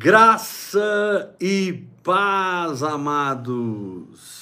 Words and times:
Graça 0.00 1.34
e 1.40 1.84
paz, 2.04 2.84
amados. 2.84 4.32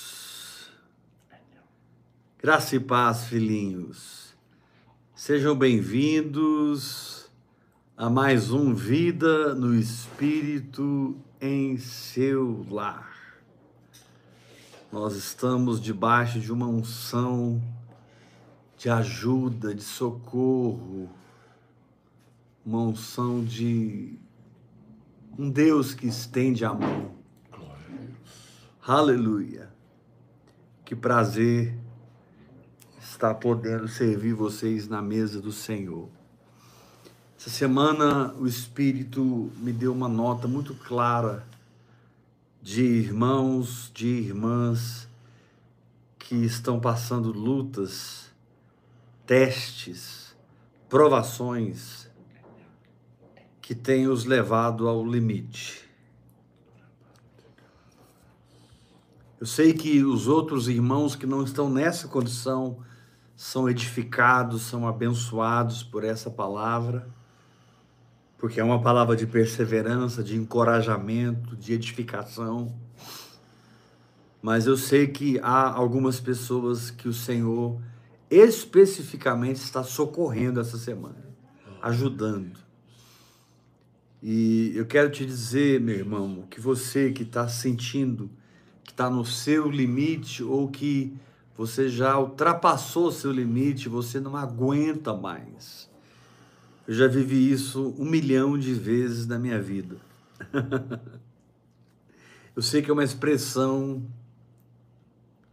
Graça 2.39 2.77
e 2.77 2.81
paz, 2.81 3.25
filhinhos. 3.25 4.37
Sejam 5.15 5.57
bem-vindos 5.57 7.31
a 7.97 8.11
mais 8.11 8.53
um 8.53 8.75
Vida 8.75 9.55
no 9.55 9.75
Espírito 9.75 11.17
em 11.41 11.79
seu 11.79 12.67
lar. 12.71 13.41
Nós 14.93 15.17
estamos 15.17 15.81
debaixo 15.81 16.39
de 16.39 16.53
uma 16.53 16.67
unção 16.67 17.63
de 18.77 18.91
ajuda, 18.91 19.75
de 19.75 19.85
socorro, 19.85 21.09
uma 22.63 22.81
unção 22.83 23.43
de 23.43 24.19
um 25.39 25.51
Deus 25.51 25.93
que 25.93 26.07
estende 26.07 26.65
a 26.65 26.73
mão. 26.73 27.15
Aleluia. 28.87 29.69
Que 30.85 30.95
prazer 30.95 31.77
estar 33.01 33.35
podendo 33.35 33.87
servir 33.89 34.33
vocês 34.33 34.89
na 34.89 35.03
mesa 35.03 35.41
do 35.41 35.53
Senhor. 35.53 36.09
Essa 37.39 37.51
semana 37.51 38.33
o 38.35 38.47
Espírito 38.47 39.51
me 39.59 39.73
deu 39.73 39.93
uma 39.93 40.09
nota 40.09 40.49
muito 40.49 40.75
clara 40.75 41.47
de 42.63 42.83
irmãos, 42.83 43.91
de 43.93 44.07
irmãs 44.07 45.09
que 46.19 46.35
estão 46.35 46.81
passando 46.81 47.31
lutas, 47.31 48.33
testes, 49.27 50.35
provações, 50.89 52.06
que 53.67 53.75
tem 53.75 54.07
os 54.07 54.25
levado 54.25 54.87
ao 54.87 55.05
limite. 55.05 55.85
Eu 59.41 59.45
sei 59.45 59.73
que 59.73 60.05
os 60.05 60.29
outros 60.29 60.69
irmãos 60.69 61.17
que 61.17 61.27
não 61.27 61.43
estão 61.43 61.69
nessa 61.69 62.07
condição 62.07 62.79
são 63.35 63.69
edificados, 63.69 64.63
são 64.63 64.87
abençoados 64.87 65.83
por 65.83 66.05
essa 66.05 66.31
palavra, 66.31 67.09
porque 68.39 68.61
é 68.61 68.63
uma 68.63 68.81
palavra 68.81 69.17
de 69.17 69.27
perseverança, 69.27 70.23
de 70.23 70.37
encorajamento, 70.37 71.57
de 71.57 71.73
edificação. 71.73 72.73
Mas 74.41 74.69
eu 74.69 74.77
sei 74.77 75.09
que 75.09 75.41
há 75.41 75.73
algumas 75.73 76.21
pessoas 76.21 76.89
que 76.93 77.09
o 77.09 77.13
Senhor 77.13 77.83
especificamente 78.31 79.57
está 79.57 79.83
socorrendo 79.83 80.61
essa 80.61 80.79
semana, 80.79 81.27
ajudando. 81.83 82.66
E 84.29 84.73
eu 84.75 84.85
quero 84.85 85.09
te 85.09 85.25
dizer, 85.25 85.81
meu 85.81 85.95
irmão, 85.95 86.43
que 86.51 86.61
você 86.61 87.13
que 87.13 87.23
está 87.23 87.47
sentindo 87.47 88.29
que 88.83 88.91
está 88.91 89.09
no 89.09 89.25
seu 89.25 89.71
limite 89.71 90.43
ou 90.43 90.67
que 90.67 91.17
você 91.57 91.89
já 91.89 92.19
ultrapassou 92.19 93.13
seu 93.13 93.31
limite, 93.31 93.89
você 93.89 94.19
não 94.19 94.37
aguenta 94.37 95.15
mais. 95.15 95.89
Eu 96.89 96.95
já 96.95 97.07
vivi 97.07 97.53
isso 97.53 97.95
um 97.97 98.05
milhão 98.05 98.59
de 98.59 98.75
vezes 98.75 99.29
na 99.29 99.39
minha 99.39 99.63
vida. 99.63 99.97
eu 102.57 102.63
sei 102.63 102.83
que 102.83 102.91
é 102.91 102.93
uma 102.93 103.05
expressão 103.05 104.03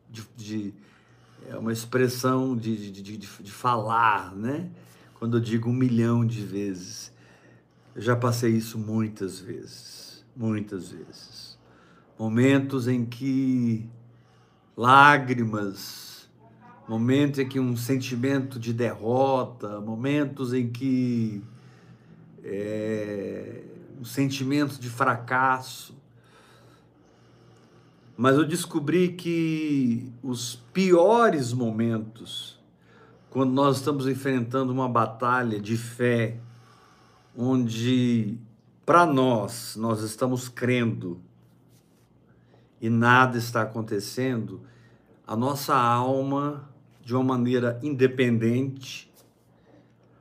de, 0.10 0.24
de 0.36 0.74
é 1.48 1.56
uma 1.56 1.72
expressão 1.72 2.58
de, 2.58 2.92
de, 2.92 3.04
de, 3.04 3.18
de 3.18 3.52
falar, 3.52 4.36
né? 4.36 4.72
Quando 5.20 5.38
eu 5.38 5.42
digo 5.42 5.70
um 5.70 5.74
milhão 5.74 6.26
de 6.26 6.44
vezes. 6.44 7.13
Eu 7.96 8.02
já 8.02 8.16
passei 8.16 8.52
isso 8.52 8.80
muitas 8.80 9.40
vezes, 9.40 10.26
muitas 10.36 10.90
vezes. 10.90 11.60
Momentos 12.18 12.88
em 12.88 13.06
que 13.06 13.88
lágrimas, 14.76 16.28
momentos 16.88 17.40
em 17.40 17.48
que 17.48 17.60
um 17.60 17.78
sentimento 17.78 18.60
de 18.60 18.74
derrota, 18.74 19.80
momentos 19.80 20.54
em 20.54 20.70
que 20.70 21.44
é, 22.44 23.64
um 24.00 24.06
sentimento 24.06 24.80
de 24.80 24.90
fracasso. 24.90 25.96
Mas 28.18 28.38
eu 28.38 28.46
descobri 28.46 29.10
que 29.10 30.12
os 30.24 30.56
piores 30.74 31.54
momentos, 31.54 32.60
quando 33.30 33.52
nós 33.52 33.78
estamos 33.78 34.08
enfrentando 34.08 34.74
uma 34.74 34.90
batalha 34.90 35.60
de 35.60 35.78
fé, 35.78 36.40
onde 37.36 38.38
para 38.86 39.06
nós 39.06 39.76
nós 39.76 40.02
estamos 40.02 40.50
crendo 40.50 41.22
e 42.82 42.90
nada 42.90 43.38
está 43.38 43.62
acontecendo, 43.62 44.62
a 45.26 45.38
nossa 45.38 45.74
alma, 45.74 46.70
de 47.02 47.16
uma 47.16 47.24
maneira 47.24 47.80
independente, 47.82 49.10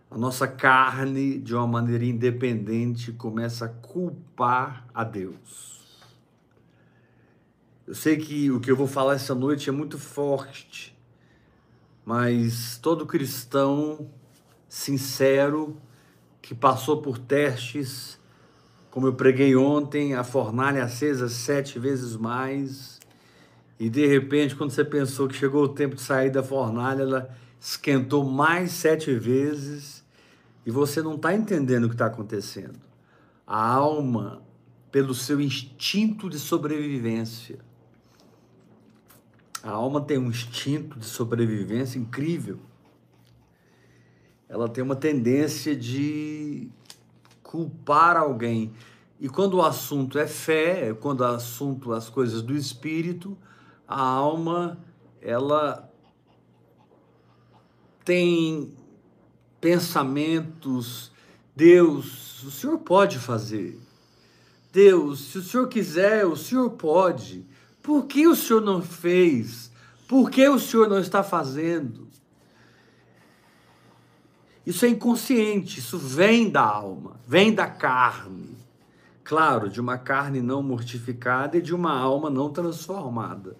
a 0.09 0.17
nossa 0.17 0.47
carne, 0.47 1.39
de 1.39 1.55
uma 1.55 1.67
maneira 1.67 2.05
independente, 2.05 3.11
começa 3.13 3.65
a 3.65 3.69
culpar 3.69 4.87
a 4.95 5.03
Deus. 5.03 5.73
Eu 7.85 7.97
sei 7.97 8.17
que 8.17 8.51
o 8.51 8.61
que 8.61 8.71
eu 8.71 8.77
vou 8.77 8.87
falar 8.87 9.15
essa 9.15 9.35
noite 9.35 9.69
é 9.69 9.73
muito 9.73 9.99
forte, 9.99 10.97
mas 12.05 12.79
todo 12.81 13.07
cristão 13.07 14.09
sincero, 14.69 15.77
que 16.43 16.55
passou 16.55 17.01
por 17.01 17.17
testes, 17.17 18.21
como 18.91 19.07
eu 19.07 19.15
preguei 19.15 19.57
ontem, 19.57 20.15
a 20.15 20.25
fornalha 20.25 20.85
acesa 20.85 21.29
sete 21.29 21.79
vezes 21.79 22.17
mais, 22.17 23.01
e 23.79 23.89
de 23.89 24.07
repente, 24.07 24.55
quando 24.55 24.71
você 24.71 24.85
pensou 24.85 25.29
que 25.29 25.35
chegou 25.35 25.65
o 25.65 25.69
tempo 25.69 25.95
de 25.95 26.03
sair 26.03 26.31
da 26.31 26.43
fornalha, 26.43 27.03
ela 27.03 27.37
esquentou 27.59 28.25
mais 28.25 28.73
sete 28.73 29.15
vezes, 29.15 30.05
e 30.67 30.71
você 30.71 31.01
não 31.01 31.15
está 31.15 31.33
entendendo 31.33 31.85
o 31.85 31.89
que 31.89 31.95
está 31.95 32.07
acontecendo. 32.07 32.79
A 33.47 33.65
alma, 33.65 34.43
pelo 34.91 35.15
seu 35.15 35.41
instinto 35.41 36.29
de 36.29 36.39
sobrevivência, 36.39 37.59
a 39.63 39.71
alma 39.71 40.01
tem 40.01 40.19
um 40.19 40.29
instinto 40.29 40.99
de 40.99 41.07
sobrevivência 41.07 41.99
incrível 41.99 42.59
ela 44.53 44.69
tem 44.69 44.85
uma 44.85 44.95
tendência 44.95 45.75
de 45.75 46.69
culpar 47.43 48.19
alguém. 48.19 48.71
E 49.19 49.27
quando 49.27 49.55
o 49.55 49.63
assunto 49.63 50.19
é 50.19 50.27
fé, 50.27 50.93
quando 50.93 51.23
o 51.23 51.25
assunto 51.25 51.91
as 51.91 52.11
coisas 52.11 52.43
do 52.43 52.55
espírito, 52.55 53.35
a 53.89 53.99
alma 53.99 54.79
ela 55.23 55.91
tem 58.05 58.75
pensamentos, 59.59 61.11
Deus, 61.57 62.43
o 62.43 62.51
Senhor 62.51 62.77
pode 62.77 63.19
fazer. 63.19 63.81
Deus, 64.71 65.31
se 65.31 65.39
o 65.39 65.43
Senhor 65.43 65.67
quiser, 65.67 66.27
o 66.27 66.37
Senhor 66.37 66.69
pode. 66.73 67.47
Por 67.83 68.05
que 68.05 68.27
o 68.27 68.37
Senhor 68.37 68.61
não 68.61 68.83
fez? 68.83 69.73
Por 70.07 70.31
que 70.31 70.47
o 70.47 70.59
Senhor 70.59 70.91
não 70.91 70.99
está 70.99 71.23
fazendo? 71.23 72.12
Isso 74.65 74.85
é 74.85 74.89
inconsciente, 74.89 75.81
isso 75.81 75.99
vem 75.99 76.49
da 76.49 76.63
alma, 76.63 77.17
vem 77.27 77.53
da 77.53 77.67
carne. 77.67 78.57
Claro, 79.25 79.69
de 79.69 79.81
uma 79.81 79.99
carne 79.99 80.41
não 80.41 80.63
mortificada 80.63 81.57
e 81.57 81.63
de 81.63 81.75
uma 81.75 81.93
alma 81.93 82.31
não 82.31 82.51
transformada. 82.51 83.57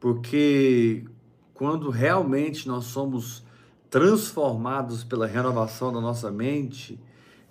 Porque 0.00 1.04
quando 1.52 1.90
realmente 1.90 2.68
nós 2.68 2.84
somos 2.84 3.42
transformados 3.90 5.04
pela 5.04 5.26
renovação 5.26 5.92
da 5.92 6.00
nossa 6.00 6.30
mente, 6.30 6.98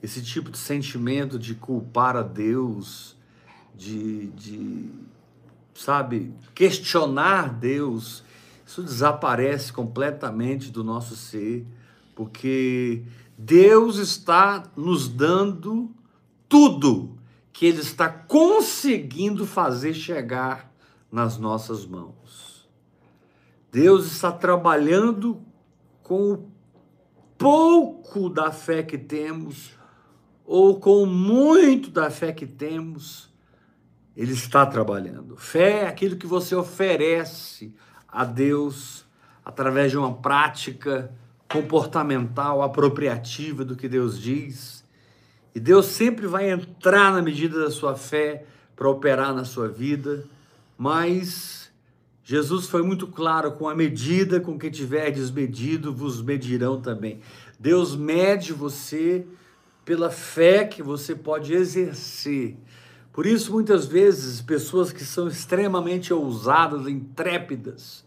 esse 0.02 0.22
tipo 0.22 0.52
de 0.52 0.58
sentimento 0.58 1.40
de 1.40 1.56
culpar 1.56 2.16
a 2.16 2.22
Deus, 2.22 3.16
de, 3.76 4.28
de 4.28 4.90
sabe, 5.74 6.34
questionar 6.54 7.54
Deus, 7.54 8.24
isso 8.66 8.82
desaparece 8.82 9.74
completamente 9.74 10.72
do 10.72 10.84
nosso 10.84 11.16
ser 11.16 11.66
porque 12.16 13.04
Deus 13.38 13.98
está 13.98 14.64
nos 14.76 15.10
dando 15.10 15.94
tudo 16.48 17.20
que 17.52 17.66
Ele 17.66 17.82
está 17.82 18.10
conseguindo 18.10 19.46
fazer 19.46 19.94
chegar 19.94 20.74
nas 21.12 21.38
nossas 21.38 21.86
mãos. 21.86 22.68
Deus 23.72 24.06
está 24.06 24.32
trabalhando 24.32 25.42
com 26.02 26.32
o 26.32 26.50
pouco 27.38 28.30
da 28.30 28.52
fé 28.52 28.82
que 28.82 28.98
temos, 28.98 29.72
ou 30.46 30.80
com 30.80 31.06
muito 31.06 31.90
da 31.90 32.10
fé 32.10 32.32
que 32.32 32.46
temos, 32.46 33.30
Ele 34.16 34.32
está 34.32 34.66
trabalhando. 34.66 35.36
Fé 35.36 35.82
é 35.84 35.88
aquilo 35.88 36.16
que 36.16 36.28
você 36.28 36.56
oferece 36.56 37.76
a 38.08 38.24
Deus 38.24 39.06
através 39.44 39.92
de 39.92 39.98
uma 39.98 40.14
prática 40.14 41.14
comportamental 41.50 42.62
apropriativa 42.62 43.64
do 43.64 43.76
que 43.76 43.88
Deus 43.88 44.20
diz. 44.20 44.84
E 45.54 45.60
Deus 45.60 45.86
sempre 45.86 46.28
vai 46.28 46.50
entrar 46.50 47.14
na 47.14 47.22
medida 47.22 47.60
da 47.60 47.72
sua 47.72 47.96
fé 47.96 48.46
para 48.76 48.90
operar 48.90 49.34
na 49.34 49.46
sua 49.46 49.68
vida, 49.68 50.26
mas 50.78 51.72
Jesus 52.24 52.68
foi 52.68 52.82
muito 52.82 53.08
claro: 53.08 53.52
com 53.54 53.70
a 53.70 53.76
medida 53.76 54.40
com 54.40 54.58
que 54.58 54.70
tiverdes 54.70 55.32
medido, 55.32 55.94
vos 55.94 56.22
medirão 56.22 56.82
também. 56.82 57.22
Deus 57.60 57.96
mede 57.96 58.52
você 58.52 59.26
pela 59.86 60.10
fé 60.10 60.66
que 60.66 60.82
você 60.82 61.16
pode 61.16 61.54
exercer. 61.54 62.58
Por 63.14 63.26
isso, 63.26 63.52
muitas 63.52 63.86
vezes, 63.86 64.42
pessoas 64.42 64.92
que 64.92 65.06
são 65.06 65.28
extremamente 65.28 66.14
ousadas, 66.14 66.88
intrépidas, 66.88 68.05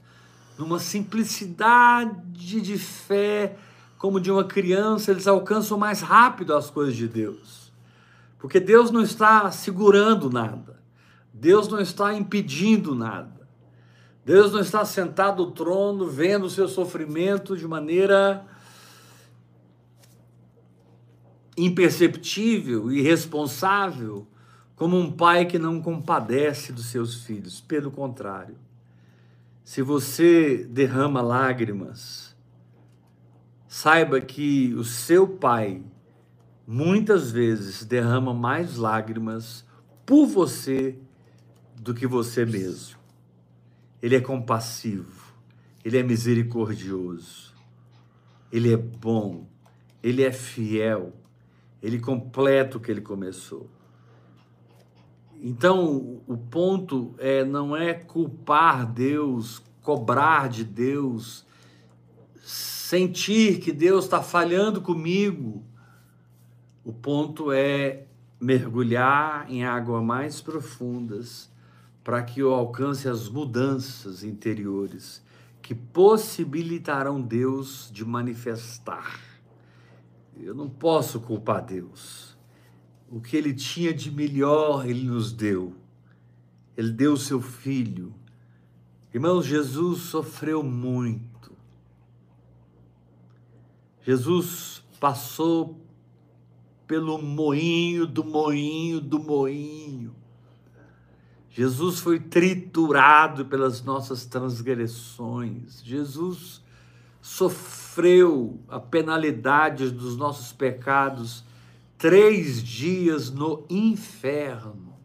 numa 0.59 0.81
simplicidade 0.81 2.61
de 2.61 2.77
fé, 2.77 3.57
como 3.97 4.21
de 4.21 4.31
uma 4.31 4.45
criança, 4.45 5.13
eles 5.13 5.29
alcançam 5.29 5.79
mais 5.79 6.01
rápido 6.01 6.55
as 6.55 6.69
coisas 6.69 6.97
de 6.97 7.07
Deus. 7.07 7.73
Porque 8.39 8.59
Deus 8.59 8.91
não 8.91 9.03
está 9.03 9.51
segurando 9.51 10.29
nada, 10.29 10.81
Deus 11.33 11.69
não 11.69 11.81
está 11.81 12.13
impedindo 12.13 12.95
nada. 12.95 13.39
Deus 14.25 14.53
não 14.53 14.61
está 14.61 14.85
sentado 14.85 15.43
no 15.43 15.53
trono 15.53 16.07
vendo 16.07 16.45
o 16.45 16.51
seu 16.51 16.69
sofrimento 16.69 17.57
de 17.57 17.67
maneira 17.67 18.45
imperceptível, 21.57 22.93
irresponsável, 22.93 24.27
como 24.77 24.99
um 24.99 25.11
pai 25.11 25.47
que 25.47 25.59
não 25.59 25.81
compadece 25.81 26.75
dos 26.75 26.87
seus 26.87 27.25
filhos. 27.25 27.59
Pelo 27.63 27.91
contrário, 27.91 28.55
se 29.69 29.83
você 29.83 30.65
derrama 30.65 31.21
lágrimas, 31.21 32.35
saiba 33.69 34.19
que 34.19 34.73
o 34.73 34.83
seu 34.83 35.29
pai 35.29 35.83
muitas 36.67 37.31
vezes 37.31 37.85
derrama 37.85 38.33
mais 38.33 38.79
lágrimas 38.79 39.67
por 40.07 40.25
você 40.25 40.99
do 41.77 41.93
que 41.93 42.07
você 42.07 42.47
mesmo. 42.47 42.97
Ele 44.01 44.17
é 44.17 44.23
compassivo, 44.23 45.35
ele 45.85 45.99
é 45.99 46.03
misericordioso, 46.03 47.53
ele 48.51 48.73
é 48.73 48.77
bom, 48.79 49.47
ele 50.03 50.23
é 50.23 50.33
fiel, 50.33 51.13
ele 51.83 52.01
completa 52.01 52.79
o 52.79 52.81
que 52.81 52.91
ele 52.91 53.03
começou. 53.03 53.69
Então, 55.41 56.21
o 56.27 56.37
ponto 56.37 57.15
é 57.19 57.45
não 57.45 57.77
é 57.77 57.95
culpar 57.95 58.91
Deus, 58.91 59.63
cobrar 59.83 60.49
de 60.49 60.65
Deus, 60.65 61.47
sentir 62.43 63.61
que 63.61 63.73
Deus 63.73 64.05
está 64.05 64.23
falhando 64.23 64.81
comigo. 64.81 65.63
O 66.85 66.93
ponto 66.93 67.53
é 67.53 68.07
mergulhar 68.41 69.51
em 69.51 69.65
águas 69.65 70.03
mais 70.03 70.41
profundas 70.41 71.51
para 72.03 72.23
que 72.23 72.41
eu 72.41 72.53
alcance 72.55 73.09
as 73.09 73.29
mudanças 73.29 74.25
interiores 74.25 75.23
que 75.61 75.75
possibilitarão 75.75 77.21
Deus 77.21 77.91
de 77.93 78.05
manifestar. 78.05 79.21
Eu 80.35 80.55
não 80.55 80.69
posso 80.69 81.21
culpar 81.21 81.63
Deus. 81.63 82.28
O 83.11 83.21
que 83.21 83.37
ele 83.37 83.55
tinha 83.55 83.93
de 83.93 84.11
melhor, 84.11 84.87
ele 84.87 85.05
nos 85.05 85.33
deu. 85.33 85.75
Ele 86.77 86.93
deu 86.93 87.15
o 87.15 87.17
seu 87.17 87.41
filho. 87.41 88.15
Irmãos, 89.13 89.47
Jesus 89.47 90.01
sofreu 90.03 90.63
muito. 90.63 91.53
Jesus 94.03 94.83
passou 95.01 95.81
pelo 96.87 97.21
moinho 97.21 98.07
do 98.07 98.25
moinho 98.25 99.01
do 99.01 99.19
moinho. 99.19 100.15
Jesus 101.51 101.99
foi 102.01 102.21
triturado 102.21 103.45
pelas 103.47 103.83
nossas 103.83 104.25
transgressões. 104.25 105.83
Jesus 105.83 106.63
sofreu 107.21 108.61
a 108.69 108.79
penalidade 108.79 109.91
dos 109.91 110.17
nossos 110.17 110.53
pecados 110.53 111.45
três 111.99 112.63
dias 112.63 113.31
no 113.31 113.67
inferno. 113.69 114.97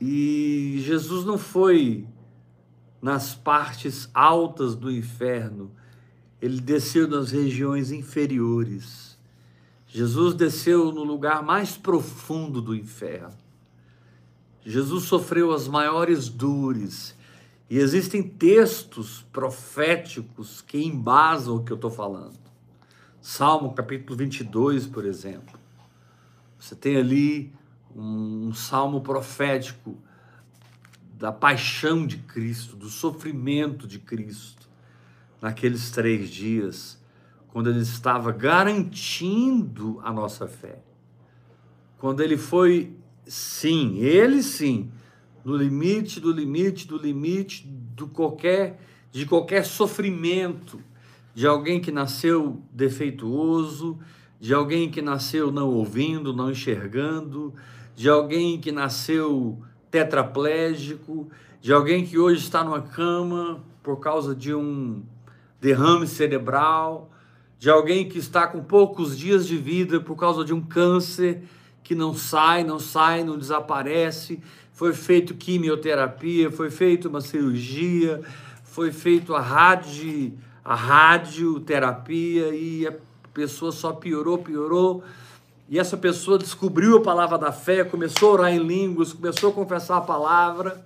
E 0.00 0.82
Jesus 0.84 1.24
não 1.24 1.38
foi 1.38 2.06
nas 3.00 3.34
partes 3.34 4.10
altas 4.12 4.74
do 4.74 4.90
inferno, 4.90 5.70
ele 6.40 6.60
desceu 6.60 7.06
nas 7.06 7.30
regiões 7.30 7.92
inferiores. 7.92 9.16
Jesus 9.86 10.34
desceu 10.34 10.90
no 10.92 11.04
lugar 11.04 11.42
mais 11.42 11.76
profundo 11.76 12.60
do 12.60 12.74
inferno. 12.74 13.36
Jesus 14.64 15.04
sofreu 15.04 15.52
as 15.52 15.68
maiores 15.68 16.28
dores. 16.28 17.14
E 17.70 17.78
existem 17.78 18.22
textos 18.22 19.24
proféticos 19.32 20.60
que 20.60 20.78
embasam 20.78 21.56
o 21.56 21.64
que 21.64 21.72
eu 21.72 21.76
estou 21.76 21.90
falando. 21.90 22.45
Salmo 23.28 23.74
capítulo 23.74 24.16
22, 24.16 24.86
por 24.86 25.04
exemplo. 25.04 25.58
Você 26.60 26.76
tem 26.76 26.96
ali 26.96 27.52
um, 27.92 28.54
salmo 28.54 29.00
profético 29.00 29.96
da 31.18 31.32
paixão 31.32 32.06
de 32.06 32.18
Cristo, 32.18 32.76
do 32.76 32.88
sofrimento 32.88 33.84
de 33.84 33.98
Cristo, 33.98 34.68
naqueles 35.42 35.90
três 35.90 36.30
dias, 36.30 37.02
quando 37.48 37.68
ele 37.68 37.80
estava 37.80 38.30
garantindo 38.30 40.00
a 40.04 40.12
nossa 40.12 40.46
fé. 40.46 40.78
Quando 41.98 42.22
ele 42.22 42.36
foi, 42.36 42.96
sim, 43.26 43.96
ele 43.98 44.40
sim, 44.40 44.88
no 45.44 45.56
limite 45.56 46.20
do 46.20 46.30
limite 46.30 46.86
do 46.86 46.96
limite 46.96 47.66
do 47.66 48.06
qualquer 48.06 48.80
de 49.10 49.26
qualquer 49.26 49.64
sofrimento 49.64 50.80
de 51.36 51.46
alguém 51.46 51.78
que 51.78 51.92
nasceu 51.92 52.62
defeituoso, 52.72 53.98
de 54.40 54.54
alguém 54.54 54.90
que 54.90 55.02
nasceu 55.02 55.52
não 55.52 55.68
ouvindo, 55.68 56.32
não 56.32 56.50
enxergando, 56.50 57.52
de 57.94 58.08
alguém 58.08 58.58
que 58.58 58.72
nasceu 58.72 59.62
tetraplégico, 59.90 61.28
de 61.60 61.74
alguém 61.74 62.06
que 62.06 62.18
hoje 62.18 62.40
está 62.40 62.64
numa 62.64 62.80
cama 62.80 63.62
por 63.82 64.00
causa 64.00 64.34
de 64.34 64.54
um 64.54 65.02
derrame 65.60 66.06
cerebral, 66.06 67.10
de 67.58 67.68
alguém 67.68 68.08
que 68.08 68.16
está 68.16 68.46
com 68.46 68.64
poucos 68.64 69.14
dias 69.14 69.46
de 69.46 69.58
vida 69.58 70.00
por 70.00 70.16
causa 70.16 70.42
de 70.42 70.54
um 70.54 70.62
câncer 70.62 71.42
que 71.82 71.94
não 71.94 72.14
sai, 72.14 72.64
não 72.64 72.78
sai, 72.78 73.22
não 73.22 73.36
desaparece. 73.36 74.40
Foi 74.72 74.94
feito 74.94 75.34
quimioterapia, 75.34 76.50
foi 76.50 76.70
feita 76.70 77.10
uma 77.10 77.20
cirurgia, 77.20 78.22
foi 78.64 78.90
feito 78.90 79.34
a 79.34 79.40
rádio 79.42 80.38
a 80.66 80.74
radioterapia 80.74 82.52
e 82.52 82.88
a 82.88 82.94
pessoa 83.32 83.70
só 83.70 83.92
piorou, 83.92 84.38
piorou. 84.38 85.04
E 85.68 85.78
essa 85.78 85.96
pessoa 85.96 86.38
descobriu 86.38 86.96
a 86.96 87.02
palavra 87.02 87.38
da 87.38 87.52
fé, 87.52 87.84
começou 87.84 88.30
a 88.30 88.32
orar 88.32 88.52
em 88.52 88.58
línguas, 88.58 89.12
começou 89.12 89.50
a 89.50 89.52
confessar 89.52 89.98
a 89.98 90.00
palavra, 90.00 90.84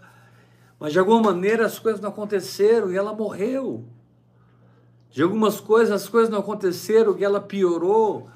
mas 0.79 0.93
de 0.93 0.99
alguma 0.99 1.33
maneira 1.33 1.65
as 1.65 1.79
coisas 1.79 1.99
não 1.99 2.11
aconteceram 2.11 2.93
e 2.93 2.97
ela 2.97 3.15
morreu. 3.15 3.87
De 5.11 5.23
algumas 5.23 5.61
coisas 5.61 6.03
as 6.03 6.09
coisas 6.11 6.29
não 6.29 6.41
aconteceram 6.41 7.17
e 7.17 7.25
ela 7.25 7.41
piorou. 7.41 8.29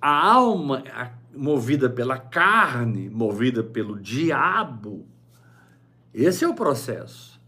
A 0.00 0.32
alma 0.32 0.82
movida 1.34 1.90
pela 1.90 2.16
carne, 2.16 3.10
movida 3.10 3.62
pelo 3.62 4.00
diabo, 4.00 5.06
esse 6.14 6.42
é 6.42 6.48
o 6.48 6.54
processo 6.54 7.39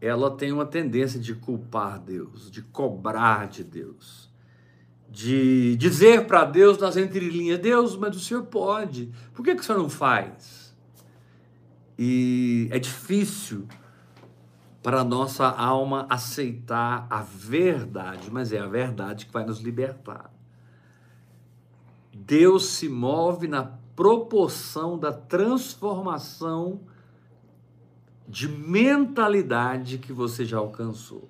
ela 0.00 0.30
tem 0.30 0.52
uma 0.52 0.66
tendência 0.66 1.18
de 1.18 1.34
culpar 1.34 1.98
Deus, 1.98 2.50
de 2.50 2.62
cobrar 2.62 3.48
de 3.48 3.64
Deus, 3.64 4.30
de 5.10 5.76
dizer 5.76 6.26
para 6.26 6.44
Deus 6.44 6.78
nas 6.78 6.96
entrelinhas: 6.96 7.58
Deus, 7.58 7.96
mas 7.96 8.16
o 8.16 8.20
senhor 8.20 8.44
pode, 8.44 9.12
por 9.34 9.44
que, 9.44 9.54
que 9.54 9.60
o 9.60 9.64
senhor 9.64 9.78
não 9.78 9.90
faz? 9.90 10.74
E 11.98 12.68
é 12.70 12.78
difícil 12.78 13.66
para 14.82 15.00
a 15.00 15.04
nossa 15.04 15.46
alma 15.46 16.06
aceitar 16.08 17.06
a 17.10 17.20
verdade, 17.20 18.30
mas 18.30 18.52
é 18.52 18.58
a 18.58 18.66
verdade 18.66 19.26
que 19.26 19.32
vai 19.32 19.44
nos 19.44 19.60
libertar. 19.60 20.32
Deus 22.14 22.66
se 22.66 22.88
move 22.88 23.48
na 23.48 23.64
proporção 23.96 24.96
da 24.96 25.12
transformação 25.12 26.82
de 28.28 28.46
mentalidade 28.46 29.96
que 29.98 30.12
você 30.12 30.44
já 30.44 30.58
alcançou. 30.58 31.28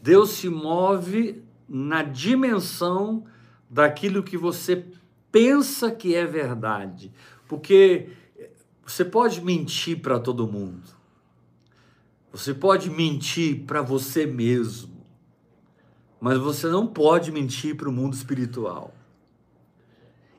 Deus 0.00 0.30
se 0.30 0.48
move 0.48 1.42
na 1.68 2.04
dimensão 2.04 3.24
daquilo 3.68 4.22
que 4.22 4.36
você 4.36 4.86
pensa 5.32 5.90
que 5.90 6.14
é 6.14 6.24
verdade. 6.24 7.12
Porque 7.48 8.10
você 8.86 9.04
pode 9.04 9.40
mentir 9.40 10.00
para 10.00 10.20
todo 10.20 10.46
mundo. 10.46 10.94
Você 12.30 12.54
pode 12.54 12.88
mentir 12.88 13.64
para 13.66 13.82
você 13.82 14.24
mesmo. 14.24 14.94
mas 16.18 16.38
você 16.38 16.66
não 16.68 16.86
pode 16.86 17.30
mentir 17.30 17.76
para 17.76 17.88
o 17.88 17.92
mundo 17.92 18.14
espiritual. 18.14 18.94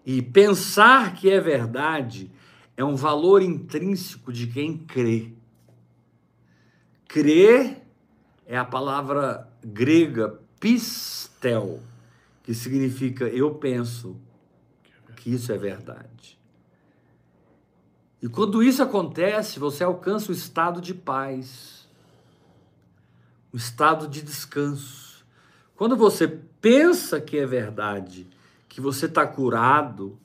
E 0.05 0.21
pensar 0.21 1.13
que 1.13 1.29
é 1.29 1.39
verdade 1.39 2.31
é 2.77 2.85
um 2.85 2.95
valor 2.95 3.41
intrínseco 3.41 4.31
de 4.31 4.45
quem 4.45 4.77
crê. 4.77 5.33
Crer 7.07 7.81
é 8.45 8.55
a 8.55 8.63
palavra 8.63 9.51
grega 9.65 10.39
pistel, 10.59 11.81
que 12.43 12.53
significa 12.53 13.25
eu 13.25 13.55
penso 13.55 14.15
que 15.15 15.33
isso 15.33 15.51
é 15.51 15.57
verdade. 15.57 16.39
E 18.21 18.29
quando 18.29 18.61
isso 18.61 18.81
acontece, 18.83 19.59
você 19.59 19.83
alcança 19.83 20.31
o 20.31 20.35
estado 20.35 20.79
de 20.79 20.93
paz, 20.93 21.87
o 23.51 23.57
estado 23.57 24.07
de 24.07 24.21
descanso. 24.21 25.25
Quando 25.75 25.95
você 25.95 26.27
pensa 26.27 27.19
que 27.19 27.37
é 27.37 27.45
verdade, 27.45 28.27
que 28.69 28.79
você 28.79 29.05
está 29.05 29.25
curado, 29.25 30.19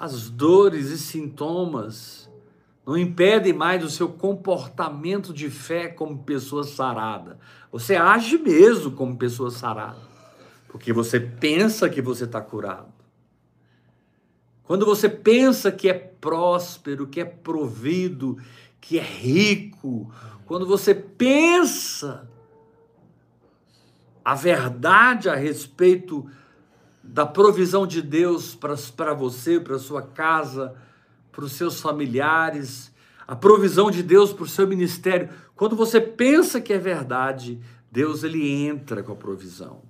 as 0.00 0.30
dores 0.30 0.90
e 0.90 0.98
sintomas 0.98 2.30
não 2.86 2.96
impedem 2.96 3.52
mais 3.52 3.84
o 3.84 3.90
seu 3.90 4.08
comportamento 4.08 5.34
de 5.34 5.50
fé 5.50 5.88
como 5.88 6.22
pessoa 6.22 6.64
sarada. 6.64 7.38
Você 7.70 7.96
age 7.96 8.38
mesmo 8.38 8.92
como 8.92 9.18
pessoa 9.18 9.50
sarada, 9.50 10.00
porque 10.68 10.92
você 10.92 11.20
pensa 11.20 11.88
que 11.90 12.00
você 12.00 12.24
está 12.24 12.40
curado. 12.40 12.92
Quando 14.62 14.86
você 14.86 15.08
pensa 15.08 15.72
que 15.72 15.88
é 15.88 15.94
próspero, 15.94 17.06
que 17.06 17.20
é 17.20 17.24
provido, 17.24 18.38
que 18.80 18.98
é 18.98 19.02
rico, 19.02 20.10
quando 20.46 20.66
você 20.66 20.94
pensa 20.94 22.28
a 24.24 24.34
verdade 24.34 25.28
a 25.28 25.34
respeito 25.34 26.30
da 27.08 27.24
provisão 27.24 27.86
de 27.86 28.02
Deus 28.02 28.54
para 28.54 29.14
você, 29.14 29.58
para 29.58 29.78
sua 29.78 30.02
casa, 30.02 30.74
para 31.32 31.44
os 31.44 31.52
seus 31.52 31.80
familiares, 31.80 32.92
a 33.26 33.34
provisão 33.34 33.90
de 33.90 34.02
Deus 34.02 34.32
para 34.32 34.44
o 34.44 34.48
seu 34.48 34.68
ministério. 34.68 35.30
Quando 35.56 35.74
você 35.74 36.00
pensa 36.00 36.60
que 36.60 36.72
é 36.72 36.78
verdade, 36.78 37.60
Deus 37.90 38.22
ele 38.22 38.46
entra 38.46 39.02
com 39.02 39.12
a 39.12 39.16
provisão. 39.16 39.82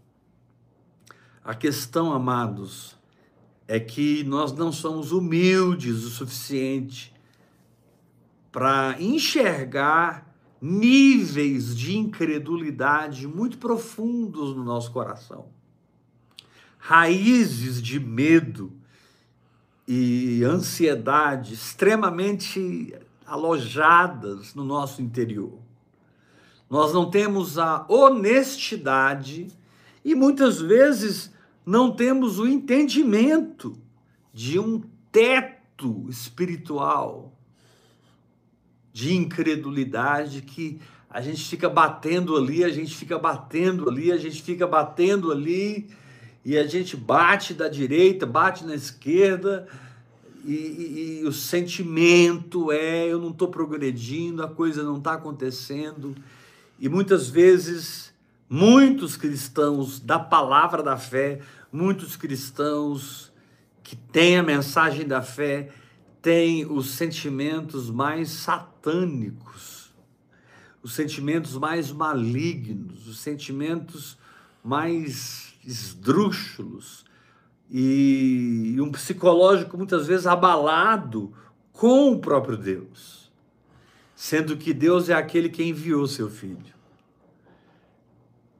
A 1.44 1.54
questão, 1.54 2.12
amados, 2.12 2.96
é 3.66 3.80
que 3.80 4.22
nós 4.24 4.52
não 4.52 4.70
somos 4.70 5.10
humildes 5.10 6.04
o 6.04 6.10
suficiente 6.10 7.12
para 8.52 8.96
enxergar 9.00 10.34
níveis 10.60 11.76
de 11.76 11.96
incredulidade 11.96 13.26
muito 13.26 13.58
profundos 13.58 14.54
no 14.54 14.62
nosso 14.62 14.92
coração. 14.92 15.57
Raízes 16.78 17.82
de 17.82 18.00
medo 18.00 18.72
e 19.86 20.42
ansiedade 20.44 21.54
extremamente 21.54 22.94
alojadas 23.26 24.54
no 24.54 24.64
nosso 24.64 25.02
interior. 25.02 25.58
Nós 26.68 26.92
não 26.92 27.10
temos 27.10 27.58
a 27.58 27.84
honestidade 27.88 29.48
e 30.04 30.14
muitas 30.14 30.60
vezes 30.60 31.32
não 31.64 31.90
temos 31.90 32.38
o 32.38 32.46
entendimento 32.46 33.78
de 34.32 34.58
um 34.58 34.82
teto 35.10 36.06
espiritual 36.08 37.32
de 38.92 39.14
incredulidade 39.14 40.42
que 40.42 40.80
a 41.08 41.20
gente 41.20 41.44
fica 41.48 41.68
batendo 41.68 42.36
ali, 42.36 42.64
a 42.64 42.68
gente 42.68 42.94
fica 42.94 43.18
batendo 43.18 43.88
ali, 43.88 44.12
a 44.12 44.16
gente 44.16 44.42
fica 44.42 44.66
batendo 44.66 45.32
ali, 45.32 45.88
e 46.44 46.56
a 46.56 46.66
gente 46.66 46.96
bate 46.96 47.52
da 47.52 47.68
direita, 47.68 48.24
bate 48.24 48.64
na 48.64 48.74
esquerda, 48.74 49.66
e, 50.44 50.52
e, 50.52 51.20
e 51.22 51.26
o 51.26 51.32
sentimento 51.32 52.72
é: 52.72 53.06
eu 53.06 53.18
não 53.18 53.30
estou 53.30 53.48
progredindo, 53.48 54.42
a 54.42 54.48
coisa 54.48 54.82
não 54.82 54.98
está 54.98 55.14
acontecendo, 55.14 56.14
e 56.78 56.88
muitas 56.88 57.28
vezes, 57.28 58.12
muitos 58.48 59.16
cristãos 59.16 60.00
da 60.00 60.18
palavra 60.18 60.82
da 60.82 60.96
fé 60.96 61.40
muitos 61.72 62.16
cristãos 62.16 63.30
que 63.82 63.94
têm 63.94 64.38
a 64.38 64.42
mensagem 64.42 65.06
da 65.06 65.22
fé 65.22 65.70
têm 66.20 66.66
os 66.66 66.90
sentimentos 66.90 67.90
mais 67.90 68.30
satânicos, 68.30 69.94
os 70.82 70.94
sentimentos 70.94 71.56
mais 71.56 71.92
malignos, 71.92 73.06
os 73.06 73.18
sentimentos 73.18 74.18
mais 74.64 75.47
esdrúxulos 75.68 77.04
e, 77.70 78.74
um 78.80 78.90
psicológico 78.90 79.76
muitas 79.76 80.06
vezes 80.06 80.26
abalado 80.26 81.34
com 81.72 82.12
o 82.12 82.18
próprio 82.18 82.56
Deus, 82.56 83.30
sendo 84.16 84.56
que 84.56 84.72
Deus 84.72 85.10
é 85.10 85.14
aquele 85.14 85.50
que 85.50 85.62
enviou 85.62 86.06
seu 86.06 86.30
filho. 86.30 86.74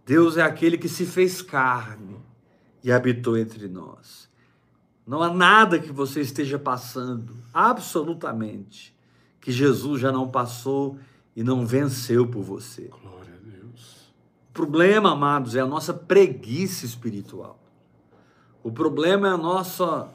Deus 0.05 0.37
é 0.37 0.43
aquele 0.43 0.77
que 0.77 0.88
se 0.88 1.07
fez 1.07 1.41
carne 1.41 2.17
e 2.85 2.93
habitou 2.93 3.38
entre 3.38 3.69
nós. 3.69 4.29
Não 5.07 5.23
há 5.23 5.33
nada 5.33 5.79
que 5.79 5.91
você 5.91 6.21
esteja 6.21 6.59
passando, 6.59 7.35
absolutamente, 7.53 8.95
que 9.41 9.50
Jesus 9.50 10.03
já 10.03 10.12
não 10.12 10.29
passou 10.29 10.99
e 11.35 11.43
não 11.43 11.65
venceu 11.65 12.27
por 12.27 12.43
você. 12.43 12.91
Glória 13.03 13.35
a 13.35 13.50
Deus. 13.50 14.12
O 14.48 14.48
problema, 14.59 15.12
amados, 15.12 15.55
é 15.55 15.61
a 15.61 15.67
nossa 15.67 15.95
preguiça 15.95 16.85
espiritual. 16.85 17.61
O 18.61 18.73
problema 18.73 19.29
é 19.29 19.31
a 19.31 19.37
nossa 19.37 20.09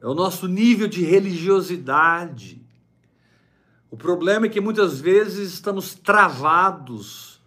é 0.00 0.06
o 0.06 0.14
nosso 0.14 0.48
nível 0.48 0.88
de 0.88 1.04
religiosidade. 1.04 2.60
O 3.90 3.96
problema 3.96 4.46
é 4.46 4.48
que 4.48 4.60
muitas 4.60 5.00
vezes 5.00 5.52
estamos 5.52 5.94
travados 5.94 7.42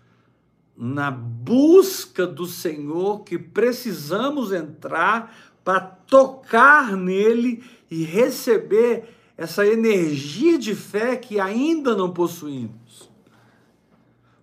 na 0.77 1.09
busca 1.09 2.27
do 2.27 2.45
Senhor 2.45 3.23
que 3.23 3.39
precisamos 3.39 4.53
entrar 4.53 5.35
para 5.63 5.79
tocar 5.79 6.95
nele 6.95 7.63
e 7.89 8.03
receber 8.03 9.05
essa 9.35 9.65
energia 9.65 10.57
de 10.59 10.75
fé 10.75 11.17
que 11.17 11.39
ainda 11.39 11.95
não 11.95 12.13
possuímos. 12.13 12.84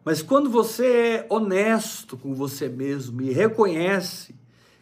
Mas 0.04 0.20
quando 0.20 0.50
você 0.50 0.86
é 0.86 1.26
honesto 1.28 2.16
com 2.16 2.34
você 2.34 2.68
mesmo 2.68 3.22
e 3.22 3.32
reconhece 3.32 4.34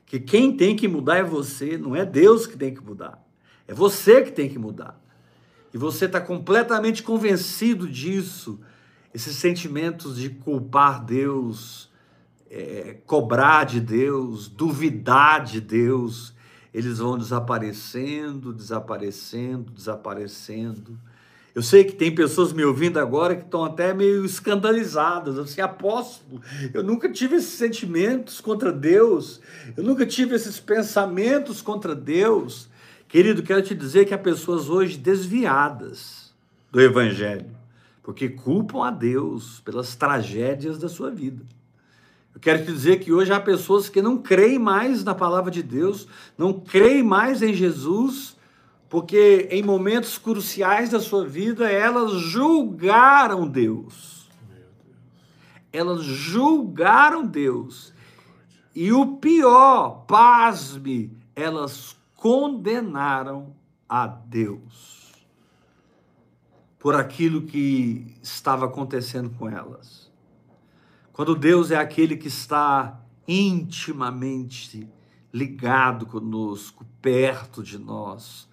que 0.07 0.19
quem 0.19 0.57
tem 0.57 0.75
que 0.75 0.89
mudar 0.89 1.19
é 1.19 1.23
você, 1.23 1.77
não 1.77 1.95
é 1.95 2.05
Deus 2.05 2.47
que 2.47 2.57
tem 2.57 2.75
que 2.75 2.83
mudar, 2.83 3.23
é 3.69 3.75
você 3.75 4.23
que 4.23 4.33
tem 4.33 4.49
que 4.49 4.59
mudar. 4.59 5.01
E 5.73 5.79
você 5.79 6.07
está 6.07 6.21
completamente 6.21 7.03
convencido 7.03 7.89
disso, 7.89 8.59
esses 9.15 9.37
sentimentos 9.37 10.17
de 10.17 10.31
culpar 10.31 11.05
Deus, 11.05 11.91
é, 12.51 12.97
cobrar 13.07 13.65
de 13.65 13.81
Deus, 13.81 14.49
duvidar 14.49 15.45
de 15.45 15.61
Deus, 15.61 16.35
eles 16.73 16.99
vão 16.99 17.19
desaparecendo, 17.19 18.53
desaparecendo, 18.53 19.71
desaparecendo. 19.73 20.99
Eu 21.55 21.63
sei 21.63 21.85
que 21.85 21.93
tem 21.93 22.15
pessoas 22.15 22.53
me 22.53 22.65
ouvindo 22.65 22.99
agora 22.99 23.35
que 23.35 23.45
estão 23.45 23.65
até 23.65 23.93
meio 23.93 24.25
escandalizadas. 24.25 25.51
Sei, 25.51 25.63
apóstolo, 25.63 26.41
eu 26.73 26.83
nunca 26.83 27.11
tive 27.11 27.37
esses 27.37 27.55
sentimentos 27.55 28.41
contra 28.41 28.73
Deus, 28.73 29.41
eu 29.77 29.83
nunca 29.83 30.07
tive 30.07 30.35
esses 30.35 30.61
pensamentos 30.61 31.61
contra 31.61 31.95
Deus. 31.95 32.69
Querido, 33.09 33.43
quero 33.43 33.63
te 33.63 33.75
dizer 33.75 34.05
que 34.05 34.15
há 34.15 34.19
pessoas 34.19 34.69
hoje 34.69 34.97
desviadas 34.97 36.33
do 36.71 36.81
Evangelho 36.81 37.61
porque 38.03 38.29
culpam 38.29 38.85
a 38.85 38.91
Deus 38.91 39.61
pelas 39.61 39.95
tragédias 39.95 40.79
da 40.79 40.89
sua 40.89 41.11
vida. 41.11 41.45
Eu 42.35 42.41
quero 42.41 42.65
te 42.65 42.73
dizer 42.73 42.99
que 42.99 43.13
hoje 43.13 43.33
há 43.33 43.41
pessoas 43.41 43.89
que 43.89 44.01
não 44.01 44.19
creem 44.19 44.59
mais 44.59 45.05
na 45.05 45.15
palavra 45.15 45.51
de 45.51 45.63
Deus, 45.63 46.09
não 46.37 46.53
creem 46.53 47.03
mais 47.03 47.43
em 47.43 47.53
Jesus, 47.55 48.37
porque 48.91 49.47
em 49.53 49.63
momentos 49.63 50.19
cruciais 50.19 50.91
da 50.91 50.99
sua 50.99 51.25
vida 51.25 51.71
elas 51.71 52.11
julgaram 52.11 53.47
Deus. 53.47 54.29
Elas 55.73 56.03
julgaram 56.03 57.25
Deus. 57.25 57.95
E 58.75 58.93
o 58.93 59.17
pior, 59.19 60.05
pasme, 60.09 61.17
elas 61.37 61.97
condenaram 62.17 63.55
a 63.89 64.09
Deus 64.09 65.13
por 66.77 66.97
aquilo 66.97 67.43
que 67.43 68.17
estava 68.21 68.67
acontecendo 68.67 69.31
com 69.39 69.49
elas. 69.49 70.11
Quando 71.13 71.37
Deus 71.37 71.71
é 71.71 71.77
aquele 71.77 72.17
que 72.17 72.29
está 72.29 73.01
intimamente 73.29 74.89
ligado 75.33 76.07
conosco, 76.07 76.85
perto 77.01 77.63
de 77.63 77.79
nós, 77.79 78.50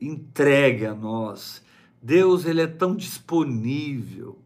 entregue 0.00 0.86
a 0.86 0.94
nós. 0.94 1.62
Deus 2.02 2.44
ele 2.44 2.60
é 2.60 2.66
tão 2.66 2.94
disponível, 2.94 4.38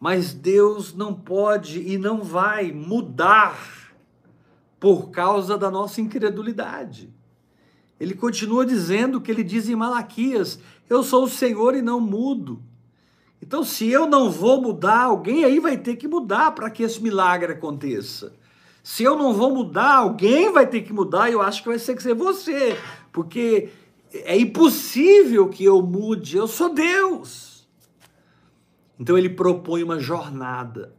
mas 0.00 0.32
Deus 0.32 0.94
não 0.94 1.12
pode 1.12 1.80
e 1.80 1.98
não 1.98 2.22
vai 2.22 2.72
mudar 2.72 3.92
por 4.80 5.10
causa 5.10 5.58
da 5.58 5.70
nossa 5.70 6.00
incredulidade. 6.00 7.12
Ele 8.00 8.14
continua 8.14 8.64
dizendo 8.64 9.18
o 9.18 9.20
que 9.20 9.30
ele 9.30 9.42
diz 9.42 9.68
em 9.68 9.74
Malaquias: 9.74 10.58
Eu 10.88 11.02
sou 11.02 11.24
o 11.24 11.28
Senhor 11.28 11.74
e 11.74 11.82
não 11.82 12.00
mudo. 12.00 12.62
Então, 13.42 13.62
se 13.62 13.88
eu 13.88 14.06
não 14.06 14.30
vou 14.30 14.60
mudar, 14.60 15.04
alguém 15.04 15.44
aí 15.44 15.60
vai 15.60 15.76
ter 15.76 15.96
que 15.96 16.08
mudar 16.08 16.52
para 16.52 16.70
que 16.70 16.82
esse 16.82 17.00
milagre 17.02 17.52
aconteça. 17.52 18.32
Se 18.82 19.02
eu 19.02 19.16
não 19.16 19.32
vou 19.32 19.54
mudar, 19.54 19.96
alguém 19.96 20.52
vai 20.52 20.66
ter 20.66 20.82
que 20.82 20.92
mudar, 20.92 21.28
e 21.28 21.34
eu 21.34 21.42
acho 21.42 21.62
que 21.62 21.68
vai 21.68 21.78
ter 21.78 21.94
que 21.94 22.02
ser 22.02 22.14
você, 22.14 22.76
porque 23.12 23.68
é 24.12 24.38
impossível 24.38 25.48
que 25.48 25.64
eu 25.64 25.82
mude, 25.82 26.36
eu 26.36 26.46
sou 26.46 26.74
Deus. 26.74 27.68
Então 28.98 29.16
ele 29.16 29.28
propõe 29.28 29.82
uma 29.82 29.98
jornada 29.98 30.94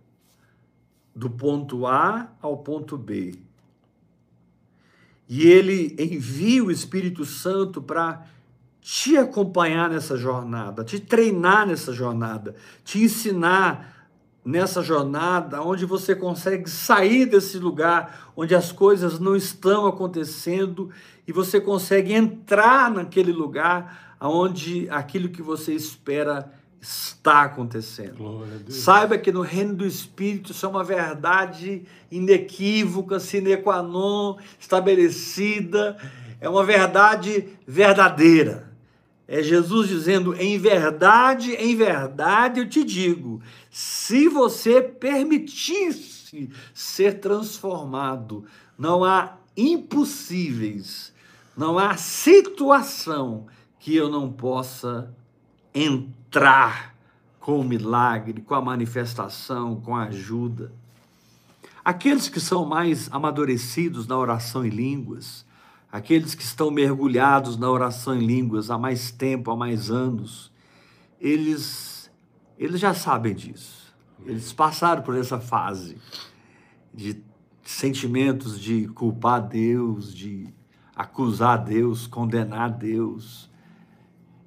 do 1.16 1.30
ponto 1.30 1.86
A 1.86 2.32
ao 2.42 2.58
ponto 2.58 2.98
B. 2.98 3.36
E 5.28 5.48
ele 5.48 5.96
envia 6.00 6.64
o 6.64 6.72
Espírito 6.72 7.26
Santo 7.26 7.82
para 7.82 8.26
te 8.82 9.18
acompanhar 9.18 9.90
nessa 9.90 10.18
jornada, 10.18 10.84
te 10.84 11.00
treinar 11.00 11.68
nessa 11.68 11.94
jornada, 11.94 12.56
te 12.84 13.04
ensinar 13.04 13.99
nessa 14.50 14.82
jornada 14.82 15.62
onde 15.62 15.86
você 15.86 16.16
consegue 16.16 16.68
sair 16.68 17.28
desse 17.28 17.60
lugar 17.60 18.32
onde 18.36 18.56
as 18.56 18.72
coisas 18.72 19.20
não 19.20 19.36
estão 19.36 19.86
acontecendo 19.86 20.90
e 21.28 21.32
você 21.32 21.62
consegue 21.62 22.14
entrar 22.14 22.90
naquele 22.90 23.32
lugar 23.32 24.16
onde 24.20 24.90
aquilo 24.90 25.30
que 25.30 25.44
você 25.44 25.74
espera 25.74 26.52
está 26.82 27.44
acontecendo. 27.44 28.18
Saiba 28.70 29.18
que 29.18 29.32
no 29.32 29.42
reino 29.42 29.76
do 29.76 29.86
Espírito 29.86 30.52
isso 30.52 30.66
é 30.66 30.70
uma 30.70 30.84
verdade 30.84 31.84
inequívoca, 32.10 33.20
sine 33.20 33.56
qua 33.58 33.84
non, 33.84 34.38
estabelecida, 34.60 35.96
é 36.42 36.50
uma 36.50 36.64
verdade 36.64 37.50
verdadeira. 37.68 38.69
É 39.32 39.44
Jesus 39.44 39.88
dizendo: 39.88 40.34
em 40.34 40.58
verdade, 40.58 41.52
em 41.52 41.76
verdade 41.76 42.62
eu 42.62 42.68
te 42.68 42.84
digo, 42.84 43.40
se 43.70 44.28
você 44.28 44.82
permitisse 44.82 46.50
ser 46.74 47.20
transformado, 47.20 48.46
não 48.76 49.04
há 49.04 49.38
impossíveis, 49.56 51.14
não 51.56 51.78
há 51.78 51.96
situação 51.96 53.46
que 53.78 53.96
eu 53.96 54.10
não 54.10 54.32
possa 54.32 55.14
entrar 55.76 56.96
com 57.40 57.60
o 57.60 57.64
milagre, 57.64 58.42
com 58.42 58.56
a 58.56 58.62
manifestação, 58.62 59.80
com 59.80 59.96
a 59.96 60.06
ajuda. 60.06 60.72
Aqueles 61.86 62.28
que 62.30 62.40
são 62.40 62.66
mais 62.66 63.08
amadurecidos 63.12 64.08
na 64.08 64.18
oração 64.18 64.66
em 64.66 64.70
línguas, 64.70 65.46
aqueles 65.92 66.36
que 66.36 66.44
estão 66.44 66.70
mergulhados 66.70 67.58
na 67.58 67.70
oração 67.70 68.16
em 68.16 68.26
línguas 68.26 68.70
há 68.70 68.78
mais 68.78 69.12
tempo, 69.12 69.52
há 69.52 69.56
mais 69.56 69.90
anos, 69.90 70.52
eles, 71.20 72.12
eles 72.58 72.80
já 72.80 72.94
sabem 72.94 73.34
disso. 73.34 73.94
Eles 74.26 74.54
passaram 74.54 75.02
por 75.02 75.16
essa 75.16 75.40
fase 75.40 75.98
de 76.94 77.22
sentimentos 77.64 78.60
de 78.60 78.88
culpar 78.90 79.48
Deus, 79.48 80.14
de 80.14 80.54
acusar 80.96 81.64
Deus, 81.64 82.08
condenar 82.08 82.72
Deus. 82.72 83.50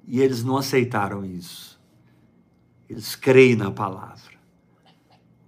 E 0.05 0.19
eles 0.19 0.43
não 0.43 0.57
aceitaram 0.57 1.25
isso. 1.25 1.81
Eles 2.89 3.15
creem 3.15 3.55
na 3.55 3.71
palavra. 3.71 4.33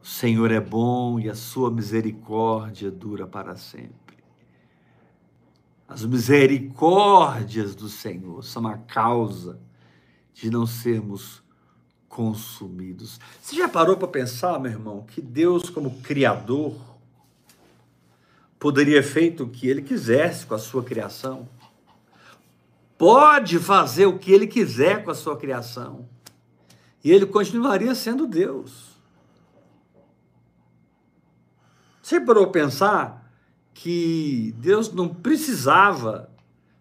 O 0.02 0.08
Senhor 0.08 0.52
é 0.52 0.60
bom 0.60 1.20
e 1.20 1.30
a 1.30 1.36
sua 1.36 1.70
misericórdia 1.70 2.90
dura 2.90 3.28
para 3.28 3.56
sempre. 3.56 4.05
As 5.88 6.04
misericórdias 6.04 7.76
do 7.76 7.88
Senhor 7.88 8.44
são 8.44 8.66
a 8.68 8.78
causa 8.78 9.60
de 10.34 10.50
não 10.50 10.66
sermos 10.66 11.44
consumidos. 12.10 13.20
Você 13.42 13.56
já 13.56 13.70
parou 13.70 13.96
para 13.96 14.08
pensar, 14.08 14.60
meu 14.60 14.72
irmão, 14.72 15.04
que 15.04 15.22
Deus, 15.22 15.70
como 15.70 16.02
Criador, 16.02 16.76
poderia 18.58 19.04
feito 19.04 19.44
o 19.44 19.50
que 19.50 19.68
ele 19.68 19.82
quisesse 19.82 20.46
com 20.46 20.56
a 20.56 20.60
sua 20.60 20.84
criação? 20.84 21.48
Pode 22.98 23.60
fazer 23.60 24.06
o 24.06 24.18
que 24.18 24.32
ele 24.32 24.48
quiser 24.48 25.04
com 25.04 25.12
a 25.12 25.16
sua 25.16 25.38
criação. 25.38 26.08
E 27.04 27.12
ele 27.12 27.26
continuaria 27.26 27.94
sendo 27.94 28.26
Deus. 28.26 28.96
Você 32.02 32.20
parou 32.20 32.48
para 32.48 32.62
pensar 32.62 33.25
que 33.76 34.56
Deus 34.58 34.92
não 34.94 35.10
precisava 35.10 36.32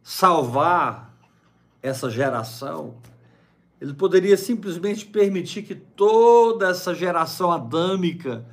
salvar 0.00 1.12
essa 1.82 2.08
geração. 2.08 2.94
Ele 3.80 3.92
poderia 3.92 4.36
simplesmente 4.36 5.04
permitir 5.04 5.64
que 5.64 5.74
toda 5.74 6.68
essa 6.68 6.94
geração 6.94 7.50
adâmica 7.50 8.46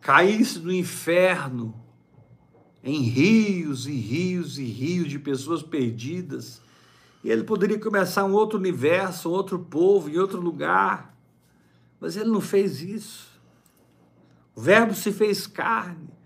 caísse 0.00 0.58
no 0.58 0.72
inferno, 0.72 1.72
em 2.82 3.02
rios 3.02 3.86
e 3.86 3.92
rios 3.92 4.58
e 4.58 4.64
rios 4.64 5.08
de 5.08 5.18
pessoas 5.18 5.62
perdidas. 5.62 6.60
E 7.22 7.30
ele 7.30 7.44
poderia 7.44 7.78
começar 7.78 8.24
um 8.24 8.32
outro 8.32 8.58
universo, 8.58 9.30
um 9.30 9.32
outro 9.32 9.60
povo, 9.60 10.10
em 10.10 10.18
outro 10.18 10.40
lugar. 10.40 11.16
Mas 12.00 12.16
ele 12.16 12.30
não 12.30 12.40
fez 12.40 12.82
isso. 12.82 13.28
O 14.56 14.60
Verbo 14.60 14.92
se 14.92 15.12
fez 15.12 15.46
carne 15.46 16.17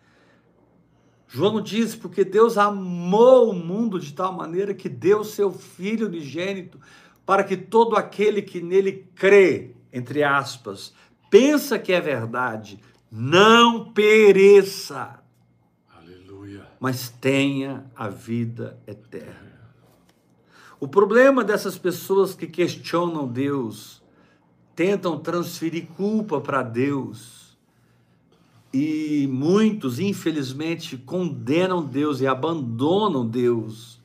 João 1.33 1.63
diz: 1.63 1.97
porque 1.97 2.25
Deus 2.25 2.59
amou 2.59 3.51
o 3.51 3.55
mundo 3.55 3.99
de 3.99 4.13
tal 4.13 4.35
maneira 4.35 4.75
que 4.75 4.89
deu 4.89 5.25
seu 5.25 5.51
Filho 5.51 6.07
unigênito 6.07 6.79
para 7.25 7.43
que 7.43 7.57
todo 7.57 7.97
aquele 7.97 8.43
que 8.43 8.61
nele 8.61 9.09
crê, 9.15 9.75
entre 9.91 10.23
aspas, 10.23 10.93
pensa 11.31 11.79
que 11.79 11.91
é 11.91 12.01
verdade, 12.03 12.79
não 13.11 13.93
pereça, 13.93 15.23
Aleluia. 15.97 16.67
mas 16.79 17.09
tenha 17.09 17.87
a 17.97 18.09
vida 18.09 18.79
eterna. 18.87 19.53
O 20.79 20.87
problema 20.87 21.43
dessas 21.43 21.79
pessoas 21.79 22.35
que 22.35 22.47
questionam 22.47 23.27
Deus, 23.27 24.03
tentam 24.77 25.19
transferir 25.19 25.87
culpa 25.97 26.43
para 26.43 26.63
Deus, 26.63 27.42
e 28.73 29.29
muitos, 29.31 29.99
infelizmente, 29.99 30.97
condenam 30.97 31.85
Deus 31.85 32.21
e 32.21 32.27
abandonam 32.27 33.27
Deus, 33.27 34.01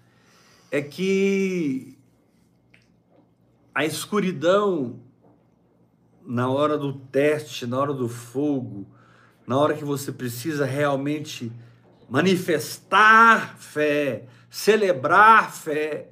é 0.70 0.82
que 0.82 1.98
a 3.74 3.86
escuridão, 3.86 5.00
na 6.26 6.50
hora 6.50 6.78
do 6.78 6.94
teste, 6.94 7.66
na 7.66 7.80
hora 7.80 7.94
do 7.94 8.10
fogo, 8.10 8.86
na 9.46 9.58
hora 9.58 9.74
que 9.74 9.86
você 9.86 10.12
precisa 10.12 10.66
realmente 10.66 11.50
manifestar 12.10 13.58
fé, 13.58 14.26
celebrar 14.50 15.54
fé, 15.54 16.10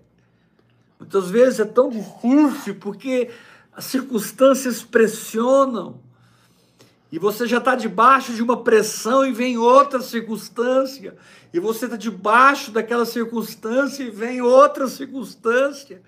muitas 0.98 1.30
vezes 1.30 1.60
é 1.60 1.66
tão 1.66 1.90
difícil 1.90 2.76
porque 2.76 3.30
as 3.74 3.84
circunstâncias 3.86 4.82
pressionam 4.82 6.05
e 7.12 7.20
você 7.20 7.48
já 7.48 7.58
está 7.58 7.76
debaixo 7.76 8.34
de 8.34 8.42
uma 8.42 8.64
pressão 8.64 9.26
e 9.26 9.32
vem 9.32 9.58
outra 9.58 10.02
circunstância, 10.02 11.16
e 11.54 11.60
você 11.60 11.86
está 11.86 11.98
debaixo 11.98 12.72
daquela 12.72 13.06
circunstância 13.06 14.04
e 14.04 14.10
vem 14.10 14.42
outra 14.42 14.88
circunstância, 14.88 16.02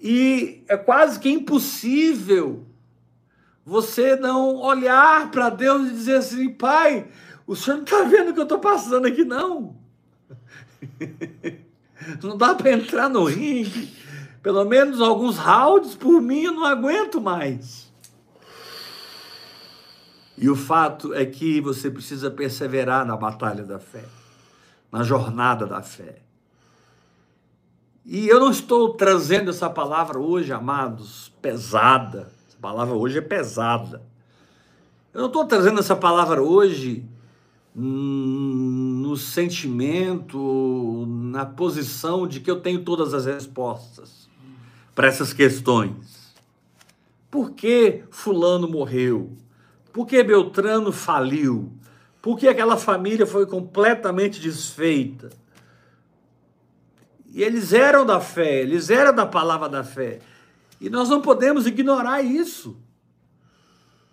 e 0.00 0.62
é 0.68 0.76
quase 0.76 1.18
que 1.18 1.28
impossível 1.28 2.64
você 3.64 4.16
não 4.16 4.56
olhar 4.56 5.30
para 5.30 5.50
Deus 5.50 5.88
e 5.88 5.90
dizer 5.90 6.16
assim: 6.16 6.48
Pai, 6.48 7.08
o 7.46 7.56
senhor 7.56 7.76
não 7.78 7.84
está 7.84 8.02
vendo 8.04 8.30
o 8.30 8.34
que 8.34 8.40
eu 8.40 8.44
estou 8.44 8.58
passando 8.58 9.06
aqui, 9.06 9.24
não. 9.24 9.76
Não 12.22 12.38
dá 12.38 12.54
para 12.54 12.72
entrar 12.72 13.08
no 13.10 13.24
ringue. 13.24 13.92
Pelo 14.42 14.64
menos 14.64 15.00
alguns 15.00 15.36
rounds 15.36 15.94
por 15.94 16.22
mim 16.22 16.44
eu 16.44 16.52
não 16.52 16.64
aguento 16.64 17.20
mais. 17.20 17.87
E 20.40 20.48
o 20.48 20.54
fato 20.54 21.12
é 21.12 21.26
que 21.26 21.60
você 21.60 21.90
precisa 21.90 22.30
perseverar 22.30 23.04
na 23.04 23.16
batalha 23.16 23.64
da 23.64 23.80
fé, 23.80 24.04
na 24.90 25.02
jornada 25.02 25.66
da 25.66 25.82
fé. 25.82 26.22
E 28.06 28.28
eu 28.28 28.38
não 28.38 28.50
estou 28.50 28.94
trazendo 28.94 29.50
essa 29.50 29.68
palavra 29.68 30.18
hoje, 30.18 30.52
amados, 30.52 31.32
pesada. 31.42 32.32
Essa 32.48 32.56
palavra 32.60 32.94
hoje 32.94 33.18
é 33.18 33.20
pesada. 33.20 34.00
Eu 35.12 35.22
não 35.22 35.26
estou 35.26 35.44
trazendo 35.44 35.80
essa 35.80 35.96
palavra 35.96 36.40
hoje 36.40 37.04
no 37.74 39.16
sentimento, 39.16 41.04
na 41.08 41.46
posição 41.46 42.26
de 42.26 42.40
que 42.40 42.50
eu 42.50 42.60
tenho 42.60 42.84
todas 42.84 43.12
as 43.12 43.26
respostas 43.26 44.28
para 44.94 45.08
essas 45.08 45.32
questões. 45.32 46.34
Por 47.30 47.50
que 47.50 48.04
Fulano 48.10 48.68
morreu? 48.68 49.36
Por 49.98 50.06
que 50.06 50.22
Beltrano 50.22 50.92
faliu? 50.92 51.72
Por 52.22 52.38
que 52.38 52.46
aquela 52.46 52.76
família 52.76 53.26
foi 53.26 53.44
completamente 53.46 54.40
desfeita? 54.40 55.28
E 57.26 57.42
eles 57.42 57.72
eram 57.72 58.06
da 58.06 58.20
fé, 58.20 58.60
eles 58.60 58.90
eram 58.90 59.12
da 59.12 59.26
palavra 59.26 59.68
da 59.68 59.82
fé. 59.82 60.20
E 60.80 60.88
nós 60.88 61.08
não 61.08 61.20
podemos 61.20 61.66
ignorar 61.66 62.22
isso. 62.22 62.80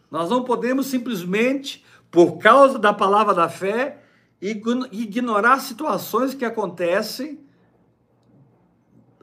Nós 0.10 0.28
não 0.28 0.44
podemos 0.44 0.88
simplesmente, 0.88 1.86
por 2.10 2.40
causa 2.40 2.80
da 2.80 2.92
palavra 2.92 3.36
da 3.36 3.48
fé, 3.48 4.02
ignorar 4.42 5.60
situações 5.60 6.34
que 6.34 6.46
acontecem 6.46 7.46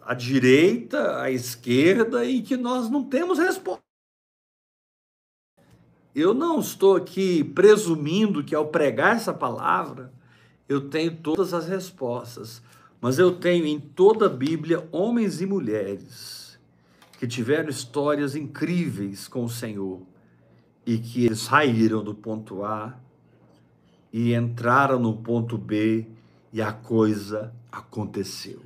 à 0.01 0.15
direita, 0.15 1.23
à 1.23 1.29
esquerda 1.29 2.25
e 2.25 2.41
que 2.41 2.57
nós 2.57 2.89
não 2.89 3.03
temos 3.03 3.41
resposta. 3.41 3.92
Eu 6.15 6.35
não 6.35 6.61
estou 6.61 6.97
aqui 6.97 7.43
presumindo 7.43 8.45
que 8.45 8.55
ao 8.55 8.67
pregar 8.67 9.17
essa 9.17 9.33
palavra 9.33 10.13
eu 10.69 10.89
tenho 10.89 11.17
todas 11.17 11.55
as 11.55 11.67
respostas, 11.67 12.63
mas 13.01 13.19
eu 13.19 13.33
tenho 13.33 13.67
em 13.67 13.81
toda 13.81 14.27
a 14.27 14.29
Bíblia 14.29 14.87
homens 14.93 15.41
e 15.41 15.47
mulheres 15.47 16.59
que 17.19 17.27
tiveram 17.27 17.71
histórias 17.71 18.35
incríveis 18.35 19.27
com 19.27 19.45
o 19.45 19.49
Senhor 19.49 20.03
e 20.85 20.99
que 20.99 21.25
eles 21.25 21.41
saíram 21.41 22.03
do 22.03 22.15
ponto 22.15 22.65
A 22.65 22.99
e 24.13 24.35
entraram 24.35 24.99
no 24.99 25.17
ponto 25.17 25.57
B 25.57 26.07
e 26.53 26.61
a 26.61 26.73
coisa 26.73 27.55
aconteceu. 27.71 28.61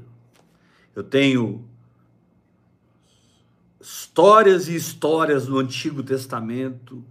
Eu 0.94 1.04
tenho 1.04 1.64
histórias 3.80 4.68
e 4.68 4.74
histórias 4.74 5.46
no 5.46 5.59
Antigo 5.59 6.02
Testamento, 6.02 7.04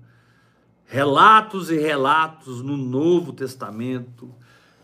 relatos 0.96 1.70
e 1.70 1.78
relatos 1.78 2.62
no 2.62 2.78
Novo 2.78 3.34
Testamento. 3.34 4.34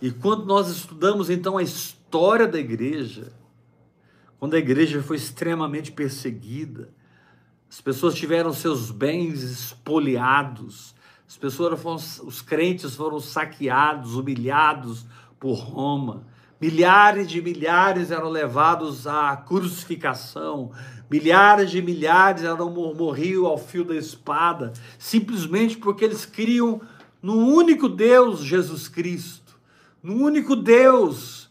E 0.01 0.11
quando 0.11 0.45
nós 0.45 0.67
estudamos 0.67 1.29
então 1.29 1.57
a 1.57 1.63
história 1.63 2.49
da 2.49 2.59
igreja, 2.59 3.31
quando 4.37 4.55
a 4.55 4.57
igreja 4.57 5.01
foi 5.01 5.15
extremamente 5.15 5.89
perseguida, 5.89 6.89
as 7.69 7.79
pessoas 7.79 8.13
tiveram 8.13 8.51
seus 8.51 8.91
bens 8.91 9.41
espoliados, 9.41 10.93
as 11.25 11.37
pessoas 11.37 11.81
foram, 11.81 11.95
os 12.27 12.41
crentes 12.41 12.93
foram 12.93 13.21
saqueados, 13.21 14.15
humilhados 14.15 15.05
por 15.39 15.53
Roma. 15.53 16.27
Milhares 16.61 17.27
de 17.27 17.41
milhares 17.41 18.11
eram 18.11 18.29
levados 18.29 19.07
à 19.07 19.35
crucificação, 19.35 20.71
milhares 21.09 21.71
de 21.71 21.81
milhares 21.81 22.43
eram 22.43 22.69
morriam 22.69 23.45
ao 23.47 23.57
fio 23.57 23.83
da 23.83 23.95
espada, 23.95 24.71
simplesmente 24.99 25.77
porque 25.77 26.05
eles 26.05 26.25
criam 26.25 26.79
no 27.21 27.35
único 27.35 27.89
Deus, 27.89 28.41
Jesus 28.41 28.87
Cristo, 28.87 29.59
no 30.03 30.15
único 30.15 30.55
Deus, 30.55 31.49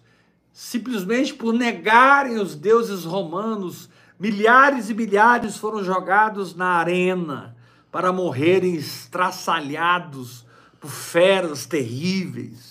simplesmente 0.52 1.34
por 1.34 1.52
negarem 1.52 2.38
os 2.38 2.54
deuses 2.54 3.04
romanos, 3.04 3.90
Milhares 4.20 4.90
e 4.90 4.94
milhares 4.94 5.56
foram 5.56 5.82
jogados 5.82 6.54
na 6.54 6.66
arena 6.66 7.56
para 7.90 8.12
morrerem 8.12 8.74
estraçalhados 8.74 10.44
por 10.78 10.90
feras 10.90 11.64
terríveis. 11.64 12.69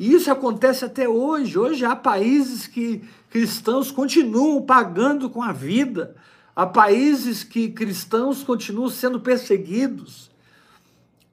E 0.00 0.14
isso 0.14 0.32
acontece 0.32 0.84
até 0.84 1.06
hoje. 1.08 1.58
Hoje 1.58 1.84
há 1.84 1.94
países 1.94 2.66
que 2.66 3.04
cristãos 3.28 3.92
continuam 3.92 4.62
pagando 4.62 5.28
com 5.28 5.42
a 5.42 5.52
vida, 5.52 6.16
há 6.56 6.66
países 6.66 7.44
que 7.44 7.68
cristãos 7.68 8.42
continuam 8.42 8.88
sendo 8.88 9.20
perseguidos. 9.20 10.30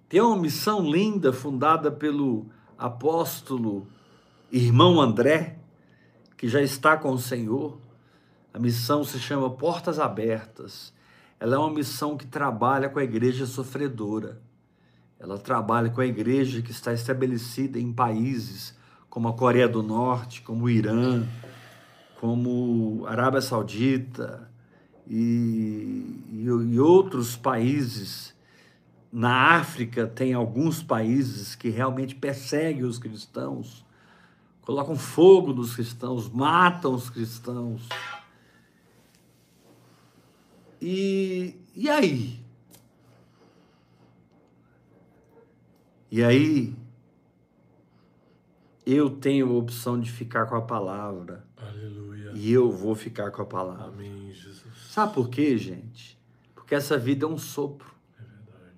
Tem 0.10 0.22
uma 0.22 0.38
missão 0.38 0.82
linda 0.82 1.32
fundada 1.32 1.90
pelo 1.90 2.46
apóstolo 2.78 3.88
irmão 4.52 5.02
André, 5.02 5.58
que 6.38 6.48
já 6.48 6.62
está 6.62 6.98
com 6.98 7.12
o 7.14 7.18
Senhor 7.18 7.80
a 8.58 8.60
missão 8.60 9.04
se 9.04 9.20
chama 9.20 9.52
Portas 9.52 10.00
Abertas. 10.00 10.92
Ela 11.40 11.58
é 11.58 11.60
uma 11.60 11.70
missão 11.70 12.18
que 12.18 12.26
trabalha 12.26 12.90
com 12.90 12.98
a 12.98 13.04
igreja 13.04 13.46
sofredora. 13.46 14.42
Ela 15.20 15.38
trabalha 15.38 15.90
com 15.90 16.02
a 16.02 16.06
igreja 16.06 16.62
que 16.62 16.72
está 16.72 16.94
estabelecida 16.94 17.80
em 17.80 17.92
países 17.92 18.78
como 19.10 19.30
a 19.30 19.34
Coreia 19.34 19.68
do 19.68 19.82
Norte, 19.82 20.44
como 20.44 20.66
o 20.66 20.70
Irã, 20.70 21.26
como 22.20 23.04
a 23.08 23.12
Arábia 23.12 23.42
Saudita 23.42 24.48
e, 25.08 26.22
e, 26.30 26.46
e 26.46 26.80
outros 26.80 27.36
países. 27.36 28.36
Na 29.12 29.56
África, 29.56 30.06
tem 30.06 30.34
alguns 30.34 30.84
países 30.84 31.56
que 31.56 31.70
realmente 31.70 32.14
perseguem 32.14 32.84
os 32.84 33.00
cristãos, 33.00 33.84
colocam 34.62 34.96
fogo 34.96 35.52
nos 35.52 35.74
cristãos, 35.74 36.30
matam 36.30 36.94
os 36.94 37.10
cristãos. 37.10 37.90
E, 40.80 41.56
e 41.76 41.90
aí? 41.90 42.47
E 46.10 46.24
aí, 46.24 46.74
eu 48.86 49.10
tenho 49.10 49.50
a 49.50 49.58
opção 49.58 50.00
de 50.00 50.10
ficar 50.10 50.46
com 50.46 50.56
a 50.56 50.62
palavra. 50.62 51.46
Aleluia. 51.58 52.32
E 52.34 52.52
eu 52.52 52.72
vou 52.72 52.96
ficar 52.96 53.32
com 53.32 53.42
a 53.42 53.46
palavra. 53.46 53.88
Amém, 53.88 54.32
Jesus. 54.32 54.64
Sabe 54.90 55.14
por 55.14 55.30
quê, 55.30 55.58
gente? 55.58 56.18
Porque 56.56 56.74
essa 56.74 56.98
vida 56.98 57.26
é 57.26 57.28
um 57.28 57.38
sopro. 57.38 57.94
É 58.18 58.24
verdade. 58.24 58.76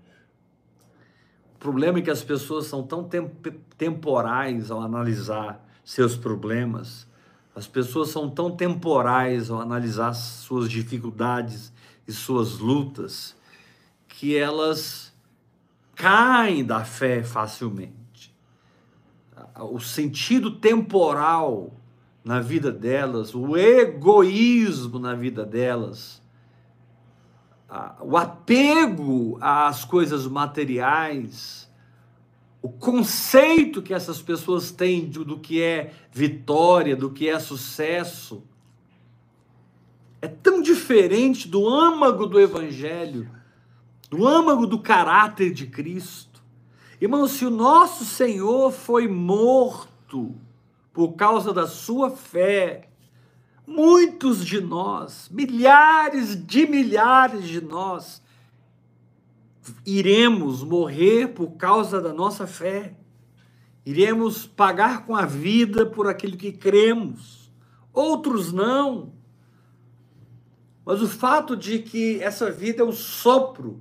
O 1.53 1.59
problema 1.59 1.99
é 1.99 2.01
que 2.01 2.09
as 2.09 2.23
pessoas 2.23 2.65
são 2.65 2.81
tão 2.81 3.03
temp 3.03 3.45
temporais 3.77 4.71
ao 4.71 4.81
analisar 4.81 5.63
seus 5.85 6.17
problemas. 6.17 7.07
As 7.55 7.67
pessoas 7.67 8.09
são 8.09 8.29
tão 8.29 8.55
temporais 8.55 9.51
ao 9.51 9.59
analisar 9.61 10.13
suas 10.13 10.69
dificuldades 10.69 11.71
e 12.07 12.11
suas 12.11 12.57
lutas, 12.57 13.35
que 14.07 14.35
elas 14.35 15.08
caem 15.99 16.63
da 16.63 16.85
fé 16.85 17.21
facilmente. 17.21 18.33
O 19.59 19.81
sentido 19.81 20.51
temporal 20.51 21.73
na 22.23 22.39
vida 22.39 22.71
delas, 22.71 23.35
o 23.35 23.57
egoísmo 23.57 24.97
na 24.97 25.13
vida 25.13 25.45
delas, 25.45 26.21
o 27.99 28.15
apego 28.15 29.37
às 29.41 29.83
coisas 29.83 30.25
materiais, 30.25 31.69
o 32.61 32.69
conceito 32.69 33.81
que 33.81 33.93
essas 33.93 34.21
pessoas 34.21 34.71
têm 34.71 35.05
do 35.05 35.37
que 35.37 35.61
é 35.61 35.91
vitória, 36.13 36.95
do 36.95 37.11
que 37.11 37.27
é 37.27 37.37
sucesso, 37.39 38.41
é 40.21 40.29
tão 40.29 40.61
diferente 40.61 41.45
do 41.45 41.67
âmago 41.67 42.25
do 42.25 42.39
Evangelho, 42.39 43.38
do 44.09 44.27
âmago 44.27 44.65
do 44.65 44.79
caráter 44.79 45.51
de 45.51 45.67
Cristo. 45.67 46.41
Irmão, 46.99 47.27
se 47.27 47.45
o 47.45 47.49
nosso 47.49 48.03
Senhor 48.03 48.71
foi 48.71 49.07
morto 49.07 50.35
por 50.91 51.13
causa 51.13 51.53
da 51.53 51.67
sua 51.67 52.09
fé, 52.09 52.89
muitos 53.65 54.45
de 54.45 54.59
nós, 54.59 55.29
milhares 55.31 56.35
de 56.45 56.67
milhares 56.67 57.47
de 57.47 57.61
nós, 57.61 58.21
iremos 59.85 60.63
morrer 60.63 61.29
por 61.29 61.51
causa 61.51 62.01
da 62.01 62.11
nossa 62.11 62.47
fé. 62.47 62.95
Iremos 63.85 64.45
pagar 64.45 65.05
com 65.05 65.15
a 65.15 65.25
vida 65.25 65.85
por 65.85 66.07
aquilo 66.07 66.35
que 66.35 66.51
cremos. 66.51 67.51
Outros 67.93 68.51
não. 68.51 69.13
Mas 70.85 71.01
o 71.01 71.07
fato 71.07 71.55
de 71.55 71.79
que 71.79 72.21
essa 72.21 72.51
vida 72.51 72.81
é 72.81 72.85
um 72.85 72.91
sopro. 72.91 73.79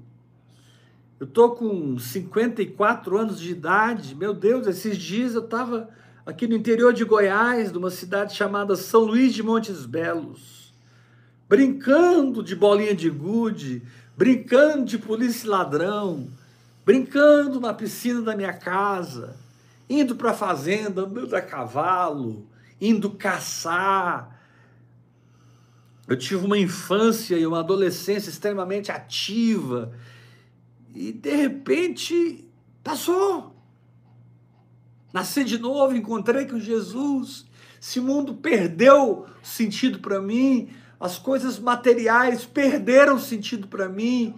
Eu 1.20 1.26
estou 1.26 1.50
com 1.50 1.98
54 1.98 3.18
anos 3.18 3.40
de 3.40 3.50
idade, 3.50 4.14
meu 4.14 4.32
Deus, 4.32 4.68
esses 4.68 4.96
dias 4.96 5.34
eu 5.34 5.42
estava 5.42 5.88
aqui 6.24 6.46
no 6.46 6.54
interior 6.54 6.92
de 6.92 7.04
Goiás, 7.04 7.72
numa 7.72 7.90
cidade 7.90 8.36
chamada 8.36 8.76
São 8.76 9.00
Luís 9.00 9.34
de 9.34 9.42
Montes 9.42 9.84
Belos, 9.84 10.72
brincando 11.48 12.40
de 12.40 12.54
bolinha 12.54 12.94
de 12.94 13.10
gude, 13.10 13.82
brincando 14.16 14.84
de 14.84 14.96
polícia 14.96 15.46
e 15.46 15.50
ladrão, 15.50 16.28
brincando 16.86 17.58
na 17.58 17.74
piscina 17.74 18.22
da 18.22 18.36
minha 18.36 18.52
casa, 18.52 19.34
indo 19.90 20.14
para 20.14 20.30
a 20.30 20.34
fazenda, 20.34 21.02
andando 21.02 21.34
a 21.34 21.40
cavalo, 21.40 22.46
indo 22.80 23.10
caçar, 23.10 24.38
eu 26.06 26.16
tive 26.16 26.46
uma 26.46 26.56
infância 26.56 27.36
e 27.36 27.44
uma 27.44 27.58
adolescência 27.58 28.30
extremamente 28.30 28.92
ativa 28.92 29.92
e 30.98 31.12
de 31.12 31.36
repente 31.36 32.44
passou. 32.82 33.54
Nasci 35.12 35.44
de 35.44 35.58
novo, 35.58 35.94
encontrei 35.94 36.44
com 36.46 36.58
Jesus. 36.58 37.46
Esse 37.80 38.00
mundo 38.00 38.34
perdeu 38.34 39.26
sentido 39.42 40.00
para 40.00 40.20
mim, 40.20 40.70
as 40.98 41.16
coisas 41.16 41.60
materiais 41.60 42.44
perderam 42.44 43.16
sentido 43.18 43.68
para 43.68 43.88
mim. 43.88 44.34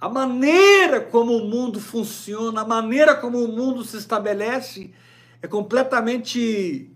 A 0.00 0.08
maneira 0.08 1.00
como 1.00 1.36
o 1.36 1.48
mundo 1.48 1.78
funciona, 1.78 2.62
a 2.62 2.66
maneira 2.66 3.14
como 3.14 3.38
o 3.44 3.48
mundo 3.48 3.84
se 3.84 3.96
estabelece 3.96 4.92
é 5.40 5.46
completamente 5.46 6.90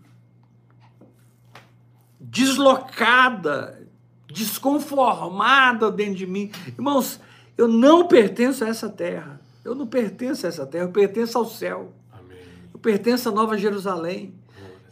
deslocada, 2.19 3.87
desconformada 4.27 5.91
dentro 5.91 6.17
de 6.17 6.27
mim. 6.27 6.51
Irmãos, 6.67 7.21
eu 7.57 7.69
não 7.69 8.07
pertenço 8.07 8.65
a 8.65 8.69
essa 8.69 8.89
terra. 8.89 9.41
Eu 9.65 9.75
não 9.75 9.87
pertenço 9.87 10.45
a 10.45 10.49
essa 10.49 10.67
terra, 10.67 10.85
eu 10.85 10.93
pertenço 10.93 11.39
ao 11.39 11.47
céu. 11.47 11.93
Amém. 12.13 12.39
Eu 12.73 12.79
pertenço 12.79 13.29
à 13.29 13.33
Nova 13.33 13.57
Jerusalém. 13.57 14.35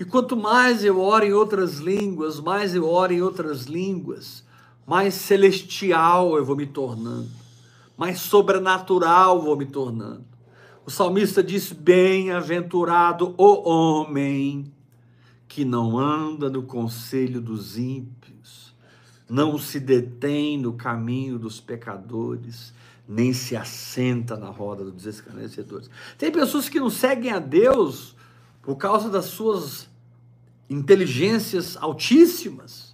E 0.00 0.04
quanto 0.04 0.36
mais 0.36 0.82
eu 0.82 1.00
oro 1.00 1.24
em 1.24 1.32
outras 1.32 1.78
línguas, 1.78 2.40
mais 2.40 2.74
eu 2.74 2.88
oro 2.88 3.12
em 3.12 3.22
outras 3.22 3.64
línguas, 3.64 4.44
mais 4.86 5.14
celestial 5.14 6.36
eu 6.36 6.44
vou 6.44 6.56
me 6.56 6.66
tornando, 6.66 7.30
mais 7.96 8.20
sobrenatural 8.20 9.40
vou 9.40 9.56
me 9.56 9.66
tornando. 9.66 10.24
O 10.84 10.90
salmista 10.90 11.42
diz: 11.42 11.70
Bem-aventurado 11.72 13.34
o 13.36 13.68
homem 13.68 14.72
que 15.46 15.64
não 15.64 15.98
anda 15.98 16.50
no 16.50 16.62
conselho 16.62 17.40
dos 17.40 17.78
ímpios, 17.78 18.61
não 19.28 19.58
se 19.58 19.80
detém 19.80 20.58
no 20.58 20.72
caminho 20.74 21.38
dos 21.38 21.60
pecadores, 21.60 22.72
nem 23.08 23.32
se 23.32 23.56
assenta 23.56 24.36
na 24.36 24.50
roda 24.50 24.84
dos 24.84 25.06
escarnecedores. 25.06 25.90
Tem 26.18 26.30
pessoas 26.30 26.68
que 26.68 26.80
não 26.80 26.90
seguem 26.90 27.32
a 27.32 27.38
Deus 27.38 28.16
por 28.62 28.76
causa 28.76 29.08
das 29.08 29.26
suas 29.26 29.88
inteligências 30.68 31.76
altíssimas 31.76 32.92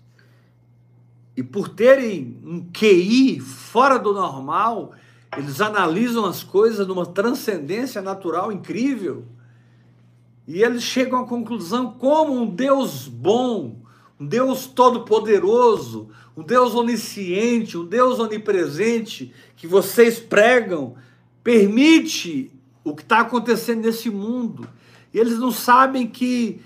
e 1.39 1.43
por 1.43 1.69
terem 1.69 2.37
um 2.45 2.69
QI 2.73 3.39
fora 3.39 3.97
do 3.97 4.13
normal, 4.13 4.93
eles 5.37 5.61
analisam 5.61 6.25
as 6.25 6.43
coisas 6.43 6.85
numa 6.85 7.07
transcendência 7.07 8.03
natural 8.03 8.51
incrível. 8.51 9.25
E 10.49 10.63
eles 10.63 10.83
chegam 10.83 11.21
à 11.21 11.25
conclusão 11.25 11.93
como 11.93 12.35
um 12.35 12.45
Deus 12.45 13.07
bom, 13.07 13.77
um 14.19 14.27
Deus 14.27 14.67
todo-poderoso, 14.67 16.09
um 16.39 16.45
Deus 16.45 16.73
onisciente, 16.73 17.77
um 17.77 17.85
Deus 17.85 18.21
onipresente 18.21 19.35
que 19.57 19.67
vocês 19.67 20.21
pregam, 20.21 20.95
permite 21.43 22.53
o 22.85 22.95
que 22.95 23.03
está 23.03 23.23
acontecendo 23.23 23.83
nesse 23.83 24.09
mundo. 24.09 24.69
E 25.13 25.19
eles 25.19 25.37
não 25.37 25.51
sabem 25.51 26.07
que, 26.07 26.63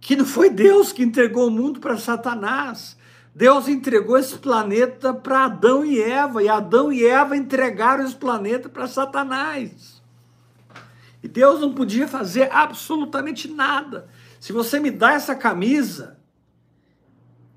que 0.00 0.14
não 0.14 0.24
foi 0.24 0.48
Deus 0.48 0.92
que 0.92 1.02
entregou 1.02 1.48
o 1.48 1.50
mundo 1.50 1.80
para 1.80 1.96
Satanás. 1.96 2.96
Deus 3.34 3.66
entregou 3.66 4.16
esse 4.16 4.38
planeta 4.38 5.12
para 5.12 5.46
Adão 5.46 5.84
e 5.84 6.00
Eva, 6.00 6.40
e 6.40 6.48
Adão 6.48 6.92
e 6.92 7.04
Eva 7.04 7.36
entregaram 7.36 8.04
esse 8.04 8.14
planeta 8.14 8.68
para 8.68 8.86
Satanás. 8.86 10.00
E 11.20 11.26
Deus 11.26 11.60
não 11.60 11.74
podia 11.74 12.06
fazer 12.06 12.48
absolutamente 12.52 13.48
nada. 13.48 14.06
Se 14.38 14.52
você 14.52 14.78
me 14.78 14.92
dá 14.92 15.14
essa 15.14 15.34
camisa, 15.34 16.16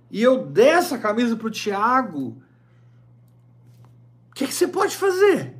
e 0.10 0.22
eu 0.22 0.46
der 0.46 0.78
essa 0.78 0.98
camisa 0.98 1.36
para 1.36 1.48
o 1.48 1.52
Tiago, 1.52 2.41
o 4.30 4.34
que, 4.34 4.48
que 4.48 4.54
você 4.54 4.67
pode 4.67 4.96
fazer? 4.96 5.56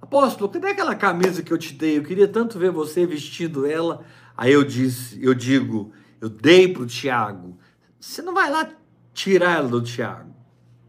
Apóstolo, 0.00 0.50
cadê 0.50 0.68
aquela 0.68 0.94
camisa 0.94 1.42
que 1.42 1.52
eu 1.52 1.58
te 1.58 1.72
dei? 1.72 1.98
Eu 1.98 2.02
queria 2.02 2.26
tanto 2.26 2.58
ver 2.58 2.70
você 2.70 3.06
vestindo 3.06 3.64
ela. 3.64 4.04
Aí 4.36 4.52
eu 4.52 4.64
disse, 4.64 5.22
eu 5.22 5.32
digo, 5.32 5.92
eu 6.20 6.28
dei 6.28 6.72
para 6.72 6.82
o 6.82 6.86
Tiago. 6.86 7.56
Você 7.98 8.20
não 8.20 8.34
vai 8.34 8.50
lá 8.50 8.68
tirar 9.14 9.58
ela 9.58 9.68
do 9.68 9.82
Tiago. 9.82 10.34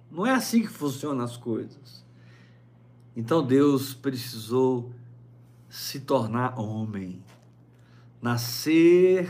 Não 0.09 0.25
é 0.25 0.31
assim 0.31 0.61
que 0.61 0.69
funcionam 0.69 1.23
as 1.23 1.37
coisas. 1.37 2.03
Então 3.15 3.45
Deus 3.45 3.93
precisou 3.93 4.91
se 5.69 5.99
tornar 6.01 6.59
homem, 6.59 7.23
nascer 8.21 9.29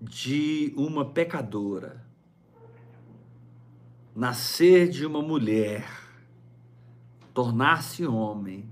de 0.00 0.72
uma 0.76 1.04
pecadora, 1.04 2.04
nascer 4.14 4.88
de 4.88 5.04
uma 5.06 5.22
mulher, 5.22 5.88
tornar-se 7.32 8.06
homem 8.06 8.68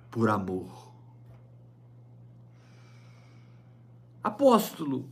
por 0.09 0.29
amor. 0.29 0.89
Apóstolo, 4.23 5.09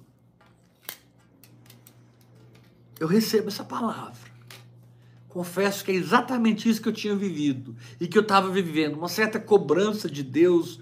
eu 2.99 3.07
recebo 3.07 3.47
essa 3.47 3.63
palavra. 3.63 4.29
Confesso 5.29 5.85
que 5.85 5.91
é 5.91 5.95
exatamente 5.95 6.67
isso 6.67 6.81
que 6.81 6.89
eu 6.89 6.93
tinha 6.93 7.15
vivido 7.15 7.75
e 7.99 8.07
que 8.07 8.17
eu 8.17 8.23
estava 8.23 8.49
vivendo. 8.49 8.97
Uma 8.97 9.07
certa 9.07 9.39
cobrança 9.39 10.09
de 10.09 10.23
Deus, 10.23 10.81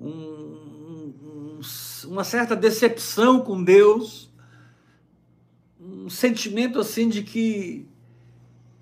um, 0.00 0.10
um, 0.10 1.60
uma 2.06 2.24
certa 2.24 2.54
decepção 2.54 3.40
com 3.40 3.62
Deus, 3.62 4.30
um 5.80 6.10
sentimento 6.10 6.78
assim 6.78 7.08
de 7.08 7.22
que 7.22 7.86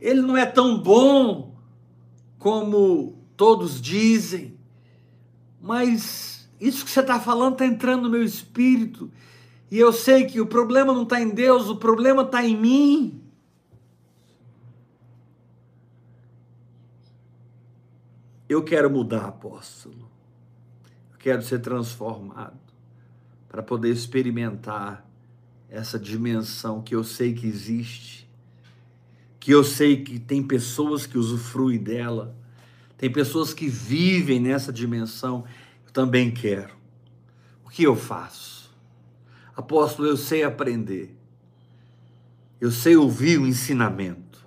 Ele 0.01 0.23
não 0.23 0.37
é 0.37 0.47
tão 0.47 0.79
bom 0.79 1.55
como 2.39 3.19
todos 3.37 3.81
dizem, 3.81 4.57
mas 5.61 6.49
isso 6.61 6.85
que 6.85 6.91
você 6.91 7.01
está 7.01 7.21
falando 7.21 7.53
está 7.53 7.67
entrando 7.67 8.05
no 8.05 8.11
meu 8.11 8.25
espírito 8.25 9.11
e 9.73 9.79
eu 9.79 9.91
sei 9.91 10.27
que 10.27 10.39
o 10.39 10.45
problema 10.45 10.93
não 10.93 11.05
está 11.05 11.19
em 11.19 11.31
Deus, 11.31 11.71
o 11.71 11.77
problema 11.77 12.25
está 12.25 12.45
em 12.45 12.55
mim. 12.55 13.23
Eu 18.47 18.63
quero 18.63 18.91
mudar, 18.91 19.25
apóstolo. 19.25 20.11
Eu 21.11 21.19
quero 21.19 21.41
ser 21.41 21.61
transformado 21.61 22.61
para 23.49 23.63
poder 23.63 23.89
experimentar 23.89 25.09
essa 25.71 25.99
dimensão 25.99 26.83
que 26.83 26.95
eu 26.95 27.03
sei 27.03 27.33
que 27.33 27.47
existe, 27.47 28.29
que 29.41 29.53
eu 29.53 29.65
sei 29.65 30.05
que 30.05 30.19
tem 30.19 30.43
pessoas 30.43 31.07
que 31.07 31.17
usufruem 31.17 31.83
dela, 31.83 32.37
tem 32.99 33.11
pessoas 33.11 33.55
que 33.55 33.69
vivem 33.69 34.39
nessa 34.39 34.71
dimensão. 34.71 35.47
Eu 35.87 35.93
também 35.93 36.31
quero. 36.31 36.75
O 37.65 37.71
que 37.71 37.85
eu 37.85 37.97
faço? 37.97 38.62
Apóstolo, 39.55 40.09
eu 40.09 40.17
sei 40.17 40.43
aprender. 40.43 41.17
Eu 42.61 42.71
sei 42.71 42.97
ouvir 42.97 43.39
o 43.39 43.47
ensinamento. 43.47 44.47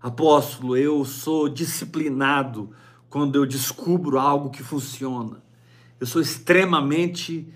Apóstolo, 0.00 0.76
eu 0.76 1.04
sou 1.04 1.48
disciplinado 1.48 2.70
quando 3.08 3.36
eu 3.36 3.46
descubro 3.46 4.18
algo 4.18 4.50
que 4.50 4.62
funciona. 4.62 5.42
Eu 5.98 6.06
sou 6.06 6.20
extremamente 6.20 7.48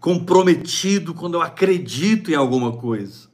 comprometido 0.00 1.14
quando 1.14 1.34
eu 1.34 1.42
acredito 1.42 2.30
em 2.30 2.34
alguma 2.34 2.76
coisa. 2.76 3.28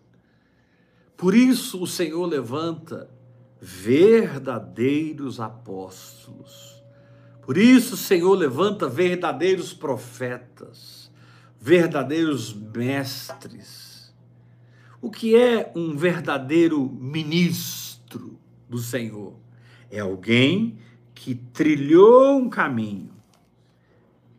Por 1.17 1.35
isso 1.35 1.83
o 1.83 1.87
Senhor 1.87 2.25
levanta 2.27 3.11
verdadeiros 3.61 5.41
apóstolos. 5.41 6.83
Por 7.43 7.59
isso 7.59 7.95
o 7.95 7.99
Senhor 7.99 8.35
levanta 8.35 8.89
verdadeiros 8.89 9.73
profetas 9.73 11.00
verdadeiros 11.61 12.55
mestres. 12.55 14.15
O 15.03 15.11
que 15.11 15.37
é 15.37 15.71
um 15.77 15.95
verdadeiro 15.95 16.83
ministro 16.99 18.39
do 18.69 18.79
Senhor? 18.79 19.35
É 19.91 20.01
alguém 20.01 20.79
que 21.15 21.35
trilhou 21.35 22.39
um 22.39 22.49
caminho, 22.49 23.11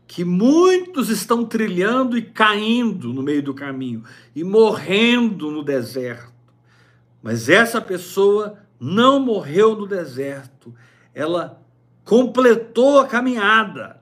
que 0.07 0.25
muitos 0.25 1.09
estão 1.09 1.45
trilhando 1.45 2.17
e 2.17 2.21
caindo 2.23 3.13
no 3.13 3.21
meio 3.21 3.43
do 3.43 3.53
caminho 3.53 4.03
e 4.35 4.43
morrendo 4.43 5.51
no 5.51 5.63
deserto. 5.63 6.33
Mas 7.21 7.49
essa 7.49 7.79
pessoa 7.79 8.57
não 8.79 9.19
morreu 9.19 9.75
no 9.75 9.85
deserto, 9.85 10.73
ela 11.13 11.61
completou 12.03 12.99
a 12.99 13.07
caminhada 13.07 14.01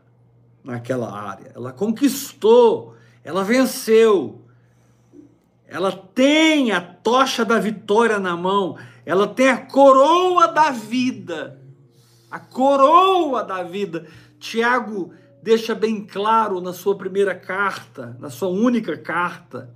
naquela 0.64 1.12
área, 1.12 1.52
ela 1.54 1.74
conquistou 1.74 2.96
ela 3.30 3.44
venceu. 3.44 4.42
Ela 5.68 5.92
tem 5.92 6.72
a 6.72 6.82
tocha 6.82 7.46
da 7.46 7.60
vitória 7.60 8.18
na 8.18 8.36
mão. 8.36 8.76
Ela 9.06 9.28
tem 9.28 9.50
a 9.50 9.58
coroa 9.58 10.48
da 10.48 10.72
vida. 10.72 11.62
A 12.32 12.40
coroa 12.40 13.44
da 13.44 13.62
vida. 13.62 14.08
Tiago 14.40 15.14
deixa 15.44 15.76
bem 15.76 16.04
claro 16.04 16.60
na 16.60 16.74
sua 16.74 16.98
primeira 16.98 17.36
carta, 17.36 18.18
na 18.20 18.32
sua 18.32 18.50
única 18.50 18.98
carta. 18.98 19.70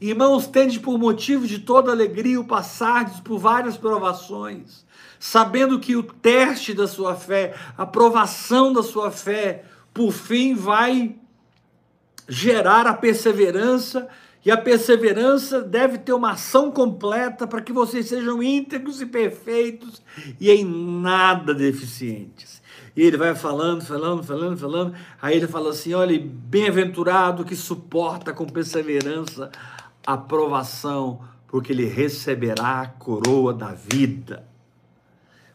Irmãos, 0.00 0.46
tende 0.46 0.80
por 0.80 0.98
motivo 0.98 1.46
de 1.46 1.58
toda 1.58 1.92
alegria 1.92 2.40
o 2.40 2.46
passardes 2.46 3.20
por 3.20 3.38
várias 3.38 3.76
provações, 3.76 4.86
sabendo 5.20 5.78
que 5.78 5.94
o 5.94 6.02
teste 6.02 6.72
da 6.72 6.88
sua 6.88 7.14
fé, 7.14 7.54
a 7.76 7.84
provação 7.84 8.72
da 8.72 8.82
sua 8.82 9.10
fé, 9.10 9.66
por 9.92 10.10
fim 10.10 10.54
vai 10.54 11.16
gerar 12.28 12.86
a 12.86 12.94
perseverança, 12.94 14.08
e 14.44 14.50
a 14.50 14.56
perseverança 14.56 15.62
deve 15.62 15.98
ter 15.98 16.12
uma 16.12 16.32
ação 16.32 16.70
completa 16.70 17.46
para 17.46 17.62
que 17.62 17.72
vocês 17.72 18.06
sejam 18.06 18.42
íntegros 18.42 19.00
e 19.00 19.06
perfeitos 19.06 20.02
e 20.38 20.50
em 20.50 20.64
nada 20.64 21.54
deficientes. 21.54 22.62
E 22.94 23.02
ele 23.02 23.16
vai 23.16 23.34
falando, 23.34 23.82
falando, 23.82 24.22
falando, 24.22 24.56
falando. 24.56 24.94
Aí 25.20 25.36
ele 25.36 25.48
fala 25.48 25.70
assim: 25.70 25.94
olha, 25.94 26.20
bem-aventurado 26.22 27.44
que 27.44 27.56
suporta 27.56 28.32
com 28.32 28.44
perseverança 28.44 29.50
a 30.06 30.16
provação, 30.16 31.20
porque 31.48 31.72
ele 31.72 31.86
receberá 31.86 32.82
a 32.82 32.86
coroa 32.86 33.54
da 33.54 33.72
vida. 33.72 34.46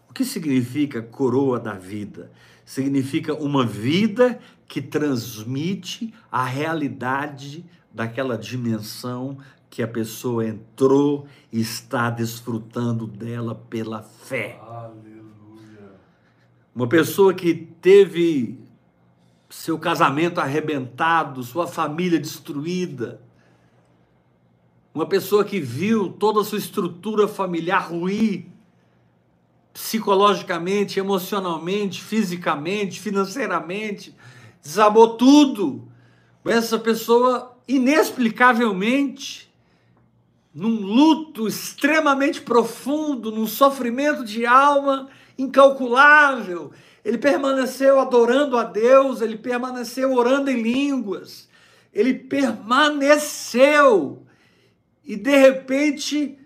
O 0.10 0.14
que 0.14 0.26
significa 0.26 1.02
coroa 1.02 1.60
da 1.60 1.74
vida? 1.74 2.32
Significa 2.70 3.34
uma 3.34 3.66
vida 3.66 4.40
que 4.68 4.80
transmite 4.80 6.14
a 6.32 6.46
realidade 6.46 7.66
daquela 7.92 8.38
dimensão 8.38 9.40
que 9.72 9.82
a 9.82 9.88
pessoa 9.88 10.48
entrou 10.48 11.26
e 11.52 11.60
está 11.60 12.12
desfrutando 12.12 13.08
dela 13.08 13.56
pela 13.56 14.04
fé. 14.04 14.60
Aleluia. 14.62 15.96
Uma 16.76 16.88
pessoa 16.88 17.34
que 17.34 17.56
teve 17.56 18.60
seu 19.50 19.80
casamento 19.80 20.40
arrebentado, 20.40 21.42
sua 21.42 21.66
família 21.66 22.20
destruída, 22.20 23.20
uma 24.94 25.08
pessoa 25.08 25.44
que 25.44 25.60
viu 25.60 26.12
toda 26.12 26.42
a 26.42 26.44
sua 26.44 26.60
estrutura 26.60 27.28
familiar 27.28 27.90
ruir, 27.90 28.46
psicologicamente, 29.80 31.00
emocionalmente, 31.00 32.04
fisicamente, 32.04 33.00
financeiramente, 33.00 34.14
desabou 34.62 35.16
tudo. 35.16 35.88
Essa 36.46 36.78
pessoa, 36.78 37.58
inexplicavelmente, 37.68 39.50
num 40.54 40.82
luto 40.82 41.48
extremamente 41.48 42.42
profundo, 42.42 43.32
num 43.32 43.48
sofrimento 43.48 44.26
de 44.26 44.46
alma 44.46 45.08
incalculável, 45.38 46.72
ele 47.06 47.18
permaneceu 47.18 48.00
adorando 48.00 48.58
a 48.58 48.64
Deus, 48.64 49.22
ele 49.22 49.38
permaneceu 49.38 50.14
orando 50.14 50.52
em 50.52 50.62
línguas, 50.62 51.48
ele 51.94 52.14
permaneceu 52.16 53.46
e 55.06 55.16
de 55.16 55.38
repente 55.38 56.39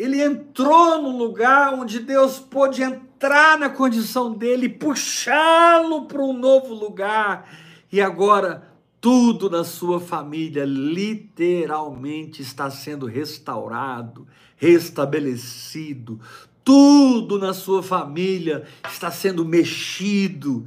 ele 0.00 0.22
entrou 0.22 1.02
num 1.02 1.18
lugar 1.18 1.74
onde 1.74 2.00
Deus 2.00 2.38
pôde 2.38 2.82
entrar 2.82 3.58
na 3.58 3.68
condição 3.68 4.32
dele, 4.32 4.66
puxá-lo 4.66 6.06
para 6.06 6.22
um 6.22 6.32
novo 6.32 6.72
lugar. 6.72 7.46
E 7.92 8.00
agora 8.00 8.66
tudo 8.98 9.50
na 9.50 9.62
sua 9.62 10.00
família 10.00 10.64
literalmente 10.64 12.40
está 12.40 12.70
sendo 12.70 13.04
restaurado, 13.04 14.26
restabelecido. 14.56 16.18
Tudo 16.64 17.38
na 17.38 17.52
sua 17.52 17.82
família 17.82 18.64
está 18.90 19.10
sendo 19.10 19.44
mexido. 19.44 20.66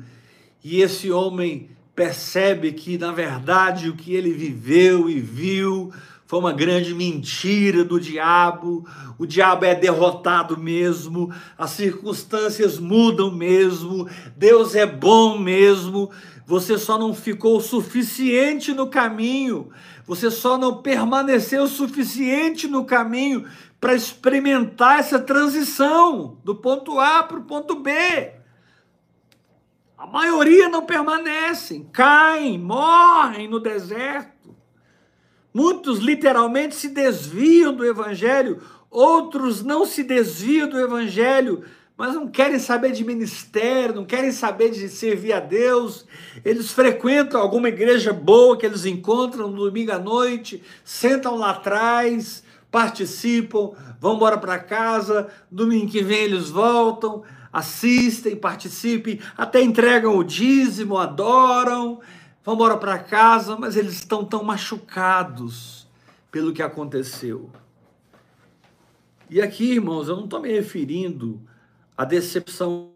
E 0.64 0.80
esse 0.80 1.12
homem 1.12 1.72
percebe 1.96 2.72
que, 2.72 3.00
na 3.00 3.12
verdade, 3.12 3.90
o 3.90 3.96
que 3.96 4.14
ele 4.14 4.32
viveu 4.32 5.10
e 5.10 5.20
viu 5.20 5.92
foi 6.34 6.40
uma 6.40 6.52
grande 6.52 6.96
mentira 6.96 7.84
do 7.84 8.00
diabo. 8.00 8.90
O 9.20 9.26
diabo 9.28 9.66
é 9.66 9.76
derrotado 9.76 10.58
mesmo, 10.58 11.32
as 11.56 11.70
circunstâncias 11.70 12.80
mudam 12.80 13.30
mesmo, 13.30 14.10
Deus 14.36 14.74
é 14.74 14.84
bom 14.84 15.38
mesmo. 15.38 16.10
Você 16.48 16.76
só 16.80 16.98
não 16.98 17.14
ficou 17.14 17.62
suficiente 17.62 18.74
no 18.74 18.88
caminho, 18.88 19.70
você 20.08 20.32
só 20.32 20.58
não 20.58 20.82
permaneceu 20.82 21.68
suficiente 21.68 22.68
no 22.68 22.84
caminho 22.84 23.46
para 23.80 23.94
experimentar 23.94 25.02
essa 25.02 25.20
transição 25.20 26.40
do 26.44 26.56
ponto 26.56 27.00
A 27.00 27.22
para 27.22 27.38
o 27.38 27.44
ponto 27.44 27.76
B. 27.76 27.92
A 29.96 30.08
maioria 30.08 30.68
não 30.68 30.84
permanecem, 30.84 31.88
caem, 31.94 32.58
morrem 32.58 33.48
no 33.48 33.60
deserto. 33.60 34.33
Muitos 35.54 36.00
literalmente 36.00 36.76
se 36.76 36.90
desviam 36.90 37.74
do 37.74 37.86
evangelho, 37.86 38.62
outros 38.90 39.64
não 39.64 39.86
se 39.86 40.04
desviam 40.04 40.68
do 40.68 40.80
evangelho, 40.80 41.64
mas 41.96 42.16
não 42.16 42.28
querem 42.28 42.58
saber 42.58 42.92
de 42.92 43.06
ministério, 43.06 43.94
não 43.94 44.04
querem 44.04 44.32
saber 44.32 44.72
de 44.72 44.90
servir 44.90 45.34
a 45.34 45.40
Deus. 45.40 46.06
Eles 46.44 46.72
frequentam 46.72 47.40
alguma 47.40 47.70
igreja 47.70 48.12
boa 48.12 48.58
que 48.58 48.66
eles 48.66 48.84
encontram 48.86 49.48
no 49.48 49.66
domingo 49.66 49.92
à 49.92 50.00
noite, 50.00 50.64
sentam 50.84 51.36
lá 51.36 51.52
atrás, 51.52 52.44
participam, 52.72 53.74
vão 54.02 54.16
embora 54.16 54.40
para 54.40 54.58
casa, 54.58 55.28
domingo 55.52 55.92
que 55.92 56.02
vem 56.02 56.24
eles 56.24 56.50
voltam, 56.50 57.22
assistem, 57.52 58.36
participem, 58.36 59.20
até 59.38 59.62
entregam 59.62 60.18
o 60.18 60.24
dízimo, 60.24 60.98
adoram 60.98 62.02
vão 62.44 62.56
embora 62.56 62.78
para 62.78 63.00
casa, 63.00 63.56
mas 63.56 63.76
eles 63.78 63.94
estão 63.94 64.26
tão 64.26 64.44
machucados 64.44 65.88
pelo 66.32 66.54
que 66.54 66.62
aconteceu. 66.62 67.50
E 69.30 69.42
aqui, 69.42 69.74
irmãos, 69.74 70.08
eu 70.08 70.16
não 70.16 70.26
estou 70.26 70.42
me 70.42 70.52
referindo 70.52 71.42
à 71.98 72.06
decepção, 72.06 72.92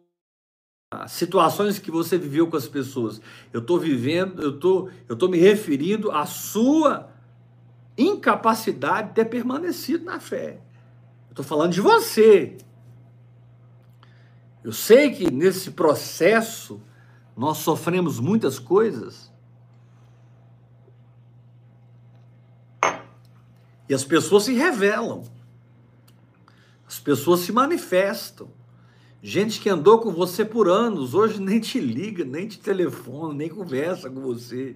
a 0.92 1.08
situações 1.08 1.80
que 1.80 1.90
você 1.90 2.18
viveu 2.18 2.48
com 2.48 2.58
as 2.58 2.68
pessoas. 2.68 3.22
Eu 3.54 3.62
estou 3.62 3.80
vivendo, 3.80 4.42
eu 4.42 4.60
tô, 4.60 4.90
estou 5.10 5.30
me 5.30 5.38
referindo 5.38 6.12
à 6.12 6.26
sua 6.26 7.10
incapacidade 7.98 9.10
de 9.10 9.16
ter 9.16 9.26
permanecido 9.26 10.06
na 10.06 10.20
fé. 10.20 10.60
Estou 11.30 11.44
falando 11.44 11.72
de 11.72 11.82
você. 11.82 12.58
Eu 14.64 14.72
sei 14.72 15.12
que 15.12 15.32
nesse 15.32 15.72
processo 15.72 16.82
nós 17.36 17.60
sofremos 17.60 18.20
muitas 18.20 18.60
coisas, 18.60 19.32
E 23.90 23.94
as 23.94 24.04
pessoas 24.04 24.44
se 24.44 24.54
revelam. 24.54 25.24
As 26.88 27.00
pessoas 27.00 27.42
se 27.42 27.52
manifestam. 27.52 28.50
Gente 29.22 29.60
que 29.60 29.70
andou 29.70 30.00
com 30.00 30.12
você 30.12 30.46
por 30.46 30.70
anos, 30.70 31.14
hoje 31.14 31.42
nem 31.42 31.60
te 31.60 31.80
liga, 31.80 32.24
nem 32.24 32.48
te 32.48 32.60
telefona, 32.60 33.34
nem 33.34 33.50
conversa 33.50 34.10
com 34.10 34.22
você. 34.22 34.76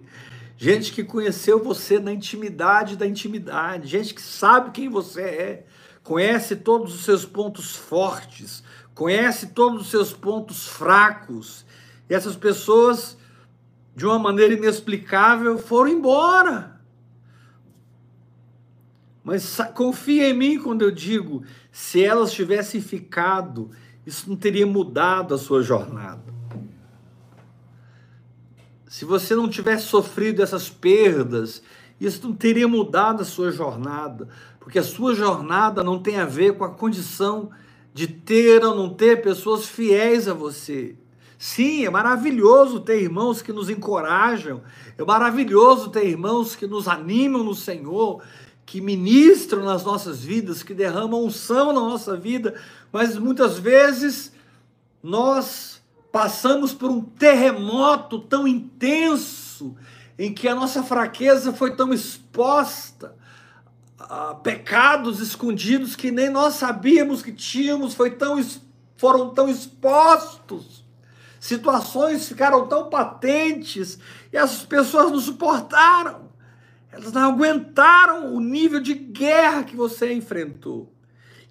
Gente 0.57 0.91
que 0.91 1.03
conheceu 1.03 1.63
você 1.63 1.99
na 1.99 2.11
intimidade 2.11 2.95
da 2.95 3.07
intimidade. 3.07 3.87
Gente 3.87 4.13
que 4.13 4.21
sabe 4.21 4.71
quem 4.71 4.89
você 4.89 5.21
é. 5.21 5.65
Conhece 6.03 6.55
todos 6.55 6.93
os 6.93 7.05
seus 7.05 7.25
pontos 7.25 7.75
fortes. 7.75 8.63
Conhece 8.93 9.47
todos 9.47 9.81
os 9.81 9.89
seus 9.89 10.11
pontos 10.11 10.67
fracos. 10.67 11.65
E 12.09 12.13
essas 12.13 12.35
pessoas, 12.35 13.17
de 13.95 14.05
uma 14.05 14.19
maneira 14.19 14.53
inexplicável, 14.53 15.57
foram 15.57 15.91
embora. 15.91 16.70
Mas 19.23 19.57
confia 19.75 20.29
em 20.29 20.33
mim 20.33 20.59
quando 20.59 20.81
eu 20.81 20.91
digo, 20.91 21.43
se 21.71 22.03
elas 22.03 22.33
tivessem 22.33 22.81
ficado, 22.81 23.69
isso 24.05 24.29
não 24.29 24.35
teria 24.35 24.65
mudado 24.65 25.33
a 25.33 25.37
sua 25.37 25.61
jornada. 25.61 26.33
Se 28.87 29.05
você 29.05 29.35
não 29.35 29.47
tivesse 29.47 29.85
sofrido 29.85 30.41
essas 30.41 30.69
perdas, 30.69 31.61
isso 31.99 32.27
não 32.27 32.35
teria 32.35 32.67
mudado 32.67 33.21
a 33.21 33.25
sua 33.25 33.51
jornada, 33.51 34.27
porque 34.59 34.79
a 34.79 34.83
sua 34.83 35.13
jornada 35.13 35.83
não 35.83 35.99
tem 35.99 36.17
a 36.17 36.25
ver 36.25 36.57
com 36.57 36.63
a 36.63 36.69
condição 36.69 37.51
de 37.93 38.07
ter 38.07 38.63
ou 38.65 38.75
não 38.75 38.89
ter 38.89 39.21
pessoas 39.21 39.65
fiéis 39.65 40.27
a 40.27 40.33
você. 40.33 40.95
Sim, 41.37 41.85
é 41.85 41.89
maravilhoso 41.89 42.79
ter 42.79 43.01
irmãos 43.01 43.41
que 43.41 43.51
nos 43.53 43.69
encorajam, 43.69 44.61
é 44.97 45.03
maravilhoso 45.03 45.89
ter 45.89 46.05
irmãos 46.05 46.55
que 46.55 46.67
nos 46.67 46.87
animam 46.87 47.43
no 47.43 47.55
Senhor, 47.55 48.21
que 48.65 48.79
ministram 48.79 49.63
nas 49.63 49.83
nossas 49.83 50.23
vidas, 50.23 50.63
que 50.63 50.73
derramam 50.73 51.25
unção 51.25 51.67
na 51.67 51.81
nossa 51.81 52.15
vida, 52.15 52.55
mas 52.91 53.17
muitas 53.17 53.57
vezes 53.57 54.31
nós 55.03 55.81
passamos 56.11 56.73
por 56.73 56.89
um 56.89 57.01
terremoto 57.01 58.19
tão 58.19 58.47
intenso 58.47 59.75
em 60.17 60.33
que 60.33 60.47
a 60.47 60.55
nossa 60.55 60.83
fraqueza 60.83 61.53
foi 61.53 61.75
tão 61.75 61.93
exposta, 61.93 63.15
a 63.97 64.35
pecados 64.35 65.19
escondidos 65.19 65.95
que 65.95 66.11
nem 66.11 66.29
nós 66.29 66.55
sabíamos 66.55 67.21
que 67.21 67.31
tínhamos, 67.31 67.93
foi 67.93 68.11
tão, 68.11 68.43
foram 68.97 69.29
tão 69.29 69.47
expostos, 69.47 70.83
situações 71.39 72.27
ficaram 72.27 72.67
tão 72.67 72.89
patentes 72.89 73.99
e 74.31 74.37
as 74.37 74.63
pessoas 74.63 75.11
não 75.11 75.19
suportaram. 75.19 76.30
Elas 76.91 77.11
não 77.13 77.21
aguentaram 77.21 78.35
o 78.35 78.39
nível 78.41 78.81
de 78.81 78.93
guerra 78.93 79.63
que 79.63 79.75
você 79.75 80.13
enfrentou. 80.13 80.91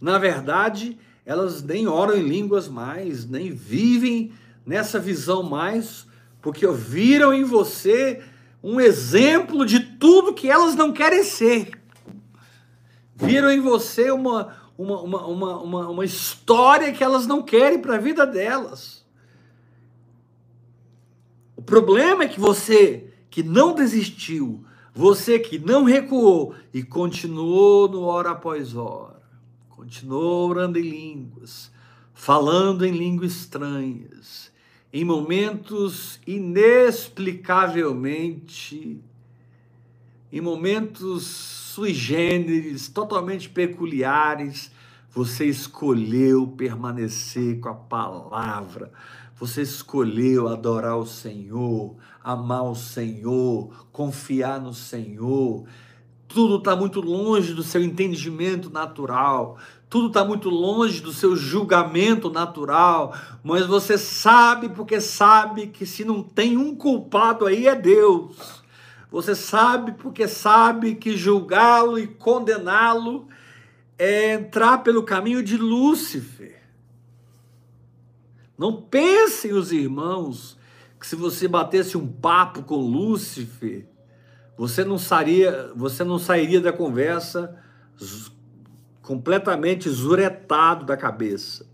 Na 0.00 0.18
verdade, 0.18 0.98
elas 1.24 1.62
nem 1.62 1.86
oram 1.86 2.16
em 2.16 2.28
línguas 2.28 2.68
mais, 2.68 3.28
nem 3.28 3.50
vivem 3.52 4.32
nessa 4.66 4.98
visão 4.98 5.42
mais, 5.42 6.06
porque 6.42 6.66
viram 6.68 7.32
em 7.32 7.44
você 7.44 8.22
um 8.62 8.80
exemplo 8.80 9.64
de 9.64 9.80
tudo 9.80 10.34
que 10.34 10.50
elas 10.50 10.74
não 10.74 10.92
querem 10.92 11.24
ser. 11.24 11.70
Viram 13.16 13.50
em 13.50 13.60
você 13.60 14.10
uma, 14.10 14.54
uma, 14.76 15.00
uma, 15.02 15.58
uma, 15.58 15.88
uma, 15.88 16.04
história 16.04 16.92
que 16.92 17.04
elas 17.04 17.26
não 17.26 17.42
querem 17.42 17.80
para 17.80 17.96
a 17.96 18.00
vida 18.00 18.26
delas. 18.26 19.04
O 21.56 21.62
problema 21.62 22.24
é 22.24 22.28
que 22.28 22.40
você 22.40 23.12
que 23.30 23.42
não 23.42 23.74
desistiu, 23.74 24.64
você 24.94 25.38
que 25.38 25.58
não 25.58 25.84
recuou 25.84 26.54
e 26.72 26.82
continuou 26.82 27.86
no 27.88 28.02
hora 28.02 28.30
após 28.30 28.74
hora, 28.74 29.20
continuou 29.68 30.48
orando 30.50 30.78
em 30.78 30.82
línguas, 30.82 31.70
falando 32.12 32.84
em 32.84 32.92
línguas 32.92 33.32
estranhas, 33.32 34.50
em 34.92 35.04
momentos 35.04 36.20
inexplicavelmente, 36.26 39.00
em 40.32 40.40
momentos 40.40 41.60
sui 41.70 41.94
generis, 41.94 42.88
totalmente 42.88 43.48
peculiares, 43.48 44.72
você 45.10 45.46
escolheu 45.46 46.46
permanecer 46.46 47.60
com 47.60 47.68
a 47.68 47.74
palavra, 47.74 48.92
você 49.36 49.62
escolheu 49.62 50.48
adorar 50.48 50.98
o 50.98 51.06
Senhor, 51.06 51.96
amar 52.22 52.64
o 52.64 52.74
Senhor, 52.74 53.86
confiar 53.92 54.60
no 54.60 54.74
Senhor. 54.74 55.64
Tudo 56.28 56.56
está 56.56 56.76
muito 56.76 57.00
longe 57.00 57.54
do 57.54 57.62
seu 57.62 57.82
entendimento 57.82 58.70
natural, 58.70 59.58
tudo 59.88 60.06
está 60.06 60.24
muito 60.24 60.48
longe 60.48 61.00
do 61.00 61.12
seu 61.12 61.34
julgamento 61.34 62.30
natural, 62.30 63.12
mas 63.42 63.66
você 63.66 63.98
sabe 63.98 64.68
porque 64.68 65.00
sabe 65.00 65.66
que 65.66 65.84
se 65.84 66.04
não 66.04 66.22
tem 66.22 66.56
um 66.56 66.76
culpado 66.76 67.46
aí 67.46 67.66
é 67.66 67.74
Deus. 67.74 68.62
Você 69.10 69.34
sabe 69.34 69.92
porque 69.92 70.28
sabe 70.28 70.94
que 70.94 71.16
julgá-lo 71.16 71.98
e 71.98 72.06
condená-lo 72.06 73.26
é 73.98 74.34
entrar 74.34 74.78
pelo 74.78 75.02
caminho 75.02 75.42
de 75.42 75.56
Lúcifer. 75.56 76.62
Não 78.56 78.80
pensem 78.80 79.52
os 79.52 79.72
irmãos 79.72 80.56
que 81.00 81.06
se 81.06 81.16
você 81.16 81.48
batesse 81.48 81.96
um 81.96 82.06
papo 82.06 82.62
com 82.62 82.76
Lúcifer, 82.76 83.88
você 84.56 84.84
não 84.84 84.98
sairia, 84.98 85.72
você 85.74 86.04
não 86.04 86.18
sairia 86.18 86.60
da 86.60 86.70
conversa 86.70 87.56
completamente 89.00 89.88
zuretado 89.88 90.84
da 90.84 90.98
cabeça. 90.98 91.66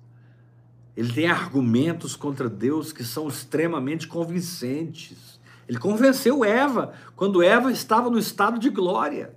Ele 0.96 1.12
tem 1.12 1.26
argumentos 1.26 2.14
contra 2.14 2.48
Deus 2.48 2.92
que 2.92 3.02
são 3.02 3.26
extremamente 3.26 4.06
convincentes. 4.06 5.40
Ele 5.68 5.78
convenceu 5.78 6.44
Eva 6.44 6.92
quando 7.16 7.42
Eva 7.42 7.72
estava 7.72 8.08
no 8.08 8.18
estado 8.18 8.60
de 8.60 8.70
glória. 8.70 9.36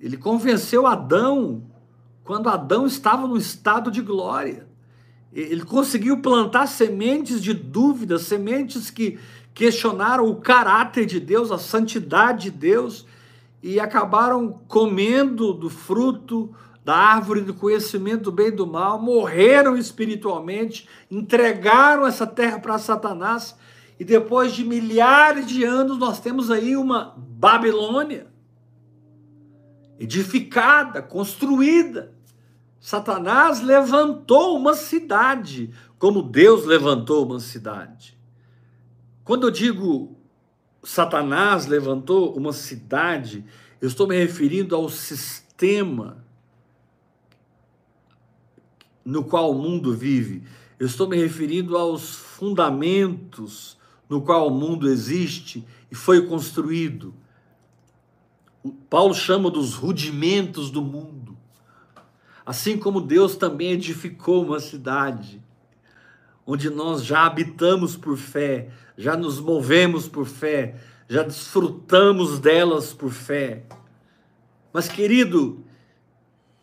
Ele 0.00 0.16
convenceu 0.16 0.86
Adão 0.86 1.64
quando 2.22 2.48
Adão 2.48 2.86
estava 2.86 3.26
no 3.26 3.36
estado 3.36 3.90
de 3.90 4.00
glória. 4.00 4.71
Ele 5.32 5.62
conseguiu 5.62 6.20
plantar 6.20 6.66
sementes 6.66 7.42
de 7.42 7.54
dúvida, 7.54 8.18
sementes 8.18 8.90
que 8.90 9.18
questionaram 9.54 10.26
o 10.26 10.36
caráter 10.36 11.06
de 11.06 11.18
Deus, 11.18 11.50
a 11.50 11.58
santidade 11.58 12.44
de 12.44 12.50
Deus, 12.50 13.06
e 13.62 13.80
acabaram 13.80 14.60
comendo 14.68 15.52
do 15.52 15.70
fruto 15.70 16.54
da 16.84 16.96
árvore 16.96 17.42
do 17.42 17.54
conhecimento 17.54 18.24
do 18.24 18.32
bem 18.32 18.48
e 18.48 18.50
do 18.50 18.66
mal, 18.66 19.00
morreram 19.00 19.76
espiritualmente, 19.76 20.88
entregaram 21.10 22.06
essa 22.06 22.26
terra 22.26 22.58
para 22.58 22.78
Satanás, 22.78 23.56
e 24.00 24.04
depois 24.04 24.52
de 24.52 24.64
milhares 24.64 25.46
de 25.46 25.64
anos 25.64 25.96
nós 25.96 26.18
temos 26.18 26.50
aí 26.50 26.76
uma 26.76 27.14
Babilônia 27.16 28.26
edificada, 29.98 31.00
construída. 31.00 32.12
Satanás 32.82 33.60
levantou 33.60 34.56
uma 34.58 34.74
cidade, 34.74 35.72
como 36.00 36.20
Deus 36.20 36.64
levantou 36.66 37.24
uma 37.24 37.38
cidade. 37.38 38.18
Quando 39.22 39.46
eu 39.46 39.52
digo 39.52 40.16
Satanás 40.82 41.66
levantou 41.66 42.36
uma 42.36 42.52
cidade, 42.52 43.44
eu 43.80 43.86
estou 43.86 44.08
me 44.08 44.18
referindo 44.18 44.74
ao 44.74 44.88
sistema 44.88 46.26
no 49.04 49.22
qual 49.22 49.52
o 49.52 49.62
mundo 49.62 49.94
vive. 49.94 50.42
Eu 50.76 50.88
estou 50.88 51.08
me 51.08 51.16
referindo 51.16 51.76
aos 51.76 52.16
fundamentos 52.16 53.78
no 54.08 54.22
qual 54.22 54.48
o 54.48 54.50
mundo 54.50 54.88
existe 54.88 55.64
e 55.88 55.94
foi 55.94 56.26
construído. 56.26 57.14
Paulo 58.90 59.14
chama 59.14 59.48
dos 59.52 59.74
rudimentos 59.74 60.68
do 60.68 60.82
mundo. 60.82 61.31
Assim 62.44 62.76
como 62.76 63.00
Deus 63.00 63.36
também 63.36 63.72
edificou 63.72 64.44
uma 64.44 64.58
cidade, 64.58 65.42
onde 66.46 66.68
nós 66.68 67.04
já 67.04 67.24
habitamos 67.24 67.96
por 67.96 68.16
fé, 68.16 68.70
já 68.96 69.16
nos 69.16 69.38
movemos 69.38 70.08
por 70.08 70.26
fé, 70.26 70.76
já 71.08 71.22
desfrutamos 71.22 72.38
delas 72.38 72.92
por 72.92 73.10
fé. 73.10 73.64
Mas, 74.72 74.88
querido, 74.88 75.64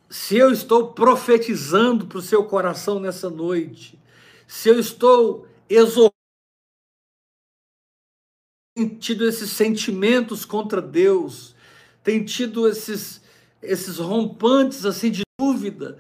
se 0.10 0.36
eu 0.36 0.52
estou 0.52 0.92
profetizando 0.92 2.08
para 2.08 2.18
o 2.18 2.22
seu 2.22 2.44
coração 2.44 3.00
nessa 3.00 3.30
noite, 3.30 4.00
se 4.48 4.68
eu 4.68 4.80
estou 4.80 5.48
exortando, 5.70 6.10
tido 9.00 9.28
esses 9.28 9.52
sentimentos 9.52 10.46
contra 10.46 10.82
Deus, 10.82 11.56
tem 12.04 12.24
tido 12.24 12.68
esses, 12.68 13.22
esses 13.62 13.98
rompantes 13.98 14.86
assim 14.86 15.12
de 15.12 15.22
dúvida, 15.40 15.98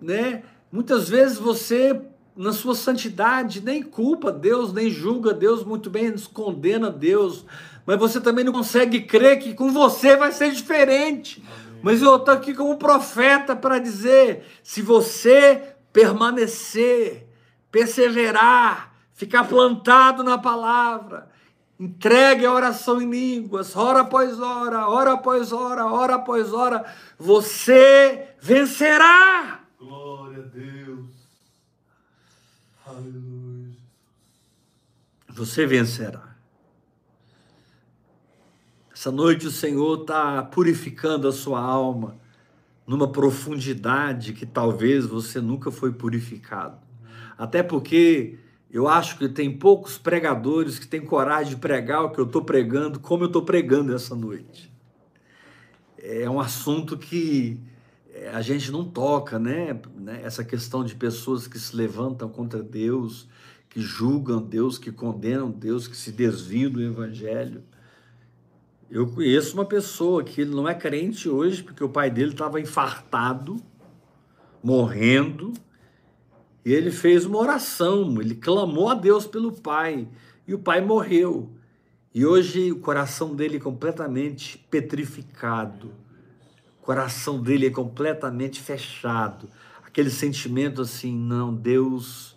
né? 0.00 0.44
Muitas 0.70 1.08
vezes 1.08 1.36
você, 1.36 2.00
na 2.36 2.52
sua 2.52 2.76
santidade, 2.76 3.60
nem 3.60 3.82
culpa 3.82 4.30
Deus, 4.30 4.72
nem 4.72 4.88
julga 4.88 5.34
Deus, 5.34 5.64
muito 5.64 5.90
bem 5.90 6.14
condena 6.32 6.88
Deus, 6.88 7.44
mas 7.84 7.98
você 7.98 8.20
também 8.20 8.44
não 8.44 8.52
consegue 8.52 9.00
crer 9.00 9.40
que 9.40 9.52
com 9.52 9.72
você 9.72 10.16
vai 10.16 10.30
ser 10.30 10.52
diferente. 10.52 11.42
Amém. 11.44 11.80
Mas 11.82 12.00
eu 12.00 12.14
estou 12.14 12.32
aqui 12.32 12.54
como 12.54 12.76
profeta 12.76 13.56
para 13.56 13.80
dizer: 13.80 14.44
se 14.62 14.80
você 14.80 15.74
permanecer, 15.92 17.26
perseverar, 17.72 18.94
ficar 19.12 19.44
plantado 19.44 20.22
na 20.22 20.38
palavra, 20.38 21.29
entregue 21.80 22.44
a 22.44 22.52
oração 22.52 23.00
em 23.00 23.10
línguas, 23.10 23.74
hora 23.74 24.02
após 24.02 24.38
hora, 24.38 24.86
hora 24.86 25.14
após 25.14 25.50
hora, 25.50 25.86
hora 25.86 26.16
após 26.16 26.52
hora, 26.52 26.84
você 27.18 28.28
vencerá. 28.38 29.64
Glória 29.78 30.44
a 30.44 30.46
Deus. 30.46 31.06
Aleluia. 32.86 33.70
Você 35.30 35.64
vencerá. 35.64 36.36
Essa 38.92 39.10
noite 39.10 39.46
o 39.46 39.50
Senhor 39.50 40.02
está 40.02 40.42
purificando 40.42 41.26
a 41.26 41.32
sua 41.32 41.60
alma 41.62 42.18
numa 42.86 43.10
profundidade 43.10 44.34
que 44.34 44.44
talvez 44.44 45.06
você 45.06 45.40
nunca 45.40 45.70
foi 45.70 45.92
purificado. 45.92 46.76
Até 47.38 47.62
porque 47.62 48.38
eu 48.72 48.86
acho 48.86 49.18
que 49.18 49.28
tem 49.28 49.56
poucos 49.56 49.98
pregadores 49.98 50.78
que 50.78 50.86
têm 50.86 51.00
coragem 51.00 51.54
de 51.54 51.60
pregar 51.60 52.04
o 52.04 52.10
que 52.10 52.20
eu 52.20 52.26
estou 52.26 52.44
pregando, 52.44 53.00
como 53.00 53.24
eu 53.24 53.26
estou 53.26 53.42
pregando 53.42 53.94
essa 53.94 54.14
noite. 54.14 54.72
É 55.98 56.30
um 56.30 56.40
assunto 56.40 56.96
que 56.96 57.60
é, 58.14 58.30
a 58.30 58.40
gente 58.40 58.70
não 58.70 58.84
toca, 58.84 59.38
né? 59.38 59.78
né? 59.96 60.20
Essa 60.22 60.44
questão 60.44 60.84
de 60.84 60.94
pessoas 60.94 61.48
que 61.48 61.58
se 61.58 61.74
levantam 61.74 62.28
contra 62.28 62.62
Deus, 62.62 63.28
que 63.68 63.80
julgam 63.80 64.40
Deus, 64.40 64.78
que 64.78 64.92
condenam 64.92 65.50
Deus, 65.50 65.88
que 65.88 65.96
se 65.96 66.12
desviam 66.12 66.70
do 66.70 66.80
Evangelho. 66.80 67.62
Eu 68.88 69.08
conheço 69.08 69.54
uma 69.54 69.64
pessoa 69.64 70.22
que 70.22 70.44
não 70.44 70.68
é 70.68 70.74
crente 70.74 71.28
hoje, 71.28 71.62
porque 71.62 71.82
o 71.82 71.88
pai 71.88 72.10
dele 72.10 72.32
estava 72.32 72.60
infartado, 72.60 73.56
morrendo, 74.62 75.52
e 76.64 76.72
ele 76.72 76.90
fez 76.90 77.24
uma 77.24 77.38
oração, 77.38 78.20
ele 78.20 78.34
clamou 78.34 78.88
a 78.88 78.94
Deus 78.94 79.26
pelo 79.26 79.52
pai, 79.52 80.06
e 80.46 80.54
o 80.54 80.58
pai 80.58 80.80
morreu. 80.80 81.50
E 82.14 82.26
hoje 82.26 82.72
o 82.72 82.80
coração 82.80 83.34
dele 83.34 83.56
é 83.56 83.60
completamente 83.60 84.58
petrificado, 84.70 85.92
o 86.80 86.84
coração 86.84 87.40
dele 87.40 87.66
é 87.66 87.70
completamente 87.70 88.60
fechado. 88.60 89.48
Aquele 89.84 90.10
sentimento 90.10 90.82
assim, 90.82 91.16
não, 91.16 91.54
Deus, 91.54 92.36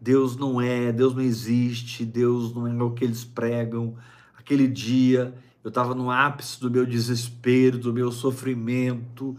Deus 0.00 0.36
não 0.36 0.60
é, 0.60 0.92
Deus 0.92 1.14
não 1.14 1.22
existe, 1.22 2.04
Deus 2.04 2.54
não 2.54 2.66
é 2.66 2.82
o 2.82 2.90
que 2.90 3.04
eles 3.04 3.24
pregam. 3.24 3.96
Aquele 4.36 4.66
dia 4.66 5.34
Eu 5.64 5.68
estava 5.68 5.94
no 5.94 6.10
ápice 6.10 6.60
do 6.60 6.68
meu 6.68 6.84
desespero, 6.84 7.78
do 7.78 7.92
meu 7.92 8.10
sofrimento, 8.10 9.36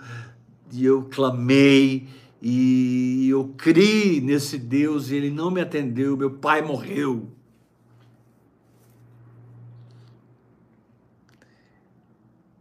e 0.71 0.86
eu 0.86 1.03
clamei, 1.11 2.07
e 2.46 3.30
eu 3.30 3.54
criei 3.58 4.20
nesse 4.20 4.58
Deus, 4.58 5.10
e 5.10 5.16
ele 5.16 5.32
não 5.32 5.50
me 5.50 5.62
atendeu. 5.62 6.18
Meu 6.18 6.30
pai 6.30 6.62
morreu. 6.62 7.32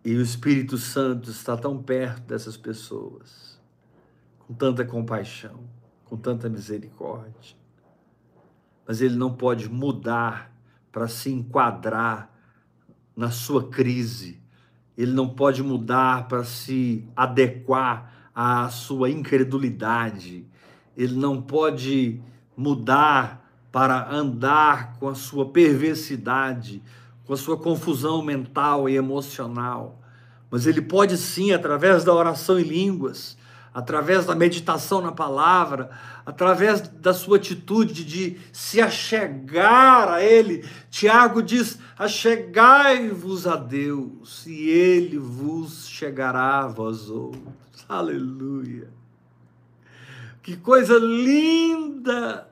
E 0.04 0.14
o 0.14 0.22
Espírito 0.22 0.78
Santo 0.78 1.30
está 1.30 1.56
tão 1.56 1.82
perto 1.82 2.22
dessas 2.28 2.56
pessoas, 2.56 3.60
com 4.38 4.54
tanta 4.54 4.84
compaixão, 4.84 5.64
com 6.04 6.16
tanta 6.16 6.48
misericórdia. 6.48 7.56
Mas 8.86 9.00
ele 9.00 9.16
não 9.16 9.34
pode 9.34 9.68
mudar 9.68 10.56
para 10.92 11.08
se 11.08 11.28
enquadrar 11.28 12.32
na 13.16 13.32
sua 13.32 13.68
crise. 13.68 14.40
Ele 14.96 15.10
não 15.10 15.28
pode 15.28 15.60
mudar 15.60 16.28
para 16.28 16.44
se 16.44 17.04
adequar 17.16 18.11
à 18.34 18.68
sua 18.68 19.10
incredulidade. 19.10 20.46
Ele 20.96 21.14
não 21.14 21.40
pode 21.40 22.20
mudar 22.56 23.42
para 23.70 24.10
andar 24.10 24.94
com 24.98 25.08
a 25.08 25.14
sua 25.14 25.46
perversidade, 25.46 26.82
com 27.24 27.32
a 27.32 27.36
sua 27.36 27.56
confusão 27.56 28.22
mental 28.22 28.88
e 28.88 28.96
emocional. 28.96 30.00
Mas 30.50 30.66
ele 30.66 30.82
pode 30.82 31.16
sim, 31.16 31.52
através 31.52 32.04
da 32.04 32.12
oração 32.14 32.58
em 32.58 32.64
línguas, 32.64 33.38
através 33.74 34.26
da 34.26 34.34
meditação 34.34 35.00
na 35.00 35.12
palavra, 35.12 35.90
através 36.24 36.80
da 36.80 37.14
sua 37.14 37.36
atitude 37.36 38.04
de 38.04 38.38
se 38.52 38.80
achegar 38.80 40.08
a 40.08 40.22
Ele. 40.22 40.64
Tiago 40.90 41.42
diz: 41.42 41.78
achegai-vos 41.98 43.46
a 43.46 43.56
Deus, 43.56 44.46
e 44.46 44.68
Ele 44.68 45.18
vos 45.18 45.88
chegará 45.88 46.60
a 46.60 46.68
vós 46.68 47.08
outros. 47.08 47.42
Aleluia! 47.88 48.88
Que 50.42 50.56
coisa 50.56 50.98
linda! 50.98 52.48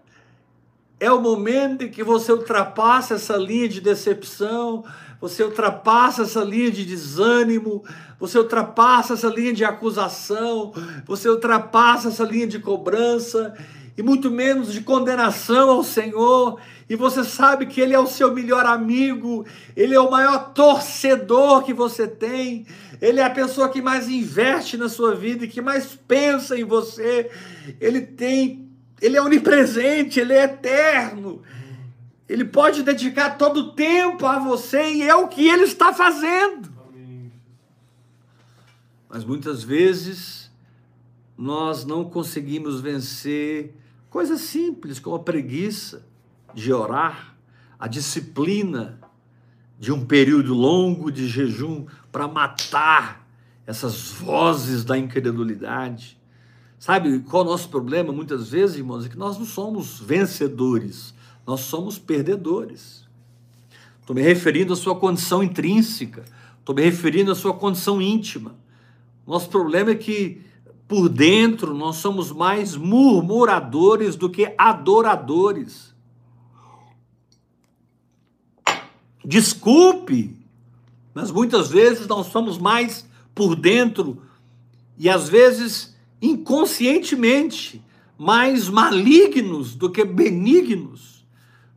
É 0.98 1.10
o 1.10 1.20
momento 1.20 1.84
em 1.84 1.90
que 1.90 2.04
você 2.04 2.30
ultrapassa 2.30 3.14
essa 3.14 3.34
linha 3.34 3.66
de 3.66 3.80
decepção, 3.80 4.84
você 5.18 5.42
ultrapassa 5.42 6.22
essa 6.22 6.44
linha 6.44 6.70
de 6.70 6.84
desânimo, 6.84 7.82
você 8.20 8.38
ultrapassa 8.38 9.14
essa 9.14 9.28
linha 9.28 9.52
de 9.52 9.64
acusação, 9.64 10.74
você 11.06 11.28
ultrapassa 11.28 12.08
essa 12.08 12.22
linha 12.22 12.46
de 12.46 12.58
cobrança 12.58 13.54
e 13.96 14.02
muito 14.02 14.30
menos 14.30 14.72
de 14.72 14.82
condenação 14.82 15.70
ao 15.70 15.82
Senhor, 15.82 16.60
e 16.88 16.94
você 16.96 17.24
sabe 17.24 17.66
que 17.66 17.80
Ele 17.80 17.94
é 17.94 17.98
o 17.98 18.06
seu 18.06 18.32
melhor 18.32 18.66
amigo, 18.66 19.46
Ele 19.74 19.94
é 19.94 20.00
o 20.00 20.10
maior 20.10 20.52
torcedor 20.52 21.62
que 21.62 21.72
você 21.72 22.06
tem, 22.06 22.66
Ele 23.00 23.20
é 23.20 23.24
a 23.24 23.30
pessoa 23.30 23.70
que 23.70 23.80
mais 23.80 24.08
investe 24.08 24.76
na 24.76 24.88
sua 24.88 25.14
vida 25.14 25.44
e 25.44 25.48
que 25.48 25.62
mais 25.62 25.98
pensa 26.06 26.58
em 26.58 26.64
você, 26.64 27.30
Ele 27.80 28.02
tem, 28.02 28.68
Ele 29.00 29.16
é 29.16 29.22
onipresente, 29.22 30.20
Ele 30.20 30.34
é 30.34 30.44
eterno, 30.44 31.42
ele 32.28 32.44
pode 32.44 32.84
dedicar 32.84 33.30
todo 33.30 33.56
o 33.56 33.72
tempo 33.72 34.24
a 34.24 34.38
você 34.38 34.92
e 34.92 35.02
é 35.02 35.12
o 35.16 35.26
que 35.26 35.48
ele 35.48 35.64
está 35.64 35.92
fazendo. 35.92 36.79
Mas 39.10 39.24
muitas 39.24 39.62
vezes 39.62 40.50
nós 41.36 41.84
não 41.84 42.04
conseguimos 42.04 42.80
vencer 42.80 43.74
coisas 44.08 44.40
simples 44.40 44.98
como 44.98 45.16
a 45.16 45.20
preguiça 45.20 46.06
de 46.54 46.72
orar, 46.72 47.36
a 47.78 47.88
disciplina 47.88 49.00
de 49.78 49.92
um 49.92 50.06
período 50.06 50.54
longo 50.54 51.10
de 51.10 51.26
jejum 51.26 51.86
para 52.12 52.28
matar 52.28 53.28
essas 53.66 54.12
vozes 54.12 54.84
da 54.84 54.96
incredulidade. 54.96 56.18
Sabe 56.78 57.18
qual 57.20 57.42
é 57.42 57.46
o 57.46 57.50
nosso 57.50 57.68
problema 57.68 58.12
muitas 58.12 58.48
vezes, 58.48 58.76
irmãos? 58.76 59.04
É 59.04 59.08
que 59.08 59.18
nós 59.18 59.36
não 59.36 59.44
somos 59.44 59.98
vencedores 60.00 61.14
nós 61.50 61.60
somos 61.62 61.98
perdedores. 61.98 63.04
Estou 64.00 64.14
me 64.14 64.22
referindo 64.22 64.72
à 64.72 64.76
sua 64.76 64.94
condição 64.94 65.42
intrínseca, 65.42 66.24
estou 66.58 66.74
me 66.74 66.82
referindo 66.82 67.32
à 67.32 67.34
sua 67.34 67.52
condição 67.52 68.00
íntima. 68.00 68.54
Nosso 69.26 69.48
problema 69.48 69.90
é 69.90 69.94
que 69.94 70.40
por 70.88 71.08
dentro 71.08 71.72
nós 71.72 71.96
somos 71.96 72.32
mais 72.32 72.74
murmuradores 72.74 74.16
do 74.16 74.28
que 74.28 74.52
adoradores. 74.58 75.94
Desculpe, 79.24 80.36
mas 81.14 81.30
muitas 81.30 81.68
vezes 81.68 82.06
nós 82.06 82.26
somos 82.26 82.58
mais 82.58 83.06
por 83.34 83.54
dentro 83.54 84.22
e 84.98 85.08
às 85.08 85.28
vezes 85.28 85.96
inconscientemente 86.20 87.82
mais 88.18 88.68
malignos 88.68 89.74
do 89.74 89.90
que 89.90 90.04
benignos. 90.04 91.24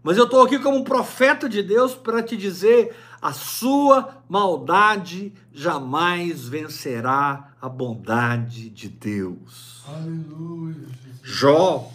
Mas 0.02 0.18
eu 0.18 0.26
estou 0.26 0.42
aqui 0.42 0.60
como 0.60 0.78
um 0.78 0.84
profeta 0.84 1.48
de 1.48 1.64
Deus 1.64 1.94
para 1.94 2.22
te 2.22 2.36
dizer: 2.36 2.94
a 3.24 3.32
sua 3.32 4.22
maldade 4.28 5.32
jamais 5.54 6.46
vencerá 6.46 7.54
a 7.62 7.70
bondade 7.70 8.70
de 8.70 8.90
Deus. 8.90 9.82
Aleluia. 9.88 10.90
Jó, 11.24 11.90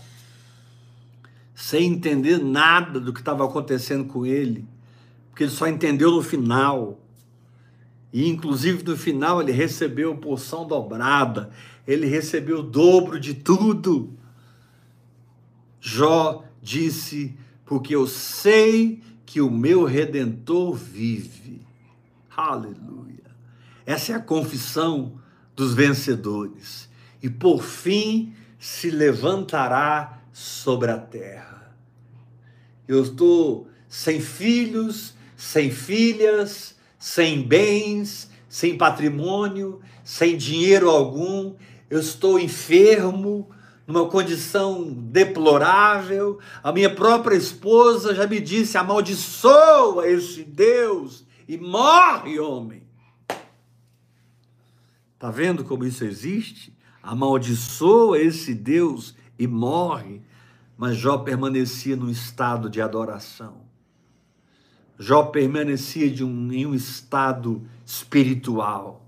sem 1.55 1.93
entender 1.93 2.43
nada 2.43 2.99
do 2.99 3.13
que 3.13 3.21
estava 3.21 3.45
acontecendo 3.45 4.07
com 4.07 4.25
ele, 4.25 4.67
porque 5.29 5.45
ele 5.45 5.51
só 5.51 5.69
entendeu 5.69 6.13
no 6.13 6.23
final. 6.23 6.99
E 8.11 8.27
inclusive 8.27 8.83
no 8.83 8.97
final 8.97 9.43
ele 9.43 9.53
recebeu 9.53 10.17
porção 10.17 10.67
dobrada, 10.67 11.51
ele 11.87 12.07
recebeu 12.07 12.61
o 12.61 12.63
dobro 12.63 13.21
de 13.21 13.35
tudo. 13.35 14.15
Jó 15.79 16.43
disse: 16.63 17.37
porque 17.67 17.95
eu 17.95 18.07
sei 18.07 19.03
que 19.29 19.43
o 19.43 19.51
meu 19.51 19.85
redentor 19.85 20.75
vive. 20.75 21.61
Aleluia. 22.35 23.25
Essa 23.85 24.13
é 24.13 24.15
a 24.15 24.21
confissão 24.21 25.21
dos 25.55 25.75
vencedores. 25.75 26.89
E 27.23 27.29
por 27.29 27.63
fim 27.63 28.33
se 28.59 28.91
levantará 28.91 30.23
sobre 30.33 30.91
a 30.91 30.97
terra. 30.97 31.77
Eu 32.87 33.03
estou 33.03 33.69
sem 33.87 34.19
filhos, 34.19 35.13
sem 35.37 35.71
filhas, 35.71 36.75
sem 36.99 37.43
bens, 37.47 38.31
sem 38.49 38.79
patrimônio, 38.79 39.83
sem 40.03 40.39
dinheiro 40.39 40.89
algum. 40.89 41.55
Eu 41.91 42.01
estou 42.01 42.41
enfermo, 42.41 43.51
numa 43.89 44.07
condição 44.07 44.93
deplorável. 44.93 46.39
A 46.63 46.71
minha 46.71 46.95
própria 46.95 47.35
esposa 47.35 48.15
já 48.15 48.27
me 48.27 48.39
disse: 48.39 48.77
amaldiçoa 48.77 50.07
esse 50.07 50.45
Deus 50.45 51.25
e 51.49 51.57
morre, 51.57 52.39
homem. 52.39 52.87
Está 55.15 55.31
vendo 55.31 55.65
como 55.65 55.87
isso 55.87 56.05
existe? 56.05 56.77
Amaldiçoa 57.03 58.21
esse 58.21 58.55
Deus 58.55 59.17
e 59.39 59.47
morre. 59.47 60.21
Mas 60.77 60.97
Jó 60.97 61.19
permanecia 61.19 61.97
num 61.97 62.11
estado 62.11 62.71
de 62.71 62.81
adoração. 62.81 63.63
Jó 64.97 65.25
permanecia 65.25 66.25
um, 66.25 66.53
em 66.53 66.67
um 66.67 66.75
estado 66.75 67.67
espiritual 67.85 69.08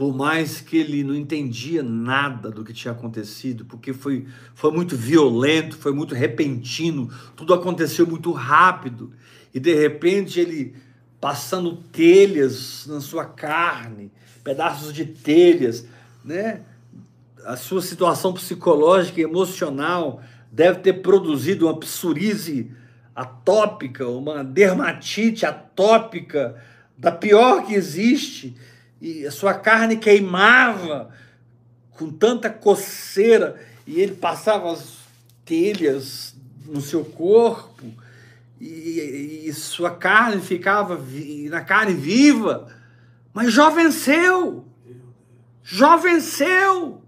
por 0.00 0.16
mais 0.16 0.62
que 0.62 0.78
ele 0.78 1.04
não 1.04 1.14
entendia 1.14 1.82
nada 1.82 2.50
do 2.50 2.64
que 2.64 2.72
tinha 2.72 2.90
acontecido, 2.90 3.66
porque 3.66 3.92
foi, 3.92 4.26
foi 4.54 4.72
muito 4.72 4.96
violento, 4.96 5.76
foi 5.76 5.92
muito 5.92 6.14
repentino, 6.14 7.10
tudo 7.36 7.52
aconteceu 7.52 8.06
muito 8.06 8.32
rápido, 8.32 9.12
e 9.52 9.60
de 9.60 9.74
repente 9.74 10.40
ele 10.40 10.74
passando 11.20 11.76
telhas 11.92 12.86
na 12.86 12.98
sua 13.02 13.26
carne, 13.26 14.10
pedaços 14.42 14.94
de 14.94 15.04
telhas, 15.04 15.86
né? 16.24 16.62
A 17.44 17.58
sua 17.58 17.82
situação 17.82 18.32
psicológica 18.32 19.20
e 19.20 19.24
emocional 19.24 20.22
deve 20.50 20.78
ter 20.78 20.94
produzido 21.02 21.66
uma 21.66 21.78
psoríase 21.78 22.70
atópica, 23.14 24.08
uma 24.08 24.42
dermatite 24.42 25.44
atópica, 25.44 26.56
da 26.96 27.12
pior 27.12 27.66
que 27.66 27.74
existe, 27.74 28.56
e 29.00 29.26
a 29.26 29.30
sua 29.30 29.54
carne 29.54 29.96
queimava 29.96 31.10
com 31.92 32.10
tanta 32.10 32.50
coceira 32.50 33.60
e 33.86 34.00
ele 34.00 34.14
passava 34.14 34.70
as 34.70 34.98
telhas 35.44 36.34
no 36.66 36.80
seu 36.80 37.04
corpo 37.04 37.84
e, 38.60 39.46
e 39.46 39.52
sua 39.54 39.90
carne 39.90 40.40
ficava 40.42 40.96
vi, 40.96 41.48
na 41.48 41.62
carne 41.62 41.94
viva. 41.94 42.68
Mas 43.32 43.52
Jó 43.52 43.70
venceu. 43.70 44.66
Jó 45.62 45.96
venceu. 45.96 47.02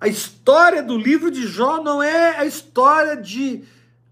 A 0.00 0.08
história 0.08 0.82
do 0.82 0.96
livro 0.96 1.30
de 1.30 1.46
Jó 1.46 1.82
não 1.82 2.02
é 2.02 2.38
a 2.38 2.46
história 2.46 3.16
de 3.16 3.64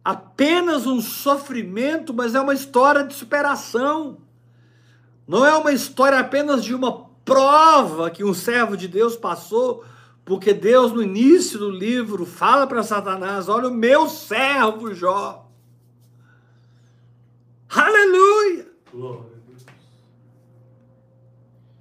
apenas 0.05 0.87
um 0.87 1.01
sofrimento, 1.01 2.13
mas 2.13 2.35
é 2.35 2.41
uma 2.41 2.55
história 2.55 3.05
de 3.05 3.15
superação. 3.15 4.19
Não 5.29 5.45
é 5.45 5.55
uma 5.55 5.71
história 5.71 6.19
apenas 6.19 6.65
de 6.65 6.75
uma 6.75 7.07
prova 7.23 8.11
que 8.11 8.25
um 8.25 8.33
servo 8.33 8.75
de 8.75 8.89
Deus 8.89 9.15
passou, 9.15 9.85
porque 10.25 10.55
Deus, 10.55 10.91
no 10.91 11.03
início 11.03 11.59
do 11.59 11.71
livro, 11.71 12.25
fala 12.25 12.67
para 12.67 12.83
Satanás: 12.83 13.47
Olha, 13.47 13.69
o 13.69 13.75
meu 13.75 14.09
servo 14.09 14.95
Jó. 14.95 15.47
Aleluia! 17.69 18.67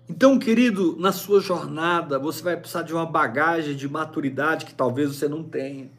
Então, 0.09 0.37
querido, 0.37 0.97
na 0.99 1.13
sua 1.13 1.39
jornada, 1.39 2.19
você 2.19 2.41
vai 2.41 2.57
precisar 2.57 2.81
de 2.81 2.93
uma 2.93 3.05
bagagem 3.05 3.75
de 3.77 3.87
maturidade 3.87 4.65
que 4.65 4.73
talvez 4.73 5.15
você 5.15 5.29
não 5.29 5.41
tenha. 5.41 5.89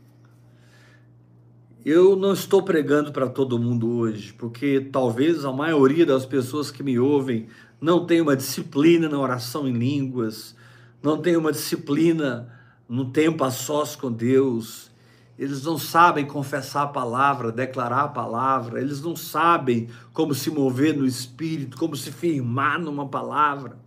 Eu 1.85 2.17
não 2.17 2.33
estou 2.33 2.61
pregando 2.61 3.13
para 3.13 3.29
todo 3.29 3.59
mundo 3.59 3.89
hoje, 3.89 4.33
porque 4.33 4.89
talvez 4.93 5.45
a 5.45 5.53
maioria 5.53 6.05
das 6.05 6.27
pessoas 6.27 6.73
que 6.73 6.83
me 6.83 6.99
ouvem 6.99 7.47
não 7.81 8.05
tem 8.05 8.21
uma 8.21 8.35
disciplina 8.35 9.09
na 9.09 9.17
oração 9.17 9.69
em 9.69 9.73
línguas, 9.73 10.57
não 11.01 11.23
tem 11.23 11.37
uma 11.37 11.53
disciplina 11.53 12.53
no 12.89 13.13
tempo 13.13 13.45
a 13.45 13.51
sós 13.53 13.95
com 13.95 14.11
Deus, 14.11 14.91
eles 15.39 15.63
não 15.63 15.79
sabem 15.79 16.27
confessar 16.27 16.83
a 16.83 16.89
palavra, 16.89 17.53
declarar 17.53 18.05
a 18.05 18.09
palavra, 18.09 18.81
eles 18.81 19.01
não 19.01 19.15
sabem 19.15 19.89
como 20.13 20.35
se 20.35 20.51
mover 20.51 20.97
no 20.97 21.07
espírito, 21.07 21.79
como 21.79 21.95
se 21.95 22.11
firmar 22.11 22.81
numa 22.81 23.07
palavra. 23.07 23.79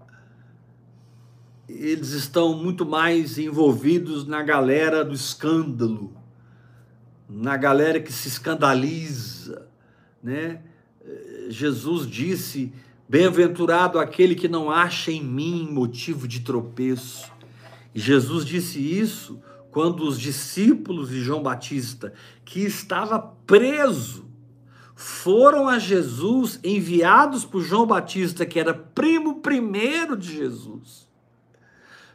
Eles 1.68 2.12
estão 2.12 2.54
muito 2.54 2.86
mais 2.86 3.38
envolvidos 3.38 4.26
na 4.26 4.42
galera 4.42 5.04
do 5.04 5.14
escândalo, 5.14 6.21
na 7.34 7.56
galera 7.56 8.02
que 8.02 8.12
se 8.12 8.28
escandaliza, 8.28 9.66
né? 10.22 10.62
Jesus 11.48 12.06
disse: 12.06 12.74
Bem-aventurado 13.08 14.00
aquele 14.00 14.36
que 14.36 14.50
não 14.50 14.70
acha 14.70 15.12
em 15.12 15.24
mim 15.24 15.68
motivo 15.72 16.28
de 16.28 16.42
tropeço. 16.42 17.32
E 17.96 18.00
Jesus 18.00 18.46
disse 18.46 18.80
isso 18.80 19.42
quando 19.72 20.04
os 20.04 20.20
discípulos 20.20 21.10
de 21.10 21.22
João 21.22 21.42
Batista, 21.42 22.14
que 22.44 22.60
estava 22.60 23.18
preso, 23.18 24.26
foram 24.94 25.70
a 25.70 25.80
Jesus, 25.80 26.60
enviados 26.64 27.46
por 27.46 27.62
João 27.62 27.88
Batista, 27.88 28.46
que 28.46 28.60
era 28.60 28.74
primo 28.74 29.40
primeiro 29.40 30.18
de 30.18 30.36
Jesus. 30.36 31.10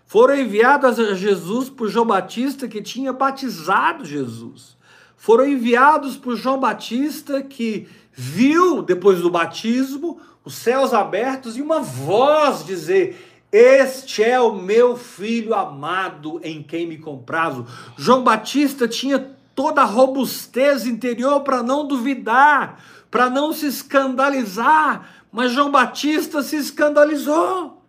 Foram 0.05 0.37
enviados 0.37 0.99
a 1.01 1.15
Jesus 1.15 1.71
por 1.71 1.89
João 1.89 2.07
Batista, 2.07 2.69
que 2.69 2.83
tinha 2.83 3.13
batizado 3.13 4.05
Jesus. 4.05 4.76
Foram 5.17 5.47
enviados 5.47 6.17
por 6.17 6.37
João 6.37 6.61
Batista, 6.61 7.43
que 7.43 7.89
viu, 8.13 8.83
depois 8.83 9.21
do 9.21 9.31
batismo, 9.31 10.21
os 10.45 10.55
céus 10.55 10.95
abertos 10.95 11.57
e 11.57 11.63
uma 11.63 11.81
voz 11.81 12.65
dizer: 12.65 13.37
este 13.51 14.23
é 14.23 14.41
o 14.41 14.55
meu 14.55 14.97
filho 14.97 15.55
amado 15.55 16.41
em 16.43 16.63
quem 16.63 16.87
me 16.87 16.99
comprazo. 16.99 17.67
João 17.97 18.23
Batista 18.23 18.87
tinha 18.87 19.19
toda 19.55 19.83
a 19.83 19.87
robustez 19.87 20.87
interior 20.87 21.41
para 21.41 21.63
não 21.63 21.87
duvidar, 21.87 22.85
para 23.11 23.31
não 23.31 23.53
se 23.53 23.67
escandalizar, 23.67 25.25
mas 25.33 25.53
João 25.53 25.71
Batista 25.71 26.43
se 26.43 26.57
escandalizou. 26.57 27.83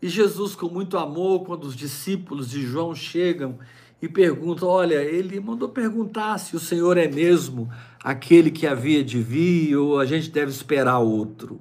E 0.00 0.08
Jesus, 0.08 0.54
com 0.54 0.68
muito 0.68 0.98
amor, 0.98 1.44
quando 1.44 1.64
os 1.64 1.74
discípulos 1.74 2.50
de 2.50 2.62
João 2.62 2.94
chegam 2.94 3.58
e 4.04 4.08
perguntam: 4.08 4.68
Olha, 4.68 5.02
ele 5.02 5.40
mandou 5.40 5.68
perguntar 5.68 6.36
se 6.38 6.54
o 6.54 6.60
Senhor 6.60 6.98
é 6.98 7.08
mesmo 7.08 7.70
aquele 8.02 8.50
que 8.50 8.66
havia 8.66 9.02
de 9.02 9.18
vir 9.22 9.76
ou 9.76 9.98
a 9.98 10.04
gente 10.04 10.30
deve 10.30 10.50
esperar 10.50 10.98
outro. 10.98 11.58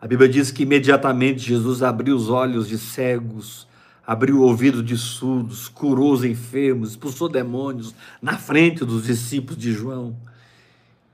A 0.00 0.06
Bíblia 0.06 0.28
diz 0.28 0.50
que 0.50 0.64
imediatamente 0.64 1.40
Jesus 1.40 1.82
abriu 1.82 2.16
os 2.16 2.28
olhos 2.28 2.68
de 2.68 2.76
cegos, 2.76 3.68
abriu 4.04 4.38
o 4.38 4.42
ouvido 4.42 4.82
de 4.82 4.98
surdos, 4.98 5.68
curou 5.68 6.12
os 6.12 6.24
enfermos, 6.24 6.90
expulsou 6.90 7.28
demônios 7.28 7.94
na 8.20 8.36
frente 8.36 8.84
dos 8.84 9.04
discípulos 9.04 9.56
de 9.56 9.72
João. 9.72 10.16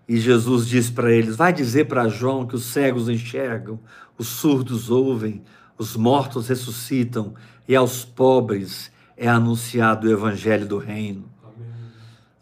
E 0.08 0.16
Jesus 0.16 0.66
disse 0.66 0.90
para 0.90 1.12
eles: 1.12 1.36
Vai 1.36 1.52
dizer 1.52 1.84
para 1.84 2.08
João 2.08 2.46
que 2.46 2.56
os 2.56 2.64
cegos 2.64 3.10
enxergam, 3.10 3.78
os 4.16 4.26
surdos 4.26 4.90
ouvem, 4.90 5.42
os 5.76 5.96
mortos 5.96 6.48
ressuscitam 6.48 7.34
e 7.70 7.76
aos 7.76 8.04
pobres 8.04 8.90
é 9.16 9.28
anunciado 9.28 10.08
o 10.08 10.10
evangelho 10.10 10.66
do 10.66 10.76
reino. 10.76 11.30
Amém. 11.40 11.68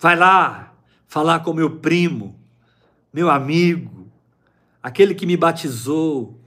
Vai 0.00 0.16
lá 0.16 0.72
falar 1.06 1.40
com 1.40 1.52
meu 1.52 1.68
primo, 1.68 2.34
meu 3.12 3.28
amigo, 3.28 4.08
aquele 4.82 5.14
que 5.14 5.26
me 5.26 5.36
batizou, 5.36 6.40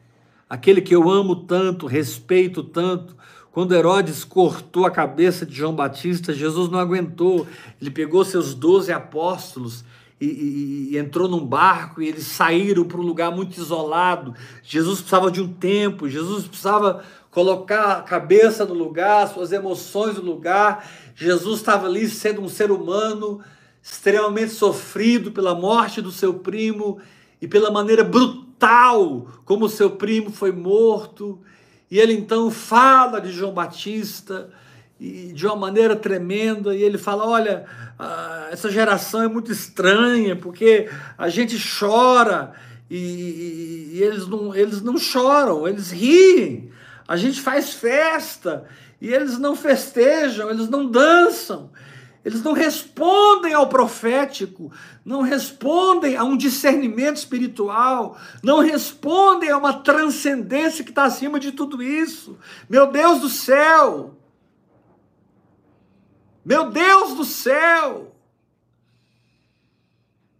aquele 0.49 0.82
que 0.82 0.95
eu 0.95 1.11
amo 1.11 1.36
tanto, 1.36 1.86
respeito 1.86 2.63
tanto. 2.63 3.15
Quando 3.51 3.75
Herodes 3.75 4.23
cortou 4.23 4.88
a 4.88 4.89
cabeça 4.89 5.45
de 5.45 5.53
João 5.53 5.75
Batista, 5.75 6.34
Jesus 6.34 6.67
não 6.67 6.79
aguentou. 6.79 7.45
Ele 7.79 7.91
pegou 7.91 8.25
seus 8.25 8.55
doze 8.55 8.91
apóstolos 8.91 9.86
e, 10.19 10.25
e, 10.25 10.89
e, 10.91 10.97
entrou 10.97 11.27
num 11.27 11.45
barco 11.45 12.01
e 12.01 12.07
eles 12.07 12.25
saíram 12.25 12.84
para 12.86 12.99
um 12.99 13.03
lugar 13.03 13.32
muito 13.32 13.59
isolado. 13.59 14.34
Jesus 14.63 15.01
precisava 15.01 15.29
de 15.29 15.39
um 15.39 15.53
tempo, 15.53 16.09
Jesus 16.09 16.47
precisava 16.47 17.03
colocar 17.32 17.93
a 17.93 18.01
cabeça 18.01 18.65
no 18.65 18.73
lugar, 18.73 19.27
suas 19.29 19.51
emoções 19.53 20.17
no 20.17 20.23
lugar. 20.23 20.88
Jesus 21.15 21.59
estava 21.59 21.88
ali 21.88 22.07
sendo 22.07 22.41
um 22.41 22.49
ser 22.49 22.69
humano 22.69 23.41
extremamente 23.82 24.51
sofrido 24.51 25.32
pela 25.32 25.55
morte 25.55 26.01
do 26.01 26.11
seu 26.11 26.36
primo 26.36 26.99
e 27.41 27.47
pela 27.47 27.71
maneira 27.71 28.03
brutal 28.03 29.25
como 29.45 29.67
seu 29.69 29.91
primo 29.91 30.29
foi 30.29 30.51
morto. 30.51 31.39
E 31.89 31.99
ele 31.99 32.13
então 32.13 32.51
fala 32.51 33.19
de 33.19 33.32
João 33.32 33.53
Batista 33.53 34.49
e 34.99 35.34
de 35.34 35.47
uma 35.47 35.55
maneira 35.55 35.95
tremenda, 35.95 36.75
e 36.75 36.84
ele 36.84 36.99
fala: 36.99 37.25
Olha, 37.25 37.65
ah, 37.97 38.49
essa 38.51 38.69
geração 38.69 39.23
é 39.23 39.27
muito 39.27 39.51
estranha, 39.51 40.36
porque 40.36 40.88
a 41.17 41.27
gente 41.27 41.57
chora 41.79 42.53
e, 42.88 42.97
e, 42.97 43.91
e 43.97 44.03
eles, 44.03 44.27
não, 44.27 44.55
eles 44.55 44.82
não 44.82 44.97
choram, 44.97 45.67
eles 45.67 45.89
riem. 45.89 46.69
A 47.12 47.18
gente 47.18 47.41
faz 47.41 47.74
festa 47.74 48.66
e 49.01 49.14
eles 49.14 49.38
não 49.38 49.53
festejam, 49.53 50.49
eles 50.49 50.70
não 50.70 50.89
dançam. 50.89 51.70
Eles 52.24 52.41
não 52.41 52.53
respondem 52.53 53.53
ao 53.53 53.68
profético, 53.68 54.72
não 55.03 55.22
respondem 55.22 56.16
a 56.16 56.24
um 56.24 56.38
discernimento 56.38 57.18
espiritual, 57.18 58.18
não 58.41 58.59
respondem 58.59 59.49
a 59.49 59.57
uma 59.57 59.74
transcendência 59.74 60.86
que 60.86 60.91
está 60.91 61.03
acima 61.03 61.38
de 61.38 61.51
tudo 61.51 61.84
isso. 61.84 62.39
Meu 62.70 62.89
Deus 62.89 63.20
do 63.20 63.28
céu! 63.28 64.16
Meu 66.45 66.70
Deus 66.70 67.14
do 67.16 67.26
céu! 67.26 68.16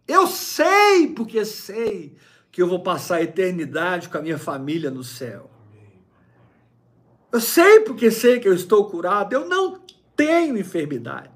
Eu 0.08 0.26
sei, 0.26 1.08
porque 1.08 1.44
sei, 1.44 2.16
que 2.50 2.62
eu 2.62 2.66
vou 2.66 2.80
passar 2.80 3.16
a 3.16 3.22
eternidade 3.22 4.08
com 4.08 4.16
a 4.16 4.22
minha 4.22 4.38
família 4.38 4.90
no 4.90 5.04
céu. 5.04 5.51
Eu 7.32 7.40
sei, 7.40 7.80
porque 7.80 8.10
sei 8.10 8.38
que 8.38 8.46
eu 8.46 8.54
estou 8.54 8.88
curado. 8.90 9.32
Eu 9.32 9.48
não 9.48 9.80
tenho 10.14 10.58
enfermidade. 10.58 11.32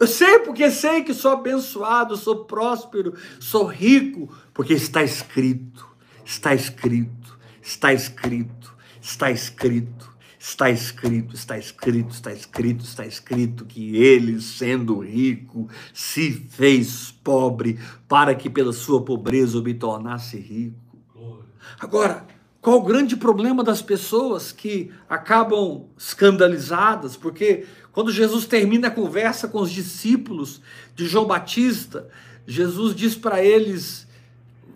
Eu 0.00 0.06
sei 0.06 0.38
porque 0.38 0.70
sei 0.70 1.04
que 1.04 1.12
sou 1.12 1.32
abençoado, 1.32 2.16
sou 2.16 2.46
próspero, 2.46 3.14
sou 3.38 3.66
rico, 3.66 4.34
porque 4.54 4.72
está 4.72 5.02
escrito, 5.02 5.86
está 6.24 6.54
escrito, 6.54 7.38
está 7.60 7.92
escrito, 7.92 8.74
está 8.98 9.30
escrito, 9.30 10.10
está 10.38 10.70
escrito, 10.70 11.34
está 11.34 11.58
escrito, 11.58 12.14
está 12.14 12.32
escrito, 12.32 12.82
está 12.82 13.04
escrito 13.04 13.66
que 13.66 13.94
ele, 13.94 14.40
sendo 14.40 15.00
rico, 15.00 15.68
se 15.92 16.32
fez 16.32 17.10
pobre 17.22 17.78
para 18.08 18.34
que 18.34 18.48
pela 18.48 18.72
sua 18.72 19.04
pobreza 19.04 19.58
eu 19.58 19.62
me 19.62 19.74
tornasse 19.74 20.38
rico. 20.38 20.98
Agora, 21.78 22.26
qual 22.60 22.78
o 22.78 22.82
grande 22.82 23.16
problema 23.16 23.64
das 23.64 23.80
pessoas 23.80 24.52
que 24.52 24.92
acabam 25.08 25.86
escandalizadas? 25.96 27.16
Porque 27.16 27.66
quando 27.90 28.12
Jesus 28.12 28.44
termina 28.44 28.88
a 28.88 28.90
conversa 28.90 29.48
com 29.48 29.60
os 29.60 29.70
discípulos 29.70 30.60
de 30.94 31.06
João 31.06 31.26
Batista, 31.26 32.08
Jesus 32.46 32.94
diz 32.94 33.14
para 33.14 33.42
eles: 33.42 34.06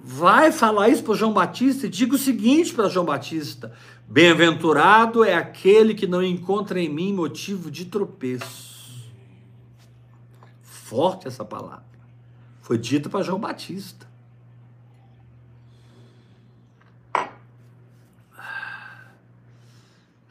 vai 0.03 0.51
falar 0.51 0.89
isso 0.89 1.03
para 1.03 1.15
João 1.15 1.35
Batista 1.35 1.87
e 1.87 1.91
diga 1.91 2.15
o 2.15 2.19
seguinte 2.19 2.73
para 2.73 2.89
João 2.89 3.05
Batista: 3.05 3.73
Bem-aventurado 4.09 5.23
é 5.23 5.35
aquele 5.35 5.95
que 5.95 6.07
não 6.07 6.23
encontra 6.23 6.81
em 6.81 6.89
mim 6.89 7.13
motivo 7.13 7.71
de 7.71 7.85
tropeço. 7.85 9.03
Forte 10.63 11.29
essa 11.29 11.45
palavra. 11.45 11.85
Foi 12.63 12.79
dita 12.79 13.11
para 13.11 13.23
João 13.23 13.39
Batista. 13.39 14.14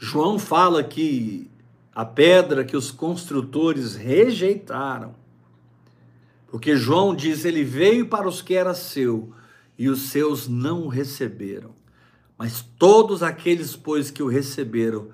João 0.04 0.38
fala 0.38 0.84
que 0.84 1.50
a 1.96 2.04
pedra 2.04 2.66
que 2.66 2.76
os 2.76 2.92
construtores 2.92 3.96
rejeitaram. 3.96 5.16
Porque 6.46 6.76
João 6.76 7.16
diz: 7.16 7.46
ele 7.46 7.64
veio 7.64 8.08
para 8.08 8.28
os 8.28 8.42
que 8.42 8.54
era 8.54 8.74
seu 8.74 9.32
e 9.80 9.88
os 9.88 10.10
seus 10.10 10.46
não 10.46 10.84
o 10.84 10.88
receberam. 10.90 11.74
Mas 12.38 12.62
todos 12.78 13.24
aqueles, 13.24 13.78
pois, 13.78 14.12
que 14.12 14.22
o 14.22 14.28
receberam, 14.28 15.08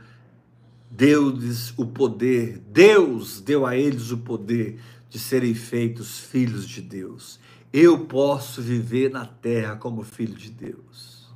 deu-lhes 0.90 1.72
o 1.78 1.86
poder, 1.86 2.58
Deus 2.58 3.40
deu 3.40 3.68
a 3.68 3.78
eles 3.78 4.10
o 4.10 4.18
poder 4.18 4.80
de 5.08 5.20
serem 5.20 5.54
feitos 5.54 6.18
filhos 6.18 6.68
de 6.68 6.82
Deus. 6.82 7.40
Eu 7.72 8.06
posso 8.06 8.60
viver 8.60 9.12
na 9.12 9.28
terra 9.28 9.76
como 9.76 10.02
filho 10.02 10.34
de 10.34 10.50
Deus. 10.50 11.30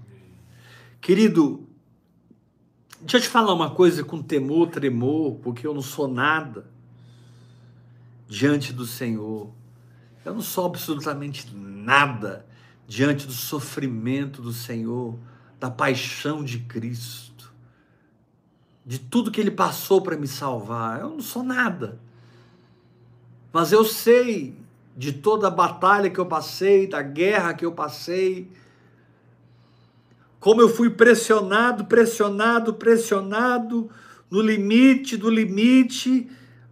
Querido, 0.99 1.67
deixa 3.03 3.17
eu 3.17 3.21
te 3.21 3.27
falar 3.27 3.53
uma 3.53 3.69
coisa 3.69 4.03
com 4.03 4.21
temor, 4.21 4.69
tremor, 4.69 5.35
porque 5.43 5.67
eu 5.67 5.73
não 5.73 5.81
sou 5.81 6.07
nada 6.07 6.65
diante 8.27 8.71
do 8.71 8.85
Senhor. 8.85 9.51
Eu 10.23 10.33
não 10.33 10.41
sou 10.41 10.65
absolutamente 10.65 11.53
nada 11.53 12.45
diante 12.87 13.27
do 13.27 13.33
sofrimento 13.33 14.41
do 14.41 14.53
Senhor, 14.53 15.19
da 15.59 15.69
paixão 15.69 16.43
de 16.43 16.59
Cristo, 16.59 17.51
de 18.85 18.99
tudo 18.99 19.31
que 19.31 19.41
Ele 19.41 19.51
passou 19.51 20.01
para 20.01 20.17
me 20.17 20.27
salvar. 20.27 21.01
Eu 21.01 21.09
não 21.09 21.21
sou 21.21 21.43
nada. 21.43 21.99
Mas 23.51 23.71
eu 23.71 23.83
sei 23.83 24.55
de 24.95 25.11
toda 25.11 25.47
a 25.47 25.51
batalha 25.51 26.09
que 26.09 26.19
eu 26.19 26.25
passei, 26.25 26.87
da 26.87 27.01
guerra 27.01 27.53
que 27.53 27.65
eu 27.65 27.71
passei, 27.73 28.49
como 30.43 30.59
eu 30.59 30.67
fui 30.67 30.89
pressionado, 30.89 31.85
pressionado, 31.85 32.73
pressionado, 32.73 33.89
no 34.29 34.41
limite 34.41 35.15
do 35.15 35.29
limite, 35.29 36.29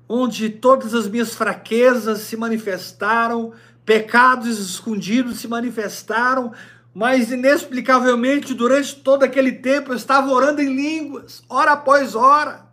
onde 0.10 0.50
todas 0.50 0.94
as 0.94 1.08
minhas 1.08 1.34
fraquezas 1.34 2.20
se 2.20 2.36
manifestaram, 2.36 3.54
pecados 3.86 4.60
escondidos 4.60 5.40
se 5.40 5.48
manifestaram, 5.48 6.52
mas 6.94 7.32
inexplicavelmente 7.32 8.54
durante 8.54 8.94
todo 8.94 9.24
aquele 9.24 9.54
tempo 9.54 9.94
eu 9.94 9.96
estava 9.96 10.30
orando 10.30 10.62
em 10.62 10.76
línguas, 10.76 11.42
hora 11.48 11.72
após 11.72 12.14
hora. 12.14 12.66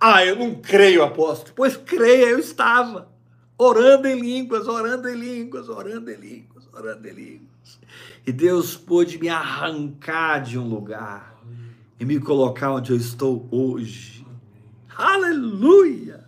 Ah, 0.00 0.26
eu 0.26 0.34
não 0.34 0.56
creio, 0.56 1.04
apóstolo. 1.04 1.52
Pois 1.54 1.76
creia, 1.76 2.26
eu 2.26 2.40
estava 2.40 3.08
orando 3.56 4.08
em 4.08 4.20
línguas, 4.20 4.66
orando 4.66 5.08
em 5.08 5.14
línguas, 5.14 5.68
orando 5.68 6.10
em 6.10 6.16
línguas, 6.16 6.68
orando 6.72 7.06
em 7.06 7.12
línguas. 7.12 7.53
E 8.26 8.32
Deus 8.32 8.76
pôde 8.76 9.18
me 9.18 9.28
arrancar 9.28 10.42
de 10.42 10.58
um 10.58 10.68
lugar 10.68 11.34
e 11.98 12.04
me 12.04 12.18
colocar 12.18 12.72
onde 12.72 12.90
eu 12.90 12.96
estou 12.96 13.48
hoje. 13.50 14.26
Aleluia! 14.96 16.26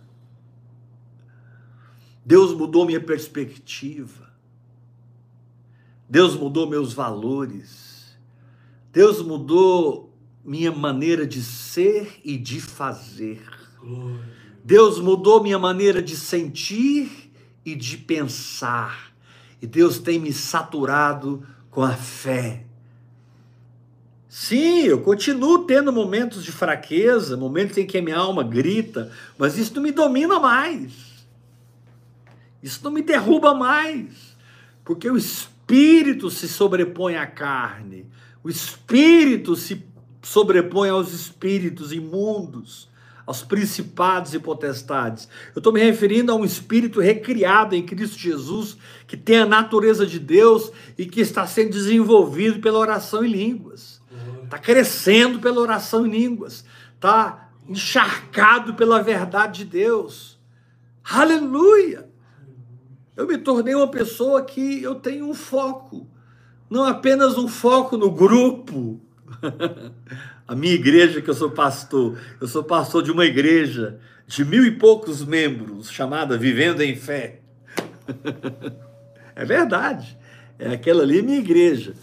Deus 2.25 2.53
mudou 2.53 2.85
minha 2.85 2.99
perspectiva. 2.99 4.27
Deus 6.09 6.35
mudou 6.35 6.69
meus 6.69 6.93
valores. 6.93 8.17
Deus 8.91 9.21
mudou 9.21 10.13
minha 10.43 10.71
maneira 10.71 11.25
de 11.25 11.41
ser 11.41 12.19
e 12.23 12.37
de 12.37 12.59
fazer. 12.61 13.41
Deus 14.63 14.99
mudou 14.99 15.41
minha 15.41 15.59
maneira 15.59 16.01
de 16.01 16.15
sentir 16.15 17.31
e 17.65 17.75
de 17.75 17.97
pensar. 17.97 19.13
E 19.61 19.67
Deus 19.67 19.99
tem 19.99 20.19
me 20.19 20.31
saturado 20.31 21.45
com 21.69 21.81
a 21.81 21.93
fé. 21.93 22.63
Sim, 24.29 24.83
eu 24.83 25.01
continuo 25.01 25.65
tendo 25.65 25.91
momentos 25.91 26.43
de 26.43 26.51
fraqueza, 26.51 27.35
momentos 27.35 27.77
em 27.77 27.87
que 27.87 27.97
a 27.97 28.01
minha 28.01 28.17
alma 28.17 28.43
grita, 28.43 29.11
mas 29.37 29.57
isso 29.57 29.73
não 29.75 29.81
me 29.81 29.91
domina 29.91 30.39
mais. 30.39 31.25
Isso 32.61 32.81
não 32.83 32.91
me 32.91 33.01
derruba 33.01 33.53
mais, 33.53 34.35
porque 34.83 35.09
o 35.09 35.17
espírito 35.17 36.29
se 36.29 36.47
sobrepõe 36.47 37.15
à 37.15 37.25
carne, 37.25 38.05
o 38.43 38.49
espírito 38.49 39.55
se 39.55 39.83
sobrepõe 40.21 40.89
aos 40.89 41.13
espíritos 41.13 41.91
imundos, 41.91 42.89
aos 43.27 43.43
principados 43.43 44.33
e 44.33 44.39
potestades. 44.39 45.27
Eu 45.53 45.59
estou 45.59 45.73
me 45.73 45.83
referindo 45.83 46.31
a 46.31 46.35
um 46.35 46.45
espírito 46.45 47.01
recriado 47.01 47.75
em 47.75 47.85
Cristo 47.85 48.17
Jesus, 48.17 48.77
que 49.05 49.17
tem 49.17 49.39
a 49.39 49.45
natureza 49.45 50.07
de 50.07 50.17
Deus 50.17 50.71
e 50.97 51.05
que 51.05 51.19
está 51.19 51.45
sendo 51.45 51.71
desenvolvido 51.71 52.61
pela 52.61 52.79
oração 52.79 53.25
em 53.25 53.29
línguas. 53.29 54.01
Está 54.45 54.57
crescendo 54.57 55.39
pela 55.39 55.59
oração 55.59 56.07
em 56.07 56.09
línguas. 56.09 56.63
Está 56.95 57.49
encharcado 57.67 58.75
pela 58.75 59.03
verdade 59.03 59.65
de 59.65 59.71
Deus. 59.71 60.39
Aleluia! 61.03 62.09
Eu 63.13 63.27
me 63.27 63.37
tornei 63.37 63.75
uma 63.75 63.89
pessoa 63.89 64.41
que 64.41 64.81
eu 64.81 64.95
tenho 64.95 65.27
um 65.27 65.33
foco, 65.33 66.07
não 66.69 66.85
apenas 66.85 67.37
um 67.37 67.47
foco 67.47 67.97
no 67.97 68.09
grupo. 68.09 69.01
a 70.47 70.55
minha 70.55 70.73
igreja, 70.73 71.21
que 71.21 71.29
eu 71.29 71.33
sou 71.33 71.51
pastor, 71.51 72.17
eu 72.39 72.47
sou 72.47 72.63
pastor 72.63 73.03
de 73.03 73.11
uma 73.11 73.25
igreja 73.25 73.99
de 74.25 74.45
mil 74.45 74.65
e 74.65 74.71
poucos 74.71 75.23
membros, 75.23 75.91
chamada 75.91 76.37
Vivendo 76.37 76.81
em 76.81 76.95
Fé. 76.95 77.41
é 79.35 79.43
verdade, 79.43 80.17
é 80.57 80.69
aquela 80.69 81.03
ali 81.03 81.21
minha 81.21 81.39
igreja. 81.39 81.93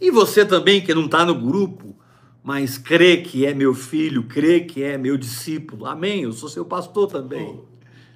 E 0.00 0.10
você 0.10 0.44
também 0.44 0.82
que 0.82 0.92
não 0.94 1.06
está 1.06 1.24
no 1.24 1.34
grupo, 1.34 1.96
mas 2.42 2.76
crê 2.76 3.18
que 3.18 3.46
é 3.46 3.54
meu 3.54 3.74
filho, 3.74 4.24
crê 4.24 4.60
que 4.60 4.82
é 4.82 4.98
meu 4.98 5.16
discípulo. 5.16 5.86
Amém, 5.86 6.24
eu 6.24 6.32
sou 6.32 6.48
seu 6.48 6.64
pastor 6.64 7.06
também. 7.06 7.62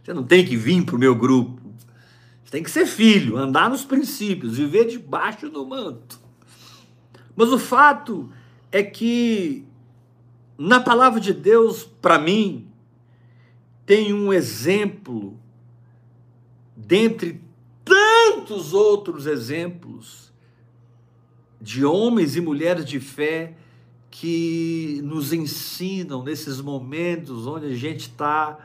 Você 0.04 0.12
não 0.12 0.22
tem 0.22 0.44
que 0.44 0.56
vir 0.56 0.84
para 0.84 0.96
o 0.96 0.98
meu 0.98 1.14
grupo. 1.14 1.62
Você 2.44 2.52
tem 2.52 2.62
que 2.62 2.70
ser 2.70 2.86
filho, 2.86 3.36
andar 3.36 3.70
nos 3.70 3.84
princípios, 3.84 4.56
viver 4.58 4.86
debaixo 4.86 5.48
do 5.48 5.66
manto. 5.66 6.18
Mas 7.34 7.52
o 7.52 7.58
fato 7.58 8.30
é 8.72 8.82
que 8.82 9.67
na 10.58 10.80
palavra 10.80 11.20
de 11.20 11.32
Deus, 11.32 11.84
para 11.84 12.18
mim, 12.18 12.68
tem 13.86 14.12
um 14.12 14.32
exemplo 14.32 15.38
dentre 16.76 17.40
tantos 17.84 18.74
outros 18.74 19.26
exemplos 19.26 20.32
de 21.60 21.84
homens 21.84 22.36
e 22.36 22.40
mulheres 22.40 22.84
de 22.84 22.98
fé 22.98 23.54
que 24.10 25.00
nos 25.04 25.32
ensinam 25.32 26.22
nesses 26.24 26.60
momentos 26.60 27.46
onde 27.46 27.66
a 27.66 27.74
gente 27.74 28.00
está 28.00 28.58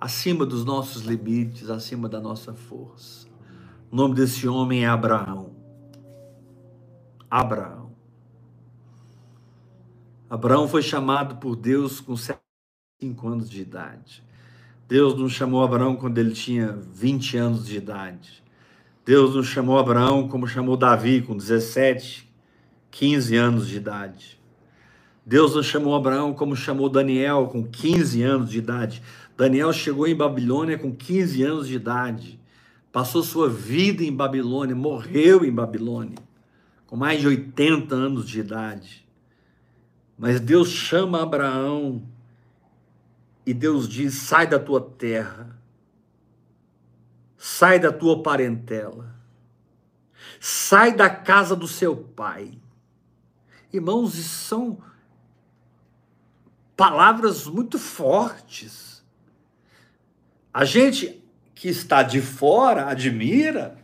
acima 0.00 0.46
dos 0.46 0.64
nossos 0.64 1.02
limites, 1.02 1.68
acima 1.68 2.08
da 2.08 2.20
nossa 2.20 2.54
força. 2.54 3.26
O 3.90 3.96
nome 3.96 4.14
desse 4.14 4.48
homem 4.48 4.84
é 4.84 4.88
Abraão. 4.88 5.50
Abraão. 7.30 7.75
Abraão 10.28 10.66
foi 10.66 10.82
chamado 10.82 11.36
por 11.36 11.54
Deus 11.54 12.00
com 12.00 12.16
5 12.16 13.28
anos 13.28 13.48
de 13.48 13.60
idade. 13.60 14.24
Deus 14.88 15.16
não 15.16 15.28
chamou 15.28 15.62
Abraão 15.62 15.94
quando 15.94 16.18
ele 16.18 16.32
tinha 16.32 16.72
20 16.72 17.36
anos 17.36 17.66
de 17.66 17.76
idade. 17.76 18.42
Deus 19.04 19.36
não 19.36 19.42
chamou 19.44 19.78
Abraão 19.78 20.26
como 20.26 20.48
chamou 20.48 20.76
Davi 20.76 21.22
com 21.22 21.36
17, 21.36 22.28
15 22.90 23.36
anos 23.36 23.68
de 23.68 23.76
idade. 23.76 24.40
Deus 25.24 25.54
não 25.54 25.62
chamou 25.62 25.94
Abraão 25.94 26.34
como 26.34 26.56
chamou 26.56 26.88
Daniel 26.88 27.46
com 27.46 27.64
15 27.64 28.22
anos 28.24 28.50
de 28.50 28.58
idade. 28.58 29.00
Daniel 29.36 29.72
chegou 29.72 30.08
em 30.08 30.16
Babilônia 30.16 30.76
com 30.76 30.92
15 30.92 31.42
anos 31.44 31.68
de 31.68 31.76
idade, 31.76 32.40
passou 32.90 33.22
sua 33.22 33.48
vida 33.48 34.02
em 34.02 34.12
Babilônia, 34.12 34.74
morreu 34.74 35.44
em 35.44 35.52
Babilônia, 35.52 36.18
com 36.86 36.96
mais 36.96 37.20
de 37.20 37.28
80 37.28 37.94
anos 37.94 38.28
de 38.28 38.40
idade. 38.40 39.05
Mas 40.18 40.40
Deus 40.40 40.70
chama 40.70 41.22
Abraão 41.22 42.02
e 43.44 43.52
Deus 43.52 43.88
diz: 43.88 44.14
sai 44.14 44.46
da 44.46 44.58
tua 44.58 44.80
terra, 44.80 45.56
sai 47.36 47.78
da 47.78 47.92
tua 47.92 48.22
parentela, 48.22 49.14
sai 50.40 50.94
da 50.94 51.10
casa 51.10 51.54
do 51.54 51.68
seu 51.68 51.96
pai. 51.96 52.58
Irmãos, 53.72 54.14
são 54.14 54.78
palavras 56.76 57.46
muito 57.46 57.78
fortes. 57.78 59.04
A 60.52 60.64
gente 60.64 61.22
que 61.54 61.68
está 61.68 62.02
de 62.02 62.20
fora 62.20 62.86
admira. 62.86 63.76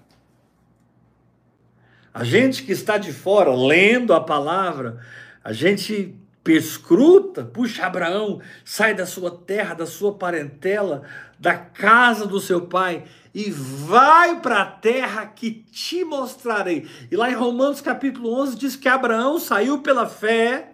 A 2.14 2.24
gente 2.24 2.62
que 2.62 2.72
está 2.72 2.98
de 2.98 3.12
fora 3.12 3.54
lendo 3.54 4.12
a 4.12 4.20
palavra, 4.20 5.00
a 5.42 5.52
gente 5.52 6.21
perscruta, 6.44 7.44
puxa 7.44 7.86
Abraão, 7.86 8.40
sai 8.64 8.94
da 8.94 9.06
sua 9.06 9.30
terra, 9.30 9.74
da 9.74 9.86
sua 9.86 10.14
parentela, 10.14 11.02
da 11.38 11.54
casa 11.56 12.26
do 12.26 12.40
seu 12.40 12.62
pai 12.62 13.04
e 13.34 13.50
vai 13.50 14.40
para 14.40 14.62
a 14.62 14.66
terra 14.66 15.26
que 15.26 15.50
te 15.50 16.04
mostrarei. 16.04 16.86
E 17.10 17.16
lá 17.16 17.30
em 17.30 17.34
Romanos 17.34 17.80
capítulo 17.80 18.32
11 18.40 18.56
diz 18.56 18.76
que 18.76 18.88
Abraão 18.88 19.38
saiu 19.38 19.78
pela 19.78 20.06
fé 20.06 20.72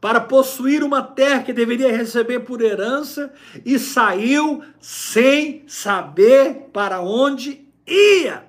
para 0.00 0.20
possuir 0.20 0.82
uma 0.82 1.02
terra 1.02 1.42
que 1.42 1.52
deveria 1.52 1.94
receber 1.94 2.40
por 2.40 2.62
herança 2.62 3.32
e 3.64 3.78
saiu 3.78 4.62
sem 4.80 5.64
saber 5.66 6.68
para 6.72 7.00
onde 7.00 7.66
ia. 7.86 8.47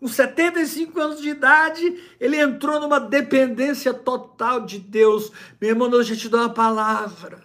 Com 0.00 0.08
75 0.08 0.98
anos 0.98 1.20
de 1.20 1.28
idade, 1.28 2.02
ele 2.18 2.40
entrou 2.40 2.80
numa 2.80 2.98
dependência 2.98 3.92
total 3.92 4.64
de 4.64 4.78
Deus. 4.78 5.30
Meu 5.60 5.70
irmão, 5.70 5.90
deixa 5.90 6.14
eu 6.14 6.16
te 6.16 6.28
dar 6.30 6.38
uma 6.38 6.54
palavra. 6.54 7.42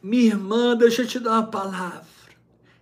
Minha 0.00 0.26
irmã, 0.26 0.76
deixa 0.76 1.02
eu 1.02 1.06
te 1.06 1.18
dar 1.18 1.32
uma 1.32 1.46
palavra. 1.48 2.06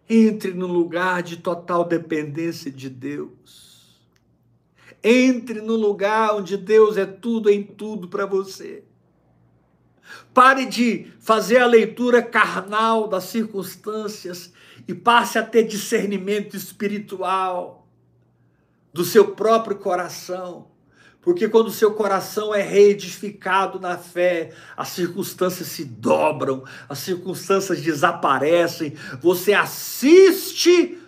Entre 0.08 0.52
no 0.52 0.66
lugar 0.66 1.22
de 1.22 1.38
total 1.38 1.86
dependência 1.86 2.70
de 2.70 2.90
Deus. 2.90 3.98
Entre 5.02 5.62
no 5.62 5.74
lugar 5.74 6.34
onde 6.34 6.58
Deus 6.58 6.98
é 6.98 7.06
tudo 7.06 7.48
em 7.48 7.62
tudo 7.62 8.08
para 8.08 8.26
você. 8.26 8.84
Pare 10.34 10.66
de 10.66 11.10
fazer 11.18 11.58
a 11.58 11.66
leitura 11.66 12.22
carnal 12.22 13.08
das 13.08 13.24
circunstâncias 13.24 14.52
e 14.90 14.94
passe 14.94 15.38
a 15.38 15.42
ter 15.44 15.62
discernimento 15.62 16.56
espiritual 16.56 17.86
do 18.92 19.04
seu 19.04 19.36
próprio 19.36 19.76
coração. 19.76 20.66
Porque 21.22 21.48
quando 21.48 21.68
o 21.68 21.72
seu 21.72 21.94
coração 21.94 22.52
é 22.52 22.60
reedificado 22.60 23.78
na 23.78 23.96
fé, 23.96 24.52
as 24.76 24.88
circunstâncias 24.88 25.68
se 25.68 25.84
dobram, 25.84 26.64
as 26.88 26.98
circunstâncias 26.98 27.80
desaparecem, 27.80 28.96
você 29.20 29.52
assiste 29.52 30.98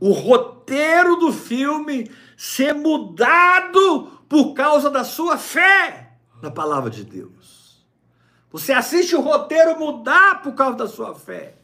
o 0.00 0.10
roteiro 0.10 1.16
do 1.16 1.32
filme 1.32 2.10
ser 2.36 2.74
mudado 2.74 4.24
por 4.28 4.54
causa 4.54 4.90
da 4.90 5.04
sua 5.04 5.38
fé 5.38 6.14
na 6.42 6.50
palavra 6.50 6.90
de 6.90 7.04
Deus. 7.04 7.86
Você 8.50 8.72
assiste 8.72 9.14
o 9.14 9.20
roteiro 9.20 9.78
mudar 9.78 10.42
por 10.42 10.54
causa 10.54 10.78
da 10.78 10.88
sua 10.88 11.14
fé. 11.14 11.54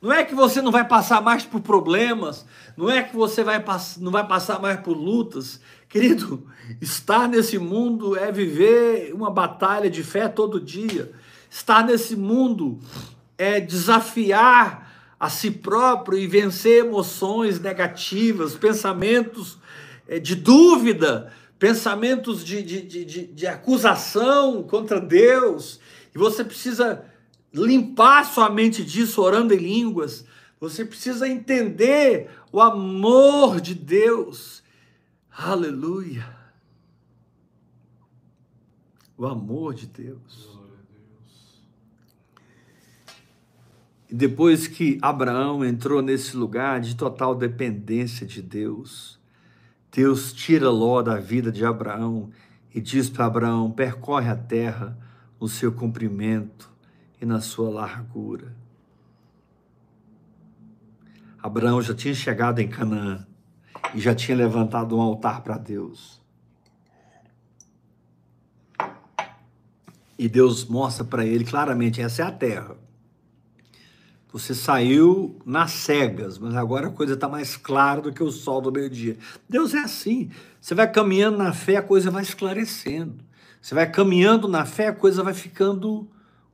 Não 0.00 0.12
é 0.12 0.24
que 0.24 0.34
você 0.34 0.62
não 0.62 0.72
vai 0.72 0.86
passar 0.86 1.20
mais 1.20 1.44
por 1.44 1.60
problemas, 1.60 2.46
não 2.74 2.90
é 2.90 3.02
que 3.02 3.14
você 3.14 3.44
vai 3.44 3.62
não 3.98 4.10
vai 4.10 4.26
passar 4.26 4.58
mais 4.58 4.80
por 4.80 4.96
lutas. 4.96 5.60
Querido, 5.88 6.46
estar 6.80 7.28
nesse 7.28 7.58
mundo 7.58 8.16
é 8.16 8.32
viver 8.32 9.12
uma 9.12 9.30
batalha 9.30 9.90
de 9.90 10.02
fé 10.02 10.28
todo 10.28 10.60
dia. 10.60 11.12
Estar 11.50 11.84
nesse 11.84 12.16
mundo 12.16 12.78
é 13.36 13.60
desafiar 13.60 14.90
a 15.18 15.28
si 15.28 15.50
próprio 15.50 16.18
e 16.18 16.26
vencer 16.26 16.86
emoções 16.86 17.60
negativas, 17.60 18.54
pensamentos 18.54 19.58
é, 20.08 20.18
de 20.18 20.34
dúvida, 20.34 21.30
pensamentos 21.58 22.42
de, 22.42 22.62
de, 22.62 22.82
de, 22.82 23.26
de, 23.26 23.46
acusação 23.46 24.62
contra 24.62 24.98
Deus. 24.98 25.78
E 26.14 26.18
você 26.18 26.42
precisa 26.42 27.04
limpar 27.52 28.24
sua 28.24 28.48
mente 28.48 28.84
disso 28.84 29.22
orando 29.22 29.52
em 29.52 29.58
línguas. 29.58 30.24
Você 30.60 30.84
precisa 30.84 31.28
entender 31.28 32.30
o 32.52 32.60
amor 32.60 33.60
de 33.60 33.74
Deus. 33.74 34.62
Aleluia. 35.30 36.38
O 39.16 39.26
amor 39.26 39.74
de 39.74 39.86
Deus. 39.86 40.60
E 44.08 44.14
depois 44.14 44.66
que 44.66 44.98
Abraão 45.00 45.64
entrou 45.64 46.02
nesse 46.02 46.36
lugar 46.36 46.80
de 46.80 46.96
total 46.96 47.34
dependência 47.34 48.26
de 48.26 48.42
Deus, 48.42 49.20
Deus 49.92 50.32
tira 50.32 50.68
Ló 50.68 51.00
da 51.00 51.16
vida 51.16 51.52
de 51.52 51.64
Abraão 51.64 52.30
e 52.74 52.80
diz 52.80 53.08
para 53.08 53.26
Abraão: 53.26 53.70
percorre 53.70 54.28
a 54.28 54.36
terra 54.36 54.98
no 55.40 55.48
seu 55.48 55.70
comprimento 55.72 56.69
e 57.20 57.26
na 57.26 57.40
sua 57.40 57.70
largura. 57.70 58.56
Abraão 61.42 61.80
já 61.80 61.94
tinha 61.94 62.14
chegado 62.14 62.60
em 62.60 62.68
Canaã 62.68 63.26
e 63.94 64.00
já 64.00 64.14
tinha 64.14 64.36
levantado 64.36 64.96
um 64.96 65.00
altar 65.00 65.42
para 65.42 65.56
Deus. 65.56 66.20
E 70.18 70.28
Deus 70.28 70.66
mostra 70.66 71.04
para 71.04 71.24
ele 71.24 71.44
claramente: 71.44 72.00
essa 72.00 72.22
é 72.22 72.26
a 72.26 72.32
terra. 72.32 72.76
Você 74.32 74.54
saiu 74.54 75.40
nas 75.44 75.72
cegas, 75.72 76.38
mas 76.38 76.54
agora 76.54 76.86
a 76.86 76.90
coisa 76.90 77.14
está 77.14 77.28
mais 77.28 77.56
clara 77.56 78.00
do 78.00 78.12
que 78.12 78.22
o 78.22 78.30
sol 78.30 78.60
do 78.60 78.70
meio-dia. 78.70 79.18
Deus 79.48 79.74
é 79.74 79.78
assim. 79.78 80.30
Você 80.60 80.74
vai 80.74 80.90
caminhando 80.90 81.38
na 81.38 81.52
fé, 81.52 81.78
a 81.78 81.82
coisa 81.82 82.10
vai 82.10 82.22
esclarecendo. 82.22 83.24
Você 83.60 83.74
vai 83.74 83.90
caminhando 83.90 84.46
na 84.46 84.64
fé, 84.64 84.88
a 84.88 84.92
coisa 84.92 85.24
vai 85.24 85.34
ficando 85.34 86.08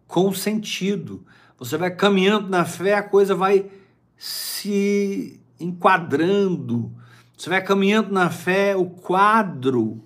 com 0.07 0.33
sentido. 0.33 1.25
Você 1.59 1.77
vai 1.77 1.91
caminhando 1.91 2.49
na 2.49 2.65
fé, 2.65 2.95
a 2.95 3.03
coisa 3.03 3.35
vai 3.35 3.71
se 4.17 5.41
enquadrando. 5.59 6.93
Você 7.37 7.51
vai 7.51 7.63
caminhando 7.63 8.13
na 8.13 8.31
fé, 8.31 8.77
o 8.77 8.87
quadro 8.87 10.03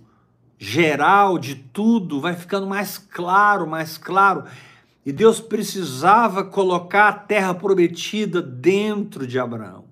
geral 0.58 1.38
de 1.38 1.54
tudo 1.54 2.20
vai 2.20 2.34
ficando 2.34 2.66
mais 2.66 2.98
claro, 2.98 3.66
mais 3.66 3.96
claro. 3.96 4.44
E 5.04 5.12
Deus 5.12 5.40
precisava 5.40 6.44
colocar 6.44 7.08
a 7.08 7.12
terra 7.12 7.54
prometida 7.54 8.42
dentro 8.42 9.26
de 9.26 9.38
Abraão. 9.38 9.86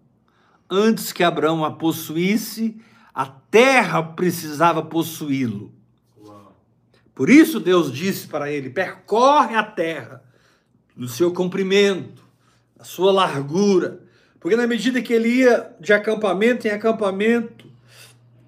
Antes 0.71 1.13
que 1.13 1.25
Abraão 1.25 1.65
a 1.65 1.71
possuísse, 1.71 2.79
a 3.15 3.25
terra 3.27 4.03
precisava 4.03 4.83
possuí-lo. 4.83 5.73
Por 7.19 7.29
isso 7.29 7.59
Deus 7.59 7.93
disse 7.93 8.29
para 8.29 8.49
ele: 8.49 8.71
percorre 8.71 9.57
a 9.57 9.63
terra 9.65 10.23
no 10.95 11.09
seu 11.09 11.33
comprimento, 11.33 12.23
na 12.77 12.85
sua 12.85 13.11
largura. 13.11 13.99
Porque 14.39 14.55
na 14.55 14.69
medida 14.69 15.03
que 15.03 15.13
ele 15.13 15.29
ia 15.29 15.69
de 15.81 15.93
acampamento 15.93 16.69
em 16.69 16.71
acampamento, 16.71 17.68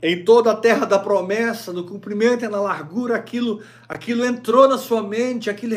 em 0.02 0.24
toda 0.24 0.52
a 0.52 0.56
terra 0.56 0.86
da 0.86 0.98
promessa, 0.98 1.72
no 1.72 1.84
cumprimento 1.84 2.44
e 2.44 2.48
na 2.48 2.60
largura, 2.60 3.16
aquilo, 3.16 3.62
aquilo 3.86 4.24
entrou 4.24 4.66
na 4.66 4.78
sua 4.78 5.02
mente, 5.02 5.50
aquilo 5.50 5.74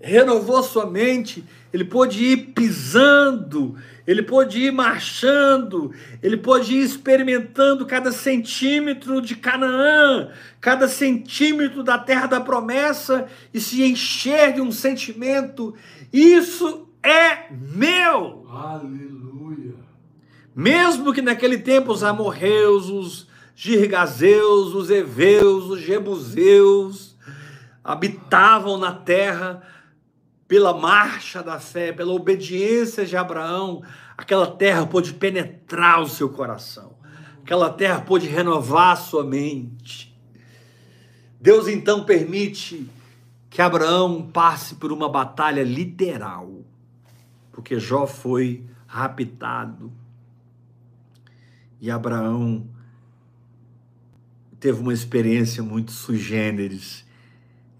renovou 0.00 0.62
sua 0.62 0.84
mente. 0.84 1.42
Ele 1.72 1.84
pôde 1.84 2.22
ir 2.22 2.36
pisando, 2.52 3.74
ele 4.06 4.22
pôde 4.22 4.60
ir 4.60 4.70
marchando, 4.70 5.92
ele 6.22 6.36
pôde 6.36 6.74
ir 6.76 6.84
experimentando 6.84 7.86
cada 7.86 8.12
centímetro 8.12 9.22
de 9.22 9.34
Canaã, 9.34 10.28
cada 10.60 10.86
centímetro 10.86 11.82
da 11.82 11.98
terra 11.98 12.26
da 12.26 12.40
promessa 12.40 13.26
e 13.52 13.58
se 13.60 13.82
encher 13.82 14.52
de 14.52 14.60
um 14.60 14.70
sentimento: 14.70 15.74
isso 16.12 16.86
é 17.02 17.46
meu. 17.50 18.46
Aleluia. 18.50 19.74
Mesmo 20.54 21.14
que 21.14 21.22
naquele 21.22 21.58
tempo 21.58 21.90
os 21.90 22.04
amorreus, 22.04 22.88
os 22.88 23.33
girgazeus, 23.54 24.74
os 24.74 24.90
heveus, 24.90 25.66
os 25.66 25.80
jebuseus 25.80 27.16
habitavam 27.82 28.78
na 28.78 28.92
terra 28.92 29.62
pela 30.48 30.72
marcha 30.76 31.42
da 31.42 31.58
fé, 31.58 31.92
pela 31.92 32.12
obediência 32.12 33.04
de 33.04 33.16
Abraão, 33.16 33.82
aquela 34.16 34.46
terra 34.46 34.86
pôde 34.86 35.14
penetrar 35.14 36.00
o 36.00 36.08
seu 36.08 36.28
coração, 36.28 36.96
aquela 37.42 37.70
terra 37.70 38.00
pôde 38.00 38.26
renovar 38.26 38.92
a 38.92 38.96
sua 38.96 39.24
mente. 39.24 40.14
Deus 41.40 41.68
então 41.68 42.04
permite 42.04 42.88
que 43.50 43.60
Abraão 43.60 44.30
passe 44.32 44.76
por 44.76 44.90
uma 44.90 45.08
batalha 45.08 45.62
literal, 45.62 46.64
porque 47.52 47.78
Jó 47.78 48.06
foi 48.06 48.64
raptado. 48.86 49.92
E 51.80 51.90
Abraão 51.90 52.66
teve 54.64 54.80
uma 54.80 54.94
experiência 54.94 55.62
muito 55.62 55.92
sui 55.92 56.16
generis. 56.16 57.04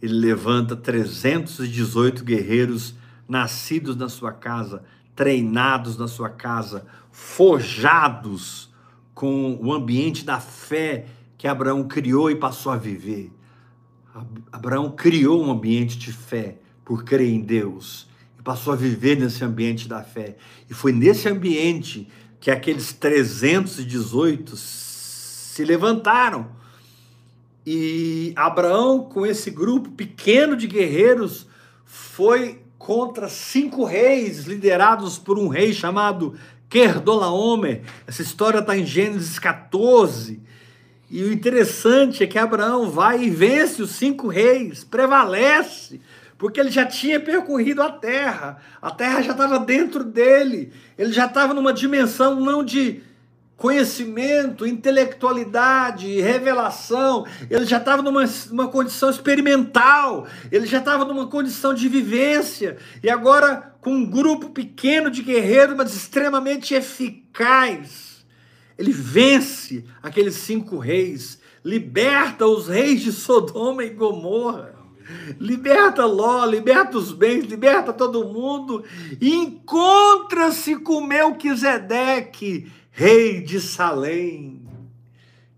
Ele 0.02 0.12
levanta 0.12 0.76
318 0.76 2.22
guerreiros 2.22 2.94
nascidos 3.26 3.96
na 3.96 4.10
sua 4.10 4.32
casa, 4.32 4.84
treinados 5.16 5.96
na 5.96 6.06
sua 6.06 6.28
casa, 6.28 6.84
forjados 7.10 8.70
com 9.14 9.58
o 9.62 9.72
ambiente 9.72 10.26
da 10.26 10.38
fé 10.38 11.06
que 11.38 11.48
Abraão 11.48 11.88
criou 11.88 12.30
e 12.30 12.36
passou 12.36 12.70
a 12.70 12.76
viver. 12.76 13.32
Abraão 14.52 14.90
criou 14.90 15.42
um 15.42 15.50
ambiente 15.50 15.96
de 15.96 16.12
fé 16.12 16.58
por 16.84 17.02
crer 17.02 17.30
em 17.30 17.40
Deus 17.40 18.06
e 18.38 18.42
passou 18.42 18.74
a 18.74 18.76
viver 18.76 19.18
nesse 19.18 19.42
ambiente 19.42 19.88
da 19.88 20.02
fé. 20.02 20.36
E 20.68 20.74
foi 20.74 20.92
nesse 20.92 21.30
ambiente 21.30 22.06
que 22.38 22.50
aqueles 22.50 22.92
318 22.92 24.54
se 24.54 25.64
levantaram 25.64 26.53
e 27.66 28.32
Abraão, 28.36 29.04
com 29.04 29.24
esse 29.24 29.50
grupo 29.50 29.90
pequeno 29.90 30.56
de 30.56 30.66
guerreiros, 30.66 31.46
foi 31.84 32.62
contra 32.78 33.28
cinco 33.28 33.84
reis 33.84 34.44
liderados 34.44 35.18
por 35.18 35.38
um 35.38 35.48
rei 35.48 35.72
chamado 35.72 36.34
Kerdolaomer. 36.68 37.82
Essa 38.06 38.20
história 38.20 38.58
está 38.58 38.76
em 38.76 38.84
Gênesis 38.84 39.38
14. 39.38 40.42
E 41.10 41.22
o 41.22 41.32
interessante 41.32 42.22
é 42.22 42.26
que 42.26 42.38
Abraão 42.38 42.90
vai 42.90 43.22
e 43.22 43.30
vence 43.30 43.80
os 43.80 43.92
cinco 43.92 44.28
reis, 44.28 44.84
prevalece, 44.84 46.00
porque 46.36 46.60
ele 46.60 46.70
já 46.70 46.84
tinha 46.84 47.20
percorrido 47.20 47.80
a 47.82 47.90
terra, 47.90 48.58
a 48.82 48.90
terra 48.90 49.22
já 49.22 49.32
estava 49.32 49.58
dentro 49.58 50.02
dele, 50.02 50.72
ele 50.98 51.12
já 51.12 51.26
estava 51.26 51.54
numa 51.54 51.72
dimensão 51.72 52.40
não 52.40 52.64
de 52.64 53.00
conhecimento, 53.56 54.66
intelectualidade, 54.66 56.20
revelação, 56.20 57.24
ele 57.48 57.64
já 57.64 57.78
estava 57.78 58.02
numa, 58.02 58.24
numa 58.50 58.68
condição 58.68 59.08
experimental, 59.08 60.26
ele 60.50 60.66
já 60.66 60.78
estava 60.78 61.04
numa 61.04 61.28
condição 61.28 61.72
de 61.72 61.88
vivência, 61.88 62.76
e 63.02 63.08
agora 63.08 63.74
com 63.80 63.92
um 63.92 64.04
grupo 64.04 64.50
pequeno 64.50 65.10
de 65.10 65.22
guerreiros, 65.22 65.76
mas 65.76 65.94
extremamente 65.94 66.74
eficaz 66.74 68.14
ele 68.78 68.92
vence 68.92 69.84
aqueles 70.02 70.34
cinco 70.34 70.78
reis, 70.78 71.38
liberta 71.64 72.46
os 72.46 72.68
reis 72.68 73.02
de 73.02 73.12
Sodoma 73.12 73.84
e 73.84 73.90
Gomorra, 73.90 74.74
liberta 75.38 76.04
Ló, 76.06 76.44
liberta 76.44 76.98
os 76.98 77.12
bens, 77.12 77.44
liberta 77.44 77.92
todo 77.92 78.24
mundo. 78.24 78.82
E 79.20 79.34
encontra-se 79.34 80.76
com 80.76 81.02
Melquisedeque, 81.02 82.72
rei 82.96 83.42
de 83.42 83.60
Salém, 83.60 84.62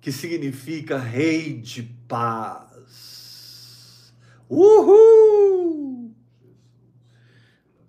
que 0.00 0.10
significa 0.10 0.96
rei 0.96 1.58
de 1.58 1.82
paz. 2.08 4.14
Uhul! 4.48 6.14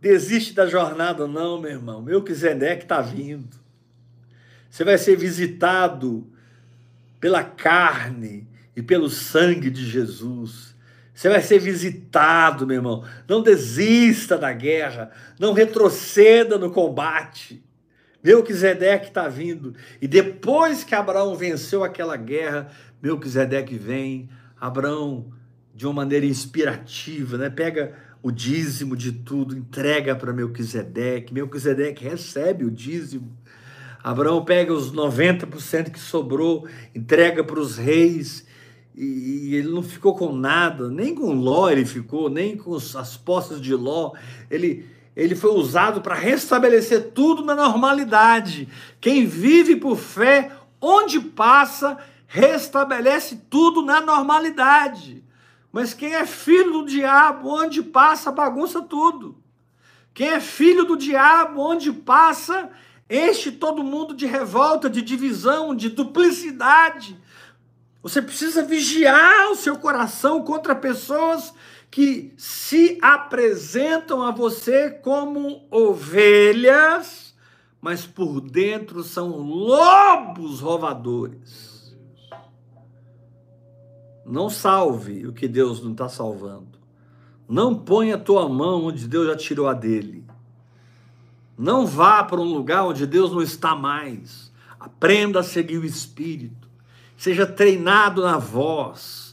Desiste 0.02 0.54
da 0.54 0.68
jornada 0.68 1.26
não, 1.26 1.62
meu 1.62 1.72
irmão. 1.72 2.02
Melquisedeque 2.02 2.84
está 2.84 3.00
vindo. 3.00 3.56
Você 4.70 4.84
vai 4.84 4.98
ser 4.98 5.16
visitado 5.16 6.28
pela 7.18 7.42
carne 7.42 8.46
e 8.76 8.84
pelo 8.84 9.10
sangue 9.10 9.70
de 9.70 9.86
Jesus. 9.86 10.76
Você 11.14 11.30
vai 11.30 11.42
ser 11.42 11.60
visitado, 11.60 12.68
meu 12.68 12.76
irmão. 12.76 13.06
Não 13.30 13.42
desista 13.42 14.38
da 14.38 14.52
guerra. 14.52 15.10
Não 15.40 15.54
retroceda 15.54 16.58
no 16.58 16.70
combate. 16.70 17.66
Melquisedeque 18.24 19.08
está 19.08 19.28
vindo. 19.28 19.74
E 20.02 20.08
depois 20.08 20.84
que 20.84 20.96
Abraão 20.96 21.36
venceu 21.36 21.84
aquela 21.84 22.18
guerra, 22.18 22.70
Melquisedeque 23.02 23.78
vem. 23.78 24.30
Abraão, 24.60 25.32
de 25.74 25.86
uma 25.86 25.94
maneira 25.94 26.26
inspirativa, 26.26 27.38
né? 27.38 27.50
pega 27.50 27.94
o 28.24 28.32
dízimo 28.32 28.96
de 28.96 29.12
tudo, 29.12 29.56
entrega 29.56 30.16
para 30.16 30.34
Melquisedeque. 30.34 31.34
Melquisedeque 31.34 32.04
recebe 32.04 32.66
o 32.66 32.72
dízimo. 32.72 33.38
Abraão 34.04 34.44
pega 34.44 34.74
os 34.74 34.92
90% 34.92 35.92
que 35.92 36.00
sobrou, 36.00 36.68
entrega 36.96 37.44
para 37.44 37.60
os 37.60 37.78
reis, 37.78 38.48
e, 38.98 39.54
ele 39.54 39.68
não 39.68 39.84
ficou 39.84 40.16
com 40.16 40.34
nada, 40.34 40.90
nem 40.90 41.14
com 41.14 41.32
Ló 41.32 41.70
ele 41.70 41.86
ficou, 41.86 42.30
nem 42.30 42.58
com 42.58 42.74
as 42.76 43.16
posses 43.16 43.62
de 43.62 43.76
Ló. 43.76 44.14
Ele, 44.50 44.86
ele 45.24 45.36
foi 45.36 45.52
usado 45.52 46.02
para 46.02 46.16
restabelecer 46.16 47.12
tudo 47.12 47.44
na 47.44 47.56
normalidade. 47.56 48.70
Quem 49.02 49.26
vive 49.26 49.76
por 49.76 49.98
fé, 49.98 50.52
onde 50.80 51.20
passa, 51.20 51.98
restabelece 52.28 53.42
tudo 53.50 53.82
na 53.82 54.00
normalidade. 54.00 55.24
Mas 55.72 55.94
quem 55.94 56.14
é 56.14 56.26
filho 56.26 56.72
do 56.72 56.86
diabo, 56.86 57.50
onde 57.50 57.82
passa, 57.82 58.32
bagunça 58.32 58.82
tudo. 58.82 59.36
Quem 60.14 60.30
é 60.30 60.40
filho 60.40 60.86
do 60.86 60.96
diabo, 60.96 61.62
onde 61.62 61.92
passa, 61.92 62.70
Enche 63.10 63.52
todo 63.52 63.84
mundo 63.84 64.14
de 64.14 64.26
revolta, 64.26 64.90
de 64.90 65.02
divisão, 65.02 65.74
de 65.74 65.90
duplicidade. 65.90 67.18
Você 68.04 68.22
precisa 68.22 68.64
vigiar 68.64 69.50
o 69.50 69.56
seu 69.56 69.78
coração 69.78 70.44
contra 70.44 70.76
pessoas 70.76 71.54
que 71.90 72.34
se 72.38 72.98
apresentam 73.02 74.22
a 74.22 74.32
você 74.32 74.90
como 74.90 75.66
ovelhas, 75.72 77.36
mas 77.82 78.06
por 78.06 78.42
dentro 78.42 79.04
são 79.04 79.38
lobos 79.38 80.60
roubadores. 80.60 81.96
Não 84.26 84.50
salve 84.50 85.26
o 85.26 85.34
que 85.34 85.48
Deus 85.48 85.82
não 85.82 85.94
está 85.94 86.10
salvando. 86.10 86.78
Não 87.48 87.74
ponha 87.74 88.16
a 88.16 88.20
tua 88.20 88.50
mão 88.50 88.86
onde 88.86 89.08
Deus 89.08 89.28
já 89.28 89.36
tirou 89.38 89.68
a 89.68 89.74
dele. 89.74 90.26
Não 91.58 91.88
vá 91.88 92.24
para 92.24 92.42
um 92.42 92.54
lugar 92.54 92.86
onde 92.86 93.08
Deus 93.08 93.32
não 93.32 93.42
está 93.42 93.74
mais. 93.74 94.52
Aprenda 94.78 95.40
a 95.40 95.44
seguir 95.44 95.78
o 95.78 95.86
Espírito. 95.86 96.68
Seja 97.16 97.48
treinado 97.48 98.22
na 98.22 98.38
voz. 98.38 99.27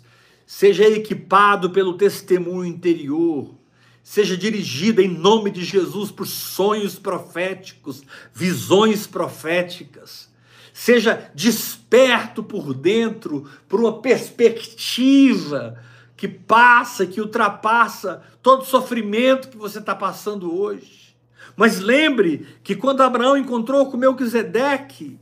Seja 0.46 0.84
equipado 0.84 1.70
pelo 1.70 1.96
testemunho 1.96 2.66
interior. 2.66 3.54
Seja 4.02 4.36
dirigido 4.36 5.00
em 5.00 5.08
nome 5.08 5.50
de 5.50 5.64
Jesus 5.64 6.10
por 6.10 6.26
sonhos 6.26 6.98
proféticos, 6.98 8.02
visões 8.34 9.06
proféticas. 9.06 10.30
Seja 10.74 11.30
desperto 11.34 12.42
por 12.42 12.74
dentro 12.74 13.48
por 13.68 13.80
uma 13.80 14.02
perspectiva 14.02 15.80
que 16.16 16.28
passa, 16.28 17.06
que 17.06 17.20
ultrapassa 17.20 18.22
todo 18.42 18.64
sofrimento 18.64 19.48
que 19.48 19.56
você 19.56 19.78
está 19.78 19.94
passando 19.94 20.54
hoje. 20.54 21.16
Mas 21.56 21.78
lembre 21.80 22.46
que 22.62 22.74
quando 22.74 23.02
Abraão 23.02 23.36
encontrou 23.36 23.90
com 23.90 23.96
Melquisedeque, 23.96 25.18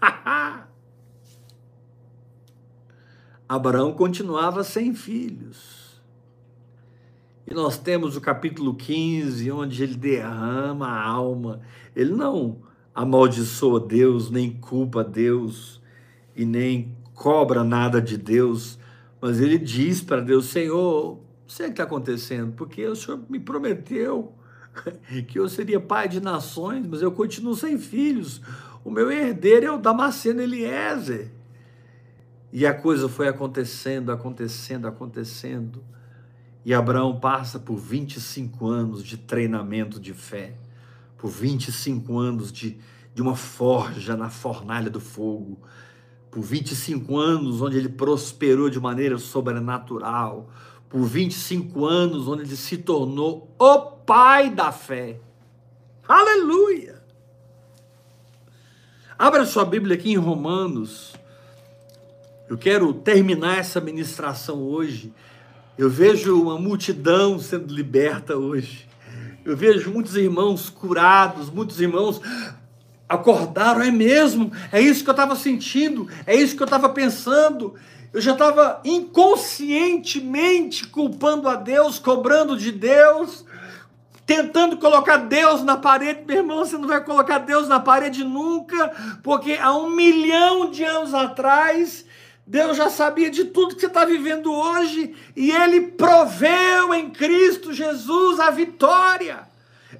Abraão 3.48 3.92
continuava 3.92 4.62
sem 4.62 4.94
filhos. 4.94 5.78
E 7.46 7.54
nós 7.54 7.78
temos 7.78 8.14
o 8.14 8.20
capítulo 8.20 8.74
15, 8.74 9.50
onde 9.50 9.82
ele 9.82 9.96
derrama 9.96 10.86
a 10.86 11.02
alma. 11.02 11.60
Ele 11.96 12.12
não 12.12 12.58
amaldiçoa 12.94 13.80
Deus, 13.80 14.30
nem 14.30 14.50
culpa 14.50 15.02
Deus, 15.02 15.80
e 16.36 16.44
nem 16.44 16.94
cobra 17.14 17.64
nada 17.64 18.02
de 18.02 18.18
Deus, 18.18 18.78
mas 19.20 19.40
ele 19.40 19.56
diz 19.56 20.02
para 20.02 20.20
Deus: 20.20 20.46
Senhor, 20.46 21.14
o 21.14 21.20
que 21.46 21.62
está 21.62 21.84
acontecendo, 21.84 22.52
porque 22.52 22.86
o 22.86 22.94
Senhor 22.94 23.20
me 23.30 23.40
prometeu 23.40 24.34
que 25.26 25.38
eu 25.38 25.48
seria 25.48 25.80
pai 25.80 26.06
de 26.06 26.20
nações, 26.20 26.86
mas 26.86 27.00
eu 27.00 27.10
continuo 27.10 27.54
sem 27.54 27.78
filhos. 27.78 28.42
O 28.84 28.90
meu 28.90 29.10
herdeiro 29.10 29.66
é 29.66 29.72
o 29.72 29.78
Damasceno 29.78 30.42
Eliezer. 30.42 31.37
E 32.52 32.66
a 32.66 32.72
coisa 32.72 33.08
foi 33.08 33.28
acontecendo, 33.28 34.10
acontecendo, 34.10 34.86
acontecendo. 34.86 35.84
E 36.64 36.72
Abraão 36.72 37.18
passa 37.18 37.58
por 37.58 37.76
25 37.76 38.66
anos 38.66 39.04
de 39.04 39.16
treinamento 39.16 40.00
de 40.00 40.12
fé, 40.14 40.54
por 41.16 41.30
25 41.30 42.18
anos 42.18 42.52
de, 42.52 42.78
de 43.14 43.22
uma 43.22 43.36
forja 43.36 44.16
na 44.16 44.30
fornalha 44.30 44.90
do 44.90 45.00
fogo, 45.00 45.60
por 46.30 46.42
25 46.42 47.16
anos 47.18 47.60
onde 47.60 47.76
ele 47.76 47.88
prosperou 47.88 48.70
de 48.70 48.80
maneira 48.80 49.18
sobrenatural, 49.18 50.50
por 50.88 51.04
25 51.04 51.86
anos 51.86 52.28
onde 52.28 52.42
ele 52.42 52.56
se 52.56 52.78
tornou 52.78 53.54
o 53.58 53.78
pai 53.78 54.50
da 54.50 54.72
fé. 54.72 55.20
Aleluia! 56.06 57.02
Abra 59.18 59.44
sua 59.44 59.64
Bíblia 59.64 59.96
aqui 59.96 60.12
em 60.12 60.16
Romanos. 60.16 61.14
Eu 62.48 62.56
quero 62.56 62.94
terminar 62.94 63.58
essa 63.58 63.78
ministração 63.78 64.62
hoje. 64.62 65.12
Eu 65.76 65.90
vejo 65.90 66.40
uma 66.40 66.58
multidão 66.58 67.38
sendo 67.38 67.74
liberta 67.74 68.38
hoje. 68.38 68.88
Eu 69.44 69.54
vejo 69.54 69.90
muitos 69.90 70.16
irmãos 70.16 70.70
curados, 70.70 71.50
muitos 71.50 71.78
irmãos 71.78 72.22
acordaram, 73.06 73.82
é 73.82 73.90
mesmo, 73.90 74.50
é 74.72 74.80
isso 74.80 75.04
que 75.04 75.10
eu 75.10 75.12
estava 75.12 75.36
sentindo, 75.36 76.08
é 76.26 76.34
isso 76.34 76.56
que 76.56 76.62
eu 76.62 76.66
estava 76.66 76.88
pensando. 76.88 77.74
Eu 78.14 78.20
já 78.20 78.32
estava 78.32 78.80
inconscientemente 78.82 80.86
culpando 80.86 81.48
a 81.48 81.54
Deus, 81.54 81.98
cobrando 81.98 82.56
de 82.56 82.72
Deus, 82.72 83.44
tentando 84.24 84.78
colocar 84.78 85.18
Deus 85.18 85.62
na 85.62 85.76
parede, 85.76 86.22
meu 86.26 86.38
irmão, 86.38 86.64
você 86.64 86.78
não 86.78 86.88
vai 86.88 87.04
colocar 87.04 87.38
Deus 87.38 87.68
na 87.68 87.78
parede 87.78 88.24
nunca, 88.24 88.90
porque 89.22 89.58
há 89.60 89.74
um 89.74 89.90
milhão 89.90 90.70
de 90.70 90.84
anos 90.84 91.12
atrás, 91.12 92.07
Deus 92.48 92.78
já 92.78 92.88
sabia 92.88 93.28
de 93.28 93.44
tudo 93.44 93.74
que 93.74 93.82
você 93.82 93.88
está 93.88 94.06
vivendo 94.06 94.50
hoje, 94.50 95.14
e 95.36 95.50
Ele 95.50 95.82
proveu 95.82 96.94
em 96.94 97.10
Cristo 97.10 97.74
Jesus 97.74 98.40
a 98.40 98.50
vitória. 98.50 99.46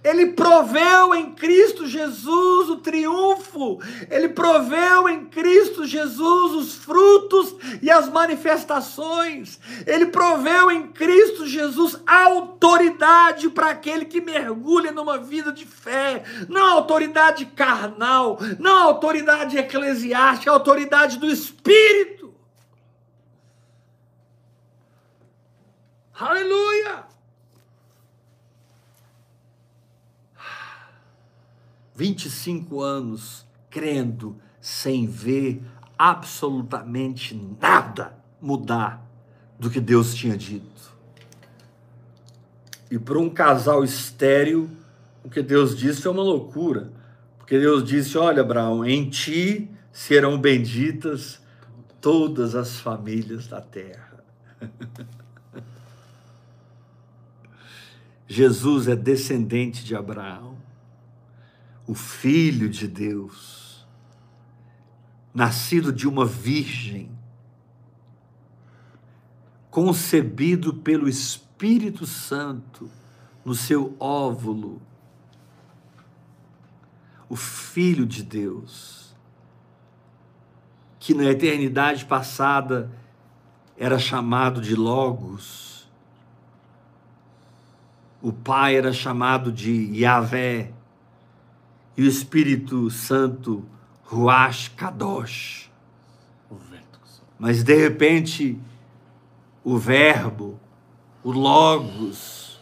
Ele 0.05 0.27
proveu 0.27 1.15
em 1.15 1.33
Cristo 1.33 1.87
Jesus 1.87 2.69
o 2.69 2.77
triunfo, 2.77 3.81
ele 4.11 4.29
proveu 4.29 5.09
em 5.09 5.25
Cristo 5.25 5.87
Jesus 5.87 6.53
os 6.53 6.75
frutos 6.75 7.57
e 7.83 7.91
as 7.91 8.09
manifestações, 8.09 9.59
ele 9.87 10.07
proveu 10.07 10.71
em 10.71 10.89
Cristo 10.89 11.47
Jesus 11.47 11.99
autoridade 12.07 13.49
para 13.49 13.71
aquele 13.71 14.05
que 14.05 14.21
mergulha 14.21 14.93
numa 14.93 15.19
vida 15.19 15.53
de 15.53 15.65
fé, 15.65 16.23
não 16.49 16.67
autoridade 16.67 17.47
carnal, 17.47 18.39
não 18.59 18.83
autoridade 18.83 19.57
eclesiástica, 19.57 20.51
autoridade 20.51 21.19
do 21.19 21.27
Espírito. 21.27 22.18
Aleluia! 26.19 27.05
25 31.95 32.81
anos 32.81 33.47
crendo 33.71 34.37
sem 34.61 35.07
ver 35.07 35.63
absolutamente 35.97 37.41
nada 37.61 38.19
mudar 38.41 39.05
do 39.59 39.71
que 39.71 39.81
Deus 39.81 40.13
tinha 40.15 40.37
dito. 40.37 40.97
E 42.91 42.99
para 42.99 43.19
um 43.19 43.31
casal 43.31 43.85
estéril, 43.85 44.69
o 45.25 45.31
que 45.31 45.43
Deus 45.43 45.77
disse 45.77 46.07
é 46.07 46.11
uma 46.11 46.23
loucura. 46.23 46.93
Porque 47.37 47.59
Deus 47.59 47.85
disse: 47.85 48.19
Olha, 48.19 48.43
Abraão, 48.43 48.85
em 48.85 49.09
ti 49.09 49.71
serão 49.93 50.41
benditas 50.41 51.41
todas 52.01 52.55
as 52.55 52.81
famílias 52.81 53.47
da 53.47 53.61
terra. 53.61 54.25
Jesus 58.29 58.87
é 58.87 58.95
descendente 58.95 59.83
de 59.83 59.97
Abraão 59.97 60.59
o 61.89 61.95
Filho 61.95 62.69
de 62.69 62.87
Deus, 62.87 63.87
nascido 65.33 65.91
de 65.91 66.07
uma 66.07 66.27
virgem, 66.27 67.11
concebido 69.71 70.75
pelo 70.75 71.09
Espírito 71.09 72.05
Santo 72.05 72.91
no 73.43 73.55
seu 73.55 73.97
óvulo, 73.99 74.83
o 77.27 77.37
Filho 77.37 78.05
de 78.05 78.23
Deus, 78.23 79.17
que 80.99 81.15
na 81.15 81.25
eternidade 81.25 82.05
passada 82.05 82.91
era 83.79 83.99
chamado 83.99 84.61
de 84.61 84.75
Logos, 84.75 85.68
o 88.21 88.33
Pai 88.33 88.77
era 88.77 88.93
chamado 88.93 89.53
de 89.53 89.97
Yahvé, 89.97 90.73
e 91.97 92.03
o 92.03 92.07
Espírito 92.07 92.91
Santo, 92.91 93.65
Ruach 94.05 94.71
Kadosh. 94.71 95.69
Mas 97.39 97.63
de 97.63 97.75
repente, 97.75 98.59
o 99.63 99.79
Verbo, 99.79 100.59
o 101.23 101.31
Logos, 101.31 102.61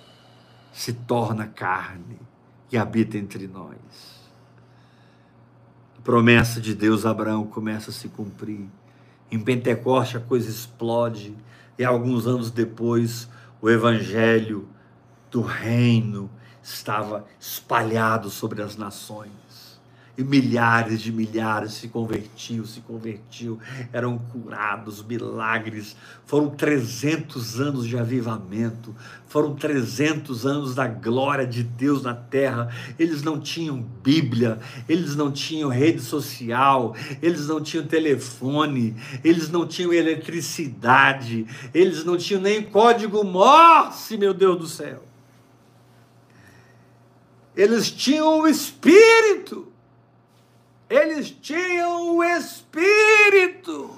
se 0.73 0.93
torna 0.93 1.47
carne 1.47 2.19
e 2.71 2.77
habita 2.77 3.17
entre 3.17 3.49
nós. 3.49 3.77
A 5.99 6.03
promessa 6.03 6.61
de 6.61 6.75
Deus 6.75 7.07
a 7.07 7.11
Abraão 7.11 7.47
começa 7.47 7.91
a 7.91 7.93
se 7.93 8.09
cumprir. 8.09 8.69
Em 9.31 9.41
Pentecoste 9.41 10.19
a 10.19 10.21
coisa 10.21 10.51
explode 10.51 11.35
e 11.79 11.85
alguns 11.85 12.27
anos 12.27 12.51
depois 12.51 13.29
o 13.63 13.71
evangelho 13.71 14.69
do 15.37 15.43
reino 15.43 16.31
estava 16.63 17.27
espalhado 17.39 18.31
sobre 18.31 18.63
as 18.63 18.75
nações. 18.75 19.31
E 20.17 20.25
milhares 20.25 21.03
de 21.03 21.13
milhares 21.13 21.75
se 21.75 21.89
convertiam, 21.89 22.65
se 22.65 22.81
convertiam, 22.81 23.59
eram 23.93 24.17
curados, 24.17 25.05
milagres. 25.05 25.95
Foram 26.25 26.49
300 26.49 27.61
anos 27.61 27.87
de 27.87 27.99
avivamento, 27.99 28.97
foram 29.27 29.55
300 29.55 30.47
anos 30.47 30.75
da 30.75 30.89
glória 30.89 31.47
de 31.47 31.63
Deus 31.63 32.03
na 32.03 32.15
terra. 32.15 32.75
Eles 32.99 33.23
não 33.23 33.39
tinham 33.39 33.79
Bíblia, 34.03 34.59
eles 34.89 35.15
não 35.15 35.31
tinham 35.31 35.69
rede 35.69 36.01
social, 36.01 36.97
eles 37.21 37.47
não 37.47 37.61
tinham 37.61 37.87
telefone, 37.87 38.97
eles 39.23 39.51
não 39.51 39.67
tinham 39.67 39.93
eletricidade, 39.93 41.47
eles 41.75 42.07
não 42.07 42.17
tinham 42.17 42.41
nem 42.41 42.63
código 42.63 43.23
Morse, 43.23 44.17
meu 44.17 44.33
Deus 44.33 44.59
do 44.59 44.67
céu. 44.67 45.03
Eles 47.57 47.91
tinham 47.91 48.41
o 48.41 48.49
Espírito. 48.49 49.73
Eles 50.89 51.31
tinham 51.31 52.17
o 52.17 52.23
Espírito. 52.23 53.97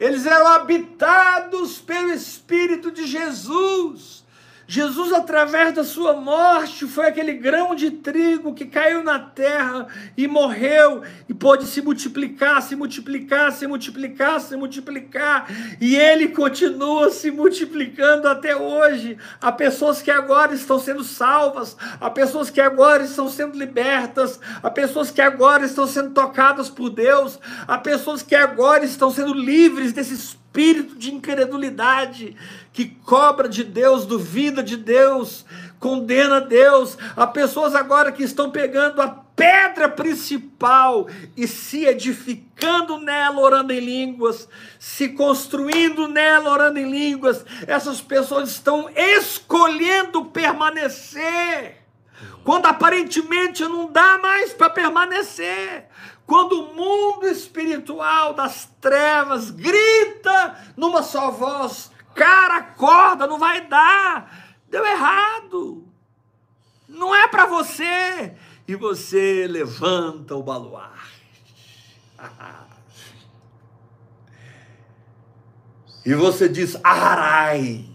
Eles 0.00 0.26
eram 0.26 0.46
habitados 0.46 1.78
pelo 1.78 2.12
Espírito 2.12 2.90
de 2.90 3.06
Jesus. 3.06 4.24
Jesus, 4.70 5.14
através 5.14 5.74
da 5.74 5.82
sua 5.82 6.12
morte, 6.12 6.86
foi 6.86 7.06
aquele 7.06 7.32
grão 7.32 7.74
de 7.74 7.90
trigo 7.90 8.52
que 8.52 8.66
caiu 8.66 9.02
na 9.02 9.18
terra 9.18 9.86
e 10.14 10.28
morreu 10.28 11.02
e 11.26 11.32
pôde 11.32 11.66
se 11.66 11.80
multiplicar, 11.80 12.60
se 12.60 12.76
multiplicar, 12.76 13.50
se 13.50 13.66
multiplicar, 13.66 14.38
se 14.42 14.54
multiplicar. 14.56 15.46
E 15.80 15.96
ele 15.96 16.28
continua 16.28 17.08
se 17.08 17.30
multiplicando 17.30 18.28
até 18.28 18.54
hoje. 18.54 19.16
Há 19.40 19.50
pessoas 19.50 20.02
que 20.02 20.10
agora 20.10 20.52
estão 20.52 20.78
sendo 20.78 21.02
salvas, 21.02 21.74
há 21.98 22.10
pessoas 22.10 22.50
que 22.50 22.60
agora 22.60 23.04
estão 23.04 23.26
sendo 23.26 23.58
libertas, 23.58 24.38
há 24.62 24.68
pessoas 24.68 25.10
que 25.10 25.22
agora 25.22 25.64
estão 25.64 25.86
sendo 25.86 26.10
tocadas 26.10 26.68
por 26.68 26.90
Deus, 26.90 27.40
há 27.66 27.78
pessoas 27.78 28.20
que 28.20 28.34
agora 28.34 28.84
estão 28.84 29.10
sendo 29.10 29.32
livres 29.32 29.94
desse 29.94 30.36
espírito 30.48 30.96
de 30.96 31.14
incredulidade 31.14 32.36
que 32.72 32.86
cobra 32.86 33.48
de 33.48 33.62
Deus, 33.62 34.06
duvida 34.06 34.62
de 34.62 34.76
Deus, 34.76 35.44
condena 35.78 36.40
Deus. 36.40 36.96
Há 37.14 37.26
pessoas 37.26 37.74
agora 37.74 38.10
que 38.10 38.22
estão 38.22 38.50
pegando 38.50 39.00
a 39.02 39.08
pedra 39.08 39.88
principal 39.88 41.06
e 41.36 41.46
se 41.46 41.84
edificando 41.84 42.98
nela, 42.98 43.40
orando 43.40 43.72
em 43.72 43.80
línguas, 43.80 44.48
se 44.78 45.10
construindo 45.10 46.08
nela, 46.08 46.50
orando 46.50 46.78
em 46.78 46.90
línguas. 46.90 47.44
Essas 47.66 48.00
pessoas 48.00 48.48
estão 48.48 48.90
escolhendo 48.96 50.24
permanecer. 50.24 51.76
Quando 52.42 52.66
aparentemente 52.66 53.62
não 53.64 53.92
dá 53.92 54.18
mais 54.18 54.52
para 54.54 54.70
permanecer, 54.70 55.86
quando 56.28 56.60
o 56.60 56.74
mundo 56.74 57.26
espiritual 57.26 58.34
das 58.34 58.66
trevas 58.82 59.50
grita 59.50 60.58
numa 60.76 61.02
só 61.02 61.30
voz: 61.30 61.90
Cara, 62.14 62.58
acorda, 62.58 63.26
não 63.26 63.38
vai 63.38 63.66
dar. 63.66 64.58
Deu 64.68 64.84
errado. 64.84 65.88
Não 66.86 67.14
é 67.14 67.26
para 67.28 67.46
você. 67.46 68.36
E 68.68 68.76
você 68.76 69.46
levanta 69.48 70.36
o 70.36 70.42
baluarte. 70.42 71.24
e 76.04 76.14
você 76.14 76.46
diz: 76.46 76.76
Arai. 76.84 77.88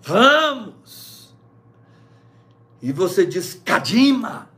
Vamos. 0.00 1.34
E 2.80 2.92
você 2.92 3.26
diz: 3.26 3.60
Kadima. 3.64 4.49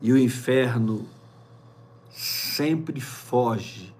E 0.00 0.12
o 0.12 0.18
inferno 0.18 1.06
sempre 2.10 3.00
foge 3.00 3.92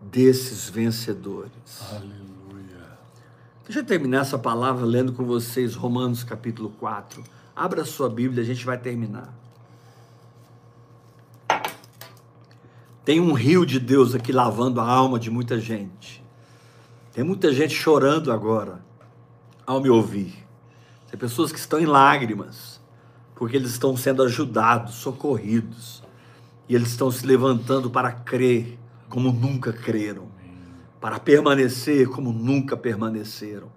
desses 0.00 0.68
vencedores. 0.68 1.82
Aleluia. 1.90 2.98
Deixa 3.64 3.80
eu 3.80 3.84
terminar 3.84 4.20
essa 4.20 4.38
palavra 4.38 4.84
lendo 4.84 5.12
com 5.12 5.24
vocês 5.24 5.74
Romanos 5.74 6.22
capítulo 6.22 6.70
4. 6.78 7.22
Abra 7.54 7.82
a 7.82 7.84
sua 7.84 8.08
Bíblia, 8.08 8.42
a 8.42 8.46
gente 8.46 8.64
vai 8.64 8.78
terminar. 8.78 9.32
Tem 13.04 13.20
um 13.20 13.32
rio 13.32 13.64
de 13.64 13.78
Deus 13.78 14.14
aqui 14.14 14.32
lavando 14.32 14.80
a 14.80 14.84
alma 14.88 15.18
de 15.18 15.30
muita 15.30 15.60
gente. 15.60 16.22
Tem 17.12 17.24
muita 17.24 17.52
gente 17.52 17.74
chorando 17.74 18.32
agora 18.32 18.84
ao 19.66 19.80
me 19.80 19.88
ouvir. 19.88 20.34
Tem 21.08 21.18
pessoas 21.18 21.50
que 21.50 21.58
estão 21.58 21.78
em 21.78 21.86
lágrimas 21.86 22.75
porque 23.36 23.56
eles 23.56 23.70
estão 23.70 23.96
sendo 23.96 24.24
ajudados, 24.24 24.96
socorridos, 24.96 26.02
e 26.68 26.74
eles 26.74 26.88
estão 26.88 27.10
se 27.10 27.24
levantando 27.24 27.88
para 27.88 28.10
crer 28.10 28.76
como 29.08 29.30
nunca 29.30 29.72
creram, 29.72 30.26
para 31.00 31.20
permanecer 31.20 32.08
como 32.08 32.32
nunca 32.32 32.76
permaneceram, 32.76 33.70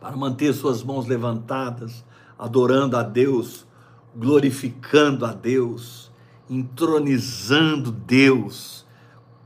para 0.00 0.16
manter 0.16 0.54
suas 0.54 0.82
mãos 0.82 1.06
levantadas, 1.06 2.02
adorando 2.38 2.96
a 2.96 3.02
Deus, 3.02 3.66
glorificando 4.16 5.26
a 5.26 5.34
Deus, 5.34 6.10
entronizando 6.48 7.92
Deus 7.92 8.88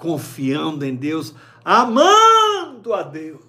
confiando 0.02 0.84
em 0.84 0.96
Deus, 0.96 1.32
amando 1.64 2.92
a 2.92 3.04
Deus. 3.04 3.40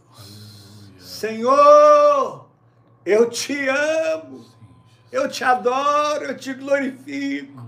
Senhor, 1.00 2.46
eu 3.04 3.28
te 3.28 3.68
amo, 3.68 4.46
eu 5.14 5.30
te 5.30 5.44
adoro, 5.44 6.26
eu 6.26 6.36
te 6.36 6.54
glorifico. 6.56 7.64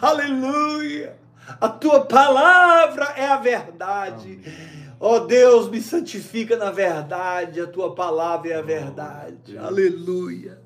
Aleluia. 0.00 1.14
A 1.60 1.68
tua 1.68 2.06
palavra 2.06 3.12
é 3.16 3.26
a 3.26 3.36
verdade. 3.36 4.40
Ó 4.98 5.16
oh, 5.16 5.20
Deus, 5.20 5.68
me 5.68 5.82
santifica 5.82 6.56
na 6.56 6.70
verdade, 6.70 7.60
a 7.60 7.66
tua 7.66 7.94
palavra 7.94 8.50
é 8.50 8.56
a 8.56 8.62
verdade. 8.62 9.58
Aleluia. 9.58 10.58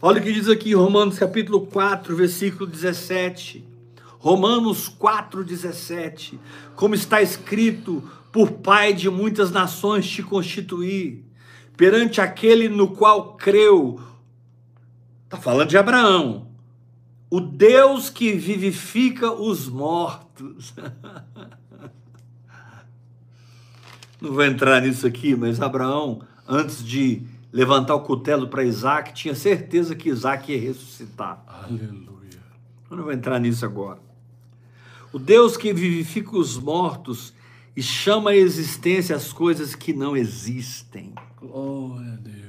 Olha 0.00 0.20
o 0.20 0.24
que 0.24 0.32
diz 0.32 0.48
aqui 0.48 0.74
Romanos 0.74 1.18
capítulo 1.18 1.66
4, 1.66 2.16
versículo 2.16 2.66
17. 2.66 3.68
Romanos 4.18 4.88
4, 4.88 5.44
17. 5.44 6.40
Como 6.74 6.94
está 6.94 7.20
escrito, 7.20 8.02
por 8.32 8.52
pai 8.52 8.94
de 8.94 9.10
muitas 9.10 9.50
nações 9.50 10.08
te 10.08 10.22
constituí, 10.22 11.24
perante 11.76 12.22
aquele 12.22 12.70
no 12.70 12.88
qual 12.88 13.36
creu. 13.36 14.07
Está 15.28 15.36
falando 15.36 15.68
de 15.68 15.76
Abraão. 15.76 16.48
O 17.28 17.38
Deus 17.38 18.08
que 18.08 18.32
vivifica 18.32 19.30
os 19.30 19.68
mortos. 19.68 20.72
Não 24.18 24.32
vou 24.32 24.42
entrar 24.42 24.80
nisso 24.80 25.06
aqui, 25.06 25.36
mas 25.36 25.60
Abraão, 25.60 26.22
antes 26.48 26.82
de 26.82 27.22
levantar 27.52 27.94
o 27.94 28.00
cutelo 28.00 28.48
para 28.48 28.64
Isaac, 28.64 29.12
tinha 29.12 29.34
certeza 29.34 29.94
que 29.94 30.08
Isaac 30.08 30.50
ia 30.50 30.58
ressuscitar. 30.58 31.44
Aleluia. 31.46 32.40
Eu 32.90 32.96
não 32.96 33.04
vou 33.04 33.12
entrar 33.12 33.38
nisso 33.38 33.66
agora. 33.66 34.00
O 35.12 35.18
Deus 35.18 35.58
que 35.58 35.74
vivifica 35.74 36.38
os 36.38 36.56
mortos 36.56 37.34
e 37.76 37.82
chama 37.82 38.30
à 38.30 38.36
existência 38.36 39.14
as 39.14 39.30
coisas 39.30 39.74
que 39.74 39.92
não 39.92 40.16
existem. 40.16 41.12
Glória 41.36 42.14
a 42.14 42.16
Deus. 42.16 42.47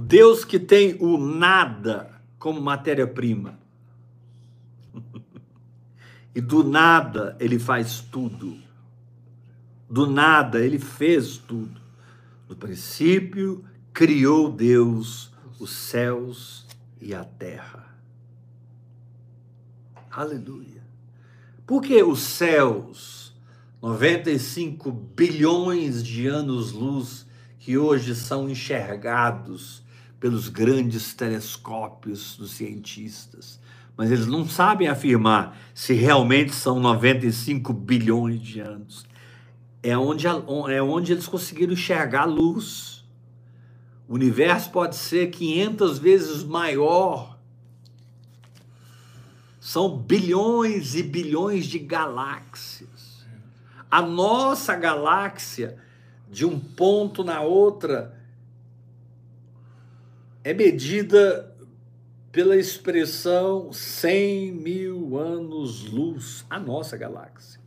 Deus 0.00 0.44
que 0.44 0.58
tem 0.58 0.96
o 1.00 1.18
nada 1.18 2.20
como 2.38 2.60
matéria-prima. 2.60 3.58
e 6.34 6.40
do 6.40 6.62
nada 6.62 7.36
ele 7.40 7.58
faz 7.58 8.00
tudo. 8.00 8.56
Do 9.90 10.06
nada 10.06 10.60
ele 10.60 10.78
fez 10.78 11.36
tudo. 11.36 11.80
No 12.48 12.54
princípio 12.54 13.64
criou 13.92 14.50
Deus 14.50 15.32
os 15.58 15.70
céus 15.70 16.66
e 17.00 17.12
a 17.14 17.24
terra. 17.24 17.84
Aleluia. 20.10 20.82
Por 21.66 21.82
que 21.82 22.02
os 22.02 22.20
céus, 22.20 23.34
95 23.82 24.90
bilhões 24.90 26.02
de 26.02 26.26
anos-luz 26.26 27.26
que 27.58 27.76
hoje 27.76 28.14
são 28.14 28.48
enxergados 28.48 29.82
pelos 30.20 30.48
grandes 30.48 31.14
telescópios 31.14 32.36
dos 32.36 32.52
cientistas, 32.52 33.60
mas 33.96 34.10
eles 34.10 34.26
não 34.26 34.46
sabem 34.48 34.88
afirmar 34.88 35.56
se 35.74 35.92
realmente 35.92 36.54
são 36.54 36.80
95 36.80 37.72
bilhões 37.72 38.40
de 38.40 38.60
anos. 38.60 39.06
É 39.82 39.96
onde, 39.96 40.26
é 40.26 40.82
onde 40.82 41.12
eles 41.12 41.26
conseguiram 41.26 41.72
enxergar 41.72 42.22
a 42.22 42.26
luz. 42.26 43.04
O 44.08 44.14
universo 44.14 44.70
pode 44.70 44.96
ser 44.96 45.30
500 45.30 45.98
vezes 45.98 46.44
maior. 46.44 47.38
São 49.60 49.96
bilhões 49.98 50.94
e 50.94 51.02
bilhões 51.02 51.66
de 51.66 51.78
galáxias. 51.78 53.26
A 53.90 54.02
nossa 54.02 54.74
galáxia, 54.74 55.76
de 56.30 56.44
um 56.44 56.58
ponto 56.58 57.24
na 57.24 57.40
outra, 57.40 58.17
é 60.44 60.54
medida 60.54 61.54
pela 62.30 62.56
expressão 62.56 63.72
100 63.72 64.52
mil 64.52 65.18
anos-luz, 65.18 66.44
a 66.48 66.58
nossa 66.58 66.96
galáxia. 66.96 67.60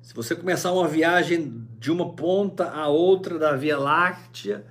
Se 0.00 0.14
você 0.14 0.34
começar 0.34 0.72
uma 0.72 0.88
viagem 0.88 1.66
de 1.78 1.90
uma 1.90 2.14
ponta 2.14 2.70
a 2.70 2.88
outra 2.88 3.38
da 3.38 3.54
Via 3.56 3.78
Láctea, 3.78 4.64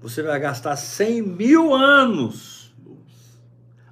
você 0.00 0.22
vai 0.22 0.38
gastar 0.38 0.76
100 0.76 1.22
mil 1.22 1.74
anos 1.74 2.74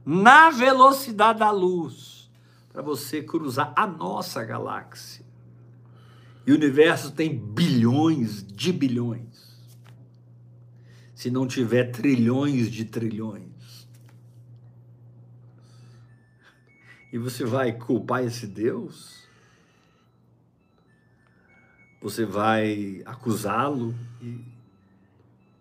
na 0.04 0.50
velocidade 0.50 1.38
da 1.38 1.50
luz 1.50 2.30
para 2.72 2.82
você 2.82 3.22
cruzar 3.22 3.72
a 3.76 3.86
nossa 3.86 4.44
galáxia. 4.44 5.24
E 6.46 6.52
o 6.52 6.54
universo 6.54 7.12
tem 7.12 7.36
bilhões 7.36 8.44
de 8.44 8.72
bilhões 8.72 9.30
se 11.20 11.30
não 11.30 11.47
tiver 11.47 11.90
trilhões 11.90 12.70
de 12.70 12.82
trilhões. 12.82 13.86
E 17.12 17.18
você 17.18 17.44
vai 17.44 17.74
culpar 17.74 18.24
esse 18.24 18.47
Deus? 18.47 19.28
Você 22.01 22.24
vai 22.24 23.02
acusá-lo 23.05 23.94
e, 24.22 24.42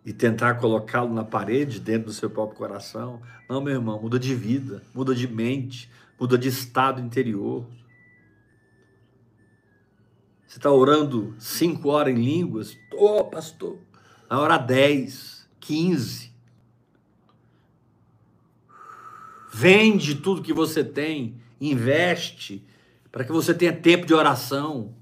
e 0.05 0.13
tentar 0.13 0.55
colocá-lo 0.61 1.13
na 1.13 1.25
parede 1.25 1.81
dentro 1.81 2.05
do 2.05 2.13
seu 2.13 2.29
próprio 2.29 2.57
coração? 2.57 3.21
Não, 3.49 3.59
meu 3.59 3.73
irmão, 3.73 4.01
muda 4.01 4.17
de 4.17 4.33
vida, 4.33 4.81
muda 4.95 5.13
de 5.13 5.27
mente, 5.27 5.91
muda 6.17 6.37
de 6.37 6.47
estado 6.47 7.01
interior. 7.01 7.67
Você 10.47 10.57
está 10.57 10.71
orando 10.71 11.35
cinco 11.37 11.89
horas 11.89 12.13
em 12.13 12.23
línguas? 12.23 12.77
Ô, 12.93 13.17
oh, 13.17 13.25
pastor, 13.25 13.77
na 14.29 14.39
hora 14.39 14.57
dez. 14.57 15.38
15. 15.59 16.29
Vende 19.51 20.15
tudo 20.15 20.41
que 20.41 20.53
você 20.53 20.83
tem, 20.83 21.35
investe, 21.59 22.65
para 23.11 23.23
que 23.23 23.31
você 23.31 23.53
tenha 23.53 23.73
tempo 23.73 24.05
de 24.05 24.13
oração. 24.13 24.93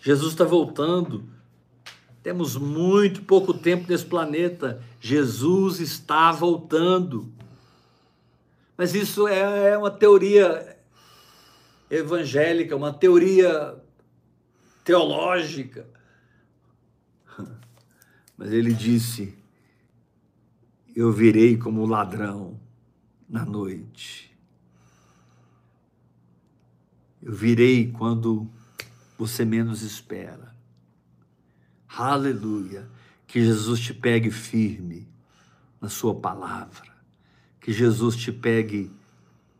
Jesus 0.00 0.32
está 0.32 0.44
voltando. 0.44 1.28
Temos 2.22 2.56
muito 2.56 3.22
pouco 3.22 3.52
tempo 3.52 3.90
nesse 3.90 4.04
planeta. 4.04 4.82
Jesus 5.00 5.80
está 5.80 6.30
voltando. 6.30 7.32
Mas 8.76 8.94
isso 8.94 9.26
é, 9.26 9.70
é 9.70 9.78
uma 9.78 9.90
teoria 9.90 10.76
evangélica, 11.90 12.74
uma 12.74 12.92
teoria 12.92 13.76
teológica. 14.84 15.86
Mas 18.38 18.52
ele 18.52 18.72
disse: 18.72 19.36
eu 20.94 21.10
virei 21.10 21.56
como 21.56 21.86
ladrão 21.86 22.60
na 23.28 23.44
noite. 23.44 24.30
Eu 27.20 27.32
virei 27.32 27.90
quando 27.90 28.48
você 29.16 29.44
menos 29.44 29.82
espera. 29.82 30.54
Aleluia. 31.88 32.88
Que 33.26 33.42
Jesus 33.42 33.80
te 33.80 33.94
pegue 33.94 34.30
firme 34.30 35.08
na 35.80 35.88
Sua 35.88 36.14
palavra. 36.14 36.92
Que 37.60 37.72
Jesus 37.72 38.16
te 38.16 38.32
pegue 38.32 38.90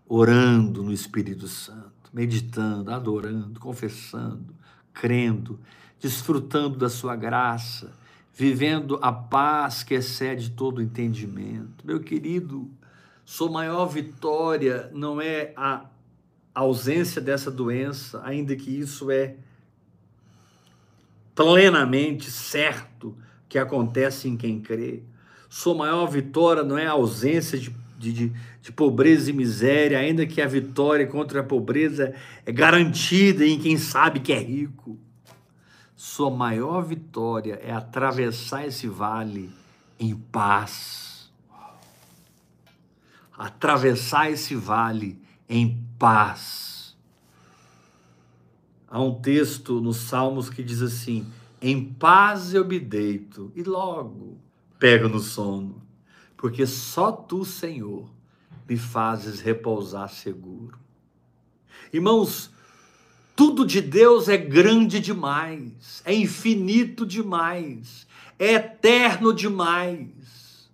orando 0.06 0.82
no 0.82 0.92
Espírito 0.92 1.48
Santo, 1.48 2.10
meditando, 2.12 2.90
adorando, 2.90 3.59
confessando, 3.59 4.54
crendo, 4.92 5.59
desfrutando 5.98 6.76
da 6.76 6.90
Sua 6.90 7.16
graça 7.16 8.02
vivendo 8.34 8.98
a 9.02 9.12
paz 9.12 9.82
que 9.82 9.94
excede 9.94 10.50
todo 10.50 10.82
entendimento. 10.82 11.86
Meu 11.86 12.00
querido, 12.00 12.70
sua 13.24 13.50
maior 13.50 13.86
vitória 13.86 14.90
não 14.92 15.20
é 15.20 15.52
a 15.56 15.86
ausência 16.54 17.20
dessa 17.20 17.50
doença, 17.50 18.20
ainda 18.24 18.56
que 18.56 18.70
isso 18.70 19.10
é 19.10 19.36
plenamente 21.34 22.30
certo 22.30 23.16
que 23.48 23.59
acontece 23.59 24.28
em 24.28 24.36
quem 24.36 24.60
crê. 24.60 25.02
Sua 25.48 25.74
maior 25.74 26.06
vitória 26.06 26.62
não 26.62 26.78
é 26.78 26.86
a 26.86 26.92
ausência 26.92 27.59
de, 27.59 27.74
de, 27.98 28.32
de, 28.60 28.72
pobreza 28.72 29.30
e 29.30 29.32
miséria, 29.34 29.98
ainda 29.98 30.26
que 30.26 30.40
a 30.40 30.46
vitória 30.46 31.06
contra 31.06 31.40
a 31.40 31.44
pobreza 31.44 32.14
é 32.46 32.52
garantida 32.52 33.46
em 33.46 33.59
quem 33.59 33.76
sabe 33.76 34.20
que 34.20 34.32
é 34.32 34.38
rico. 34.38 34.98
Sua 36.05 36.33
maior 36.33 36.83
vitória 36.83 37.61
é 37.62 37.70
atravessar 37.70 38.66
esse 38.66 38.89
vale 38.89 39.55
em 40.01 40.16
paz. 40.16 41.31
Atravessar 43.39 44.29
esse 44.29 44.57
vale 44.57 45.23
em 45.49 45.81
paz. 46.01 46.97
Há 48.89 49.01
um 49.01 49.15
texto 49.15 49.81
nos 49.81 49.99
Salmos 49.99 50.51
que 50.51 50.61
diz 50.65 50.83
assim: 50.83 51.24
Em 51.62 51.85
paz 51.95 52.53
eu 52.53 52.66
me 52.66 52.81
deito 52.81 53.53
e 53.55 53.62
logo 53.62 54.37
pego 54.81 55.09
no 55.09 55.20
sono, 55.20 55.81
porque 56.37 56.66
só 56.66 57.12
tu, 57.12 57.45
Senhor, 57.45 58.11
me 58.69 58.77
fazes 58.77 59.39
repousar 59.39 60.09
seguro. 60.09 60.77
Irmãos, 61.93 62.52
Tudo 63.34 63.64
de 63.64 63.80
Deus 63.80 64.28
é 64.28 64.36
grande 64.36 65.00
demais, 65.00 66.02
é 66.04 66.14
infinito 66.14 67.06
demais, 67.06 68.06
é 68.38 68.52
eterno 68.54 69.32
demais, 69.32 70.70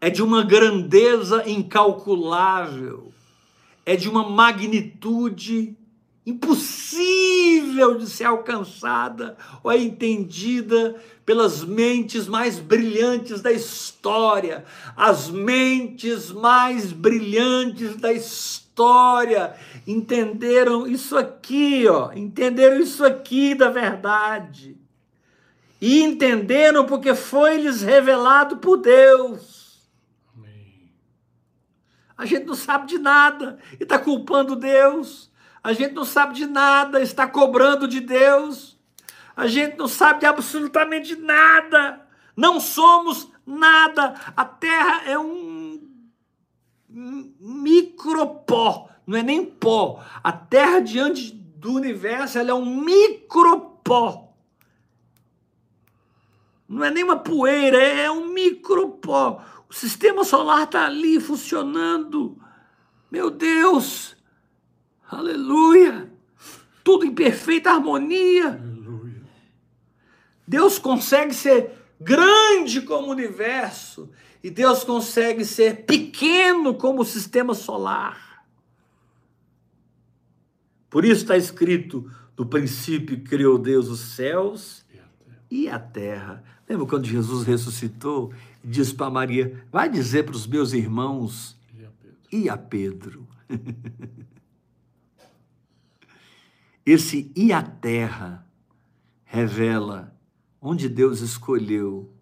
é 0.00 0.10
de 0.10 0.20
uma 0.22 0.42
grandeza 0.42 1.48
incalculável, 1.48 3.12
é 3.86 3.94
de 3.94 4.08
uma 4.08 4.28
magnitude 4.28 5.76
impossível 6.26 7.98
de 7.98 8.08
ser 8.08 8.24
alcançada 8.24 9.36
ou 9.62 9.70
é 9.70 9.78
entendida 9.78 10.96
pelas 11.24 11.62
mentes 11.62 12.26
mais 12.26 12.58
brilhantes 12.58 13.40
da 13.40 13.52
história, 13.52 14.64
as 14.96 15.30
mentes 15.30 16.32
mais 16.32 16.92
brilhantes 16.92 17.94
da 17.96 18.12
história 18.12 18.63
entenderam 19.86 20.86
isso 20.86 21.16
aqui, 21.16 21.86
ó, 21.88 22.12
entenderam 22.12 22.80
isso 22.80 23.04
aqui 23.04 23.54
da 23.54 23.70
verdade. 23.70 24.76
E 25.80 26.02
entenderam 26.02 26.86
porque 26.86 27.14
foi 27.14 27.58
lhes 27.58 27.82
revelado 27.82 28.56
por 28.56 28.78
Deus. 28.78 29.88
Amém. 30.34 30.90
A 32.16 32.24
gente 32.24 32.46
não 32.46 32.54
sabe 32.54 32.86
de 32.86 32.98
nada 32.98 33.58
e 33.78 33.82
está 33.82 33.98
culpando 33.98 34.56
Deus. 34.56 35.30
A 35.62 35.72
gente 35.72 35.94
não 35.94 36.04
sabe 36.04 36.34
de 36.34 36.46
nada, 36.46 37.00
está 37.00 37.26
cobrando 37.26 37.86
de 37.86 38.00
Deus. 38.00 38.78
A 39.36 39.46
gente 39.46 39.76
não 39.76 39.88
sabe 39.88 40.20
de 40.20 40.26
absolutamente 40.26 41.16
nada. 41.16 42.00
Não 42.36 42.60
somos 42.60 43.28
nada. 43.46 44.14
A 44.36 44.44
Terra 44.44 45.02
é 45.06 45.18
um 45.18 45.53
micropó, 47.40 48.88
não 49.06 49.18
é 49.18 49.22
nem 49.22 49.44
pó. 49.44 50.02
A 50.22 50.32
Terra 50.32 50.80
diante 50.80 51.32
do 51.32 51.72
universo, 51.72 52.38
ela 52.38 52.50
é 52.50 52.54
um 52.54 52.64
micropó. 52.64 54.32
Não 56.68 56.84
é 56.84 56.90
nem 56.90 57.04
uma 57.04 57.16
poeira, 57.16 57.82
é 57.82 58.10
um 58.10 58.28
micropó. 58.32 59.42
O 59.68 59.72
sistema 59.72 60.24
solar 60.24 60.64
está 60.64 60.86
ali 60.86 61.20
funcionando. 61.20 62.38
Meu 63.10 63.30
Deus, 63.30 64.14
Aleluia! 65.14 66.10
Tudo 66.82 67.04
em 67.06 67.14
perfeita 67.14 67.70
harmonia. 67.70 68.48
Aleluia. 68.48 69.22
Deus 70.46 70.78
consegue 70.78 71.32
ser 71.32 71.72
grande 72.00 72.82
como 72.82 73.08
o 73.08 73.10
universo 73.10 74.10
e 74.44 74.50
Deus 74.50 74.84
consegue 74.84 75.42
ser 75.42 75.86
pequeno 75.86 76.74
como 76.74 77.00
o 77.00 77.04
sistema 77.04 77.54
solar. 77.54 78.44
Por 80.90 81.02
isso 81.02 81.22
está 81.22 81.34
escrito: 81.34 82.10
no 82.36 82.44
princípio 82.44 83.24
criou 83.24 83.56
Deus 83.56 83.88
os 83.88 84.00
céus 84.00 84.84
e 85.50 85.66
a 85.66 85.78
terra. 85.78 86.44
Lembra 86.68 86.84
quando 86.84 87.06
Jesus 87.06 87.46
ressuscitou 87.46 88.34
e 88.62 88.68
disse 88.68 88.94
para 88.94 89.08
Maria: 89.08 89.64
Vai 89.72 89.88
dizer 89.88 90.24
para 90.24 90.36
os 90.36 90.46
meus 90.46 90.74
irmãos 90.74 91.56
e 91.72 91.82
a 91.82 91.88
Pedro. 91.88 92.18
E 92.30 92.48
a 92.50 92.58
Pedro. 92.58 93.26
Esse 96.84 97.32
e 97.34 97.50
a 97.50 97.62
terra 97.62 98.46
revela 99.24 100.14
onde 100.60 100.86
Deus 100.86 101.20
escolheu 101.20 102.13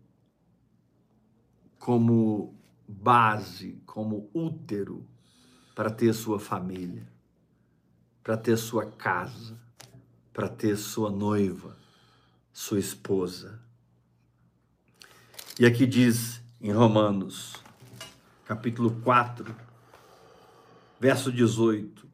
como 1.82 2.54
base, 2.86 3.82
como 3.84 4.30
útero 4.32 5.04
para 5.74 5.90
ter 5.90 6.14
sua 6.14 6.38
família, 6.38 7.10
para 8.22 8.36
ter 8.36 8.56
sua 8.56 8.86
casa, 8.86 9.58
para 10.32 10.48
ter 10.48 10.76
sua 10.76 11.10
noiva, 11.10 11.76
sua 12.52 12.78
esposa. 12.78 13.60
E 15.58 15.66
aqui 15.66 15.84
diz 15.84 16.40
em 16.60 16.70
Romanos, 16.70 17.56
capítulo 18.44 18.92
4, 19.02 19.52
verso 21.00 21.32
18: 21.32 22.06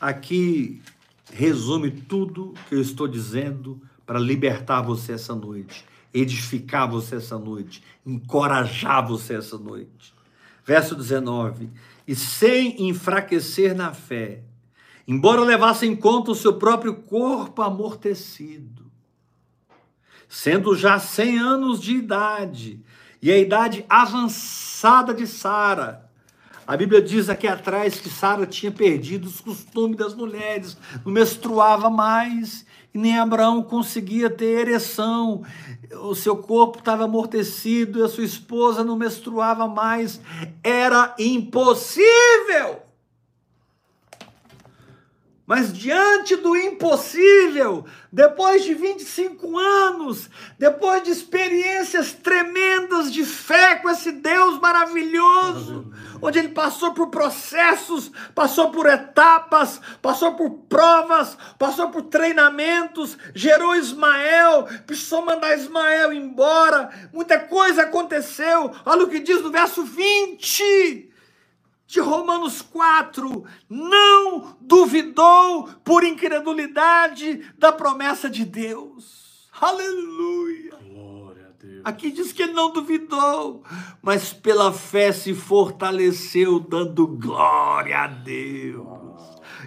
Aqui 0.00 0.82
resume 1.32 1.92
tudo 1.92 2.54
que 2.68 2.74
eu 2.74 2.80
estou 2.80 3.06
dizendo 3.06 3.80
para 4.04 4.18
libertar 4.18 4.82
você 4.82 5.12
essa 5.12 5.32
noite, 5.32 5.86
edificar 6.14 6.88
você 6.88 7.16
essa 7.16 7.36
noite, 7.36 7.82
encorajar 8.06 9.06
você 9.06 9.34
essa 9.34 9.58
noite. 9.58 10.14
Verso 10.64 10.94
19: 10.94 11.68
E 12.06 12.14
sem 12.14 12.88
enfraquecer 12.88 13.74
na 13.74 13.92
fé, 13.92 14.42
embora 15.06 15.40
levasse 15.40 15.84
em 15.84 15.96
conta 15.96 16.30
o 16.30 16.34
seu 16.36 16.54
próprio 16.54 16.94
corpo 16.94 17.60
amortecido, 17.60 18.86
sendo 20.28 20.76
já 20.76 20.98
100 21.00 21.38
anos 21.38 21.80
de 21.80 21.96
idade, 21.96 22.80
e 23.20 23.30
a 23.32 23.38
idade 23.38 23.84
avançada 23.88 25.12
de 25.12 25.26
Sara, 25.26 26.04
a 26.66 26.76
Bíblia 26.78 27.02
diz 27.02 27.28
aqui 27.28 27.46
atrás 27.46 28.00
que 28.00 28.08
Sara 28.08 28.46
tinha 28.46 28.72
perdido 28.72 29.26
os 29.26 29.40
costumes 29.40 29.98
das 29.98 30.14
mulheres, 30.14 30.76
não 31.04 31.12
menstruava 31.12 31.90
mais, 31.90 32.63
e 32.94 32.98
nem 32.98 33.18
Abraão 33.18 33.60
conseguia 33.60 34.30
ter 34.30 34.60
ereção. 34.60 35.42
O 36.02 36.14
seu 36.14 36.36
corpo 36.36 36.78
estava 36.78 37.04
amortecido 37.04 38.04
a 38.04 38.08
sua 38.08 38.24
esposa 38.24 38.84
não 38.84 38.96
menstruava 38.96 39.66
mais. 39.66 40.20
Era 40.62 41.12
impossível. 41.18 42.83
Mas 45.46 45.70
diante 45.70 46.36
do 46.36 46.56
impossível, 46.56 47.84
depois 48.10 48.64
de 48.64 48.72
25 48.72 49.58
anos, 49.58 50.30
depois 50.58 51.02
de 51.02 51.10
experiências 51.10 52.14
tremendas 52.14 53.12
de 53.12 53.26
fé 53.26 53.74
com 53.76 53.90
esse 53.90 54.10
Deus 54.10 54.58
maravilhoso, 54.58 55.92
onde 56.22 56.38
ele 56.38 56.48
passou 56.48 56.94
por 56.94 57.08
processos, 57.08 58.10
passou 58.34 58.70
por 58.70 58.86
etapas, 58.86 59.82
passou 60.00 60.32
por 60.32 60.48
provas, 60.66 61.36
passou 61.58 61.90
por 61.90 62.04
treinamentos, 62.04 63.18
gerou 63.34 63.76
Ismael, 63.76 64.66
precisou 64.86 65.26
mandar 65.26 65.58
Ismael 65.58 66.14
embora, 66.14 66.88
muita 67.12 67.38
coisa 67.38 67.82
aconteceu. 67.82 68.72
Olha 68.86 69.04
o 69.04 69.08
que 69.08 69.20
diz 69.20 69.42
no 69.42 69.50
verso 69.50 69.84
20 69.84 71.12
de 71.86 72.00
Romanos 72.00 72.62
4, 72.62 73.44
não 73.68 74.56
duvidou 74.60 75.68
por 75.84 76.02
incredulidade 76.04 77.44
da 77.58 77.72
promessa 77.72 78.28
de 78.28 78.44
Deus. 78.44 79.48
Aleluia. 79.60 80.76
Glória 80.82 81.46
a 81.46 81.62
Deus. 81.62 81.82
Aqui 81.84 82.10
diz 82.10 82.32
que 82.32 82.42
ele 82.42 82.52
não 82.52 82.72
duvidou, 82.72 83.62
mas 84.02 84.32
pela 84.32 84.72
fé 84.72 85.12
se 85.12 85.34
fortaleceu, 85.34 86.58
dando 86.58 87.06
glória 87.06 87.98
a 87.98 88.06
Deus. 88.06 89.03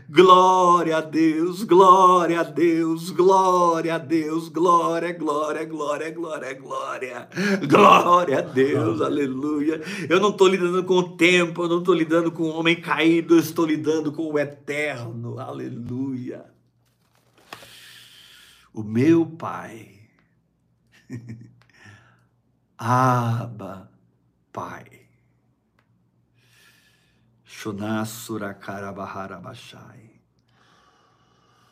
Glória 0.10 1.00
a 1.00 1.02
Deus, 1.02 1.64
glória 1.64 2.40
a 2.40 2.44
Deus, 2.44 3.10
glória 3.10 3.96
a 3.96 3.98
Deus, 3.98 4.48
glória, 4.48 5.12
glória, 5.12 5.66
glória, 5.66 6.12
glória, 6.12 6.54
glória, 6.54 7.30
glória 7.68 8.40
a 8.40 8.42
Deus, 8.42 9.02
aleluia. 9.02 9.82
Eu 10.10 10.22
não 10.22 10.30
estou 10.30 10.48
lidando 10.48 10.82
com 10.86 10.94
o 10.94 11.18
tempo, 11.18 11.64
eu 11.64 11.68
não 11.68 11.80
estou 11.80 11.94
lidando 11.94 12.32
com 12.32 12.44
o 12.44 12.58
homem 12.58 12.80
caído, 12.80 13.36
eu 13.36 13.40
estou 13.40 13.66
lidando 13.66 14.14
com 14.14 14.32
o 14.32 14.40
eterno, 14.40 15.40
aleluia. 15.40 16.46
O 18.74 18.84
meu 18.84 19.26
Pai, 19.26 19.92
Aba, 22.80 23.92
Pai. 24.54 25.07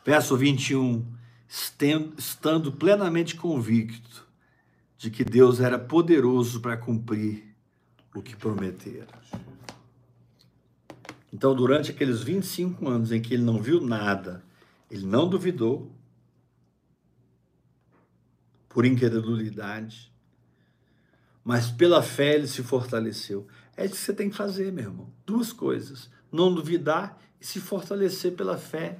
Verso 0.04 0.36
21. 0.36 1.06
Estando 2.18 2.72
plenamente 2.72 3.36
convicto 3.36 4.28
de 4.98 5.12
que 5.12 5.24
Deus 5.24 5.60
era 5.60 5.78
poderoso 5.78 6.60
para 6.60 6.76
cumprir 6.76 7.56
o 8.16 8.22
que 8.24 8.36
prometera. 8.36 9.08
Então, 11.32 11.54
durante 11.54 11.92
aqueles 11.92 12.24
25 12.24 12.90
anos 12.90 13.12
em 13.12 13.22
que 13.22 13.36
ele 13.36 13.44
não 13.44 13.62
viu 13.62 13.80
nada, 13.80 14.44
ele 14.90 15.06
não 15.06 15.30
duvidou, 15.30 15.92
por 18.68 18.86
incredulidade, 18.86 20.12
mas 21.44 21.70
pela 21.70 22.02
fé 22.02 22.34
ele 22.34 22.48
se 22.48 22.64
fortaleceu. 22.64 23.48
É 23.78 23.86
isso 23.86 23.96
que 23.96 24.02
você 24.02 24.14
tem 24.14 24.30
que 24.30 24.36
fazer, 24.36 24.72
meu 24.72 24.86
irmão. 24.86 25.10
Duas 25.26 25.52
coisas: 25.52 26.10
não 26.32 26.54
duvidar 26.54 27.18
e 27.40 27.46
se 27.46 27.60
fortalecer 27.60 28.36
pela 28.36 28.58
fé, 28.58 29.00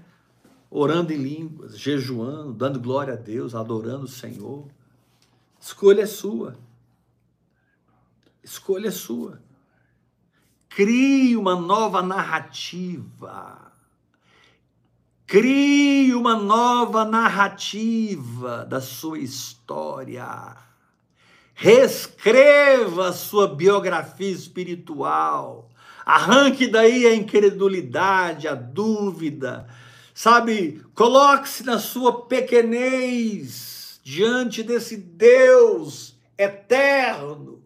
orando 0.70 1.14
em 1.14 1.18
línguas, 1.18 1.78
jejuando, 1.78 2.54
dando 2.54 2.80
glória 2.80 3.14
a 3.14 3.18
Deus, 3.18 3.56
adorando 3.56 4.06
o 4.06 4.10
Senhor. 4.10 4.68
Escolha 5.60 6.02
é 6.02 6.06
sua. 6.06 6.58
Escolha 8.44 8.90
é 8.90 8.92
sua. 8.92 9.42
Crie 10.70 11.38
uma 11.38 11.56
nova 11.56 12.02
narrativa. 12.02 13.72
Crie 15.26 16.14
uma 16.14 16.36
nova 16.36 17.04
narrativa 17.04 18.66
da 18.66 18.80
sua 18.80 19.18
história. 19.18 20.65
Reescreva 21.56 23.08
a 23.08 23.14
sua 23.14 23.48
biografia 23.48 24.30
espiritual. 24.30 25.70
Arranque 26.06 26.68
daí 26.68 27.08
a 27.08 27.16
incredulidade, 27.16 28.48
a 28.48 28.54
dúvida. 28.54 29.68
Sabe, 30.14 30.82
coloque-se 30.94 31.64
na 31.64 31.80
sua 31.80 32.26
pequenez 32.26 34.00
diante 34.04 34.62
desse 34.62 34.98
Deus 34.98 36.16
eterno. 36.38 37.64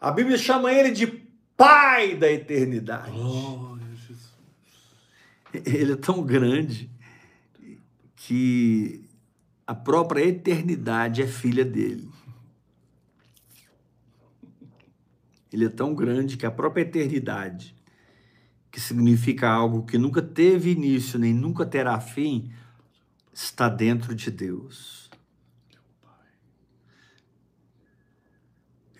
A 0.00 0.10
Bíblia 0.10 0.36
chama 0.36 0.72
ele 0.72 0.90
de 0.90 1.06
Pai 1.56 2.14
da 2.14 2.30
eternidade. 2.30 3.16
Jesus. 4.06 4.34
Ele 5.64 5.92
é 5.92 5.96
tão 5.96 6.22
grande 6.22 6.90
que 8.14 9.02
a 9.66 9.74
própria 9.74 10.22
eternidade 10.26 11.22
é 11.22 11.26
filha 11.26 11.64
dele. 11.64 12.10
Ele 15.56 15.64
é 15.64 15.70
tão 15.70 15.94
grande 15.94 16.36
que 16.36 16.44
a 16.44 16.50
própria 16.50 16.82
eternidade, 16.82 17.74
que 18.70 18.78
significa 18.78 19.48
algo 19.48 19.86
que 19.86 19.96
nunca 19.96 20.20
teve 20.20 20.72
início 20.72 21.18
nem 21.18 21.32
nunca 21.32 21.64
terá 21.64 21.98
fim, 21.98 22.52
está 23.32 23.66
dentro 23.66 24.14
de 24.14 24.30
Deus. 24.30 25.08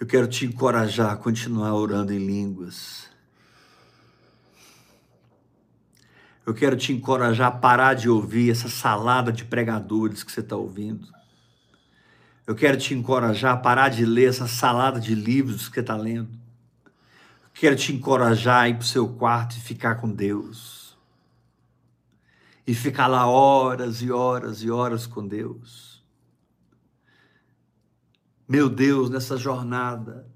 Eu 0.00 0.06
quero 0.06 0.26
te 0.26 0.46
encorajar 0.46 1.12
a 1.12 1.16
continuar 1.16 1.74
orando 1.74 2.14
em 2.14 2.26
línguas. 2.26 3.06
Eu 6.46 6.54
quero 6.54 6.74
te 6.74 6.90
encorajar 6.90 7.48
a 7.48 7.50
parar 7.58 7.92
de 7.92 8.08
ouvir 8.08 8.50
essa 8.50 8.70
salada 8.70 9.30
de 9.30 9.44
pregadores 9.44 10.22
que 10.22 10.32
você 10.32 10.40
está 10.40 10.56
ouvindo. 10.56 11.06
Eu 12.46 12.54
quero 12.54 12.78
te 12.78 12.94
encorajar 12.94 13.52
a 13.52 13.58
parar 13.58 13.90
de 13.90 14.06
ler 14.06 14.30
essa 14.30 14.46
salada 14.46 14.98
de 14.98 15.14
livros 15.14 15.68
que 15.68 15.74
você 15.74 15.80
está 15.80 15.94
lendo. 15.94 16.45
Eu 17.56 17.60
quero 17.60 17.76
te 17.76 17.90
encorajar 17.90 18.64
a 18.64 18.68
ir 18.68 18.74
para 18.74 18.82
o 18.82 18.86
seu 18.86 19.08
quarto 19.08 19.56
e 19.56 19.60
ficar 19.60 19.94
com 19.94 20.12
Deus. 20.12 20.94
E 22.66 22.74
ficar 22.74 23.06
lá 23.06 23.26
horas 23.26 24.02
e 24.02 24.12
horas 24.12 24.62
e 24.62 24.70
horas 24.70 25.06
com 25.06 25.26
Deus. 25.26 26.04
Meu 28.46 28.68
Deus, 28.68 29.08
nessa 29.08 29.38
jornada, 29.38 30.28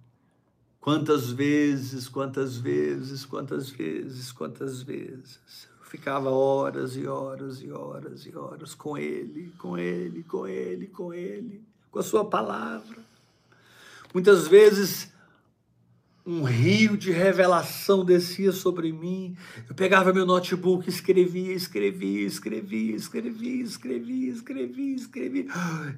quantas 0.81 1.31
vezes, 1.31 2.09
quantas 2.09 2.57
vezes, 2.57 3.27
quantas 3.27 3.69
vezes, 3.69 4.33
quantas 4.33 4.81
vezes 4.81 5.69
ficava 5.83 6.31
horas 6.31 6.97
e 6.97 7.07
horas 7.07 7.61
e 7.61 7.71
horas 7.71 8.25
e 8.25 8.35
horas 8.35 8.75
com 8.75 8.97
ele, 8.97 9.53
com 9.59 9.77
ele, 9.77 10.23
com 10.23 10.47
ele, 10.49 10.87
com 10.87 11.13
ele, 11.13 11.63
com 11.91 11.99
a 11.99 12.03
sua 12.03 12.25
palavra. 12.25 12.97
Muitas 14.15 14.49
vezes 14.49 15.10
um 16.31 16.45
rio 16.45 16.97
de 16.97 17.11
revelação 17.11 18.05
descia 18.05 18.53
sobre 18.53 18.93
mim. 18.93 19.37
Eu 19.69 19.75
pegava 19.75 20.13
meu 20.13 20.25
notebook, 20.25 20.89
escrevia, 20.89 21.53
escrevia, 21.53 22.25
escrevia, 22.25 22.95
escrevia, 22.95 23.63
escrevia, 23.65 24.31
escrevia, 24.31 24.95
escrevia, 24.95 25.47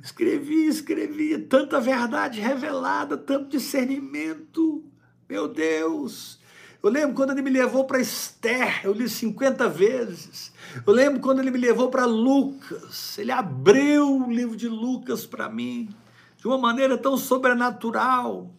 escrevia, 0.03 0.69
escrevia, 0.71 1.39
tanta 1.39 1.79
verdade 1.79 2.41
revelada, 2.41 3.19
tanto 3.19 3.51
discernimento. 3.51 4.83
Meu 5.29 5.47
Deus, 5.49 6.41
eu 6.83 6.89
lembro 6.89 7.15
quando 7.15 7.33
ele 7.33 7.43
me 7.43 7.51
levou 7.51 7.85
para 7.85 8.01
Esther, 8.01 8.81
eu 8.85 8.95
li 8.95 9.11
50 9.11 9.69
vezes. 9.69 10.51
Eu 10.87 10.95
lembro 10.95 11.21
quando 11.21 11.41
ele 11.41 11.51
me 11.51 11.59
levou 11.59 11.91
para 11.91 12.07
Lucas, 12.07 13.19
ele 13.19 13.31
abriu 13.31 14.23
o 14.23 14.33
livro 14.33 14.57
de 14.57 14.69
Lucas 14.69 15.27
para 15.27 15.51
mim, 15.51 15.91
de 16.39 16.47
uma 16.47 16.57
maneira 16.57 16.97
tão 16.97 17.19
sobrenatural. 17.19 18.51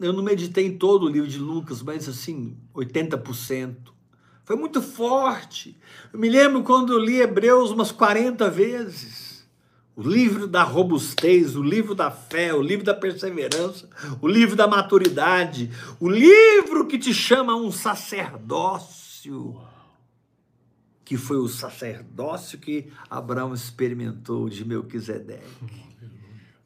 Eu 0.00 0.12
não 0.12 0.22
meditei 0.22 0.66
em 0.66 0.76
todo 0.76 1.04
o 1.04 1.08
livro 1.08 1.28
de 1.28 1.38
Lucas, 1.38 1.82
mas 1.82 2.08
assim, 2.08 2.56
80%. 2.74 3.76
Foi 4.44 4.56
muito 4.56 4.82
forte. 4.82 5.78
Eu 6.12 6.18
me 6.18 6.28
lembro 6.28 6.62
quando 6.62 6.92
eu 6.92 6.98
li 6.98 7.20
Hebreus 7.20 7.70
umas 7.70 7.92
40 7.92 8.50
vezes 8.50 9.32
o 9.94 10.02
livro 10.02 10.46
da 10.46 10.62
robustez, 10.62 11.54
o 11.54 11.62
livro 11.62 11.94
da 11.94 12.10
fé, 12.10 12.54
o 12.54 12.62
livro 12.62 12.84
da 12.84 12.94
perseverança, 12.94 13.88
o 14.20 14.28
livro 14.28 14.56
da 14.56 14.66
maturidade, 14.66 15.70
o 16.00 16.08
livro 16.08 16.86
que 16.86 16.98
te 16.98 17.12
chama 17.12 17.54
um 17.54 17.70
sacerdócio, 17.70 19.60
que 21.04 21.16
foi 21.16 21.36
o 21.36 21.48
sacerdócio 21.48 22.58
que 22.58 22.88
Abraão 23.10 23.52
experimentou 23.52 24.48
de 24.48 24.64
Melquisedeque. 24.64 25.82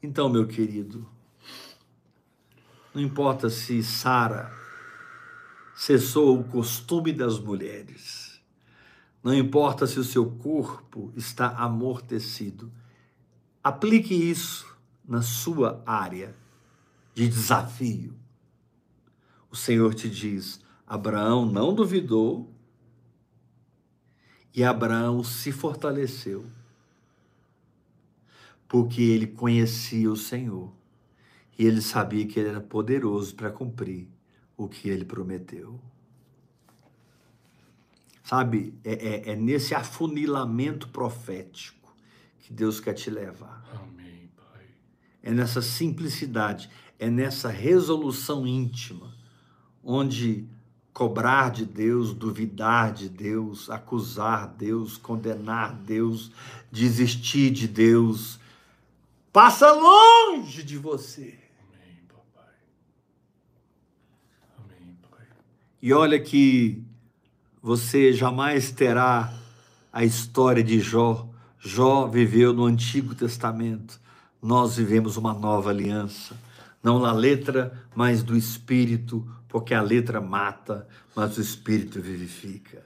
Então, 0.01 0.29
meu 0.29 0.47
querido, 0.47 1.05
não 2.97 3.03
importa 3.03 3.47
se 3.47 3.83
Sara 3.83 4.51
cessou 5.75 6.39
o 6.39 6.43
costume 6.43 7.13
das 7.13 7.37
mulheres, 7.37 8.41
não 9.23 9.35
importa 9.35 9.85
se 9.85 9.99
o 9.99 10.03
seu 10.03 10.25
corpo 10.31 11.13
está 11.15 11.49
amortecido, 11.49 12.71
Aplique 13.63 14.15
isso 14.15 14.65
na 15.05 15.21
sua 15.21 15.83
área 15.85 16.33
de 17.13 17.27
desafio. 17.27 18.15
O 19.51 19.57
Senhor 19.57 19.93
te 19.93 20.09
diz: 20.09 20.61
Abraão 20.87 21.45
não 21.45 21.75
duvidou 21.75 22.49
e 24.55 24.63
Abraão 24.63 25.21
se 25.21 25.51
fortaleceu, 25.51 26.45
porque 28.69 29.01
ele 29.01 29.27
conhecia 29.27 30.09
o 30.09 30.15
Senhor 30.15 30.76
e 31.57 31.65
ele 31.65 31.81
sabia 31.81 32.25
que 32.27 32.39
ele 32.39 32.49
era 32.49 32.61
poderoso 32.61 33.35
para 33.35 33.49
cumprir 33.49 34.07
o 34.55 34.67
que 34.67 34.89
ele 34.89 35.05
prometeu. 35.05 35.79
Sabe, 38.23 38.73
é, 38.83 38.93
é, 38.93 39.31
é 39.31 39.35
nesse 39.35 39.73
afunilamento 39.73 40.89
profético 40.89 41.95
que 42.39 42.53
Deus 42.53 42.79
quer 42.79 42.93
te 42.93 43.09
levar. 43.09 43.65
Amém, 43.73 44.29
Pai. 44.35 44.65
É 45.23 45.31
nessa 45.31 45.61
simplicidade, 45.61 46.69
é 46.99 47.09
nessa 47.09 47.49
resolução 47.49 48.45
íntima, 48.45 49.15
onde 49.83 50.47
cobrar 50.97 51.51
de 51.51 51.63
Deus, 51.63 52.11
duvidar 52.11 52.91
de 52.91 53.07
Deus, 53.07 53.69
acusar 53.69 54.47
Deus, 54.47 54.97
condenar 54.97 55.75
Deus, 55.75 56.31
desistir 56.71 57.51
de 57.51 57.67
Deus, 57.67 58.39
passa 59.31 59.71
longe 59.71 60.63
de 60.63 60.75
você. 60.75 61.37
Amém, 61.61 62.01
papai. 62.07 62.55
Amém, 64.57 64.97
Pai. 65.07 65.27
E 65.81 65.93
olha 65.93 66.19
que 66.19 66.83
você 67.61 68.11
jamais 68.11 68.71
terá 68.71 69.31
a 69.93 70.03
história 70.03 70.63
de 70.63 70.79
Jó. 70.79 71.29
Jó 71.59 72.07
viveu 72.07 72.51
no 72.53 72.65
Antigo 72.65 73.13
Testamento, 73.13 73.99
nós 74.41 74.77
vivemos 74.77 75.17
uma 75.17 75.33
nova 75.33 75.69
aliança, 75.69 76.35
não 76.81 76.99
na 76.99 77.11
letra, 77.11 77.85
mas 77.95 78.23
do 78.23 78.35
Espírito, 78.35 79.27
porque 79.47 79.73
a 79.73 79.81
letra 79.81 80.21
mata, 80.21 80.87
mas 81.15 81.37
o 81.37 81.41
Espírito 81.41 82.01
vivifica. 82.01 82.83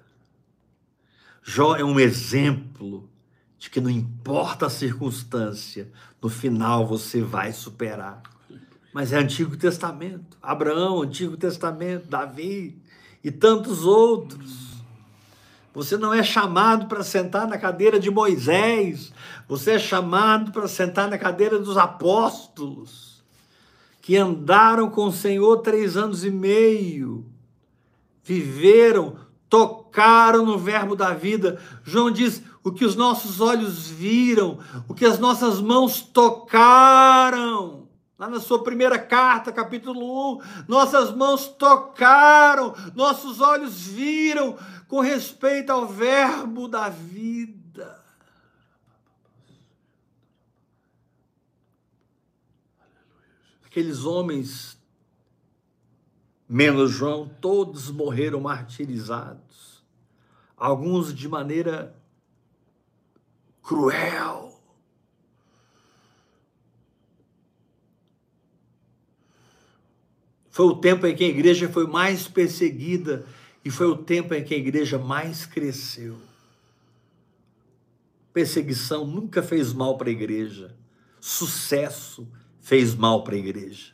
Jó 1.44 1.76
é 1.76 1.84
um 1.84 2.00
exemplo 2.00 3.10
de 3.58 3.70
que 3.70 3.80
não 3.80 3.90
importa 3.90 4.66
a 4.66 4.70
circunstância, 4.70 5.92
no 6.22 6.30
final 6.30 6.88
você 6.88 7.22
vai 7.22 7.54
superar. 7.54 8.22
Mas 8.94 9.14
é 9.14 9.18
Antigo 9.18 9.56
Testamento, 9.56 10.38
Abraão, 10.42 11.04
Antigo 11.04 11.38
Testamento, 11.38 12.08
Davi 12.10 12.81
e 13.24 13.32
tantos 13.32 13.86
outros. 13.86 14.62
Você 15.74 15.98
não 15.98 16.14
é 16.14 16.22
chamado 16.22 16.88
para 16.88 17.04
sentar 17.04 17.48
na 17.48 17.58
cadeira 17.58 18.00
de 18.00 18.12
Moisés. 18.12 19.14
Você 19.48 19.72
é 19.72 19.80
chamado 19.80 20.52
para 20.52 20.68
sentar 20.68 21.10
na 21.10 21.18
cadeira 21.18 21.58
dos 21.58 21.78
apóstolos, 21.78 23.24
que 24.02 24.18
andaram 24.18 24.90
com 24.90 25.06
o 25.06 25.14
Senhor 25.14 25.58
três 25.58 25.96
anos 25.96 26.26
e 26.26 26.32
meio, 26.32 27.26
viveram, 28.24 29.16
tocaram 29.50 30.46
no 30.46 30.58
verbo 30.58 30.96
da 30.96 31.14
vida. 31.14 31.60
João 31.84 32.12
diz: 32.12 32.42
o 32.64 32.72
que 32.72 32.86
os 32.86 32.96
nossos 32.96 33.40
olhos 33.40 33.88
viram, 33.88 34.60
o 34.88 34.94
que 34.94 35.06
as 35.06 35.20
nossas 35.20 35.62
mãos 35.62 36.02
tocaram. 36.02 37.81
Lá 38.22 38.30
na 38.30 38.40
sua 38.40 38.62
primeira 38.64 39.00
carta, 39.00 39.52
capítulo 39.52 40.36
1, 40.36 40.66
nossas 40.68 41.12
mãos 41.12 41.48
tocaram, 41.48 42.76
nossos 42.94 43.42
olhos 43.42 43.88
viram, 43.88 44.60
com 44.88 45.00
respeito 45.00 45.72
ao 45.72 45.88
verbo 45.88 46.68
da 46.68 46.88
vida. 46.88 48.00
Aqueles 53.66 54.06
homens, 54.06 54.78
menos 56.48 56.92
João, 56.92 57.28
todos 57.28 57.90
morreram 57.90 58.40
martirizados. 58.40 59.84
alguns 60.56 61.12
de 61.12 61.28
maneira 61.28 62.00
cruel. 63.64 64.51
Foi 70.52 70.66
o 70.66 70.76
tempo 70.76 71.08
em 71.08 71.16
que 71.16 71.24
a 71.24 71.30
igreja 71.30 71.70
foi 71.70 71.88
mais 71.88 72.28
perseguida 72.28 73.26
e 73.64 73.72
foi 73.72 73.88
o 73.88 73.96
tempo 73.96 74.34
em 74.34 74.44
que 74.44 74.54
a 74.54 74.58
igreja 74.58 75.00
mais 75.00 75.46
cresceu. 75.46 76.18
Perseguição 78.34 79.08
nunca 79.08 79.42
fez 79.42 79.74
mal 79.74 79.98
para 79.98 80.10
a 80.10 80.12
igreja. 80.12 80.76
Sucesso 81.20 82.28
fez 82.60 82.94
mal 82.94 83.24
para 83.24 83.36
a 83.36 83.38
igreja. 83.38 83.94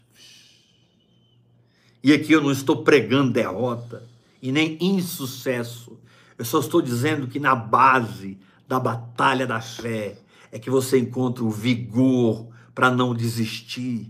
E 2.04 2.12
aqui 2.14 2.32
eu 2.32 2.42
não 2.42 2.52
estou 2.52 2.84
pregando 2.84 3.34
derrota 3.34 4.08
e 4.42 4.52
nem 4.52 4.78
insucesso. 4.82 6.00
Eu 6.38 6.46
só 6.46 6.60
estou 6.60 6.82
dizendo 6.82 7.28
que 7.28 7.40
na 7.40 7.54
base 7.54 8.38
da 8.68 8.80
batalha 8.80 9.46
da 9.46 9.62
fé 9.62 10.20
é 10.52 10.58
que 10.58 10.70
você 10.70 10.98
encontra 10.98 11.44
o 11.44 11.50
vigor 11.50 12.48
para 12.74 12.90
não 12.90 13.14
desistir. 13.14 14.10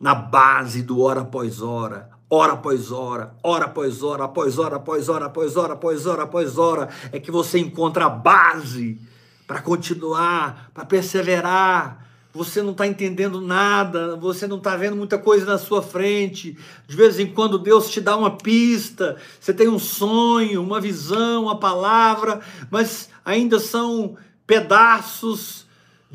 Na 0.00 0.14
base 0.14 0.82
do 0.82 1.00
hora 1.00 1.22
após 1.22 1.62
hora, 1.62 2.10
hora 2.28 2.52
após 2.52 2.92
hora, 2.92 3.34
hora 3.42 3.64
após 3.64 4.02
hora, 4.02 4.24
após 4.24 4.58
hora, 4.58 4.76
após 4.76 5.08
hora, 5.08 5.26
após 5.26 5.56
hora, 5.56 5.72
após 5.72 6.06
hora, 6.06 6.22
após 6.24 6.58
hora, 6.58 6.88
é 7.12 7.20
que 7.20 7.30
você 7.30 7.58
encontra 7.58 8.06
a 8.06 8.10
base 8.10 8.98
para 9.46 9.62
continuar, 9.62 10.70
para 10.74 10.84
perseverar. 10.84 12.04
Você 12.34 12.60
não 12.60 12.72
está 12.72 12.86
entendendo 12.86 13.40
nada, 13.40 14.16
você 14.16 14.46
não 14.46 14.58
está 14.58 14.76
vendo 14.76 14.94
muita 14.94 15.16
coisa 15.16 15.46
na 15.46 15.56
sua 15.56 15.80
frente. 15.80 16.58
De 16.86 16.94
vez 16.94 17.18
em 17.18 17.26
quando 17.26 17.58
Deus 17.58 17.88
te 17.88 17.98
dá 18.00 18.14
uma 18.14 18.36
pista, 18.36 19.16
você 19.40 19.54
tem 19.54 19.68
um 19.68 19.78
sonho, 19.78 20.62
uma 20.62 20.78
visão, 20.78 21.44
uma 21.44 21.58
palavra, 21.58 22.40
mas 22.70 23.08
ainda 23.24 23.58
são 23.58 24.16
pedaços 24.46 25.65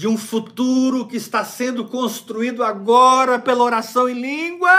de 0.01 0.07
um 0.07 0.17
futuro 0.17 1.07
que 1.07 1.15
está 1.15 1.45
sendo 1.45 1.87
construído 1.87 2.63
agora 2.63 3.37
pela 3.37 3.63
oração 3.63 4.09
em 4.09 4.19
língua. 4.19 4.71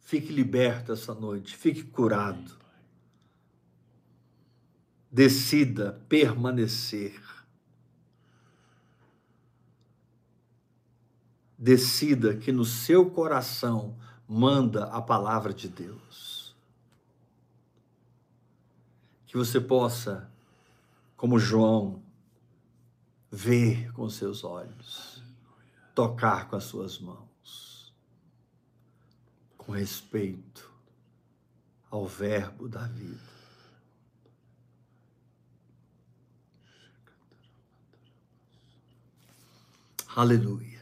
Fique 0.00 0.32
liberto 0.32 0.92
essa 0.92 1.14
noite, 1.14 1.56
fique 1.56 1.84
curado. 1.84 2.58
Decida 5.08 6.04
permanecer. 6.08 7.22
Decida 11.56 12.36
que 12.36 12.50
no 12.50 12.64
seu 12.64 13.08
coração 13.08 13.96
manda 14.32 14.84
a 14.84 15.02
palavra 15.02 15.52
de 15.52 15.68
Deus. 15.68 16.54
Que 19.26 19.36
você 19.36 19.60
possa, 19.60 20.30
como 21.16 21.36
João, 21.36 22.00
ver 23.28 23.92
com 23.92 24.08
seus 24.08 24.44
olhos, 24.44 25.20
tocar 25.96 26.48
com 26.48 26.54
as 26.54 26.62
suas 26.62 27.00
mãos 27.00 27.92
com 29.58 29.72
respeito 29.72 30.72
ao 31.90 32.06
Verbo 32.06 32.68
da 32.68 32.86
vida. 32.86 33.20
Aleluia. 40.14 40.79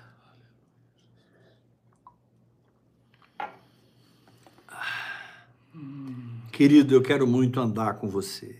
Querido, 6.58 6.92
eu 6.92 7.00
quero 7.00 7.24
muito 7.24 7.60
andar 7.60 7.98
com 7.98 8.08
você. 8.08 8.58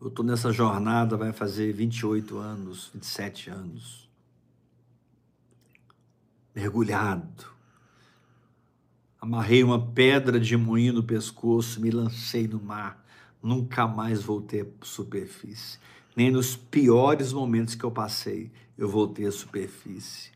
Eu 0.00 0.08
estou 0.08 0.24
nessa 0.24 0.50
jornada, 0.50 1.14
vai 1.14 1.30
fazer 1.30 1.74
28 1.74 2.38
anos, 2.38 2.88
27 2.94 3.50
anos 3.50 4.08
mergulhado. 6.54 7.44
Amarrei 9.20 9.62
uma 9.62 9.78
pedra 9.78 10.40
de 10.40 10.56
moinho 10.56 10.94
no 10.94 11.02
pescoço, 11.02 11.82
me 11.82 11.90
lancei 11.90 12.48
no 12.48 12.58
mar. 12.58 13.04
Nunca 13.42 13.86
mais 13.86 14.22
voltei 14.22 14.62
à 14.62 14.66
superfície. 14.80 15.78
Nem 16.16 16.30
nos 16.30 16.56
piores 16.56 17.30
momentos 17.30 17.74
que 17.74 17.84
eu 17.84 17.90
passei, 17.90 18.50
eu 18.78 18.88
voltei 18.88 19.26
à 19.26 19.32
superfície. 19.32 20.33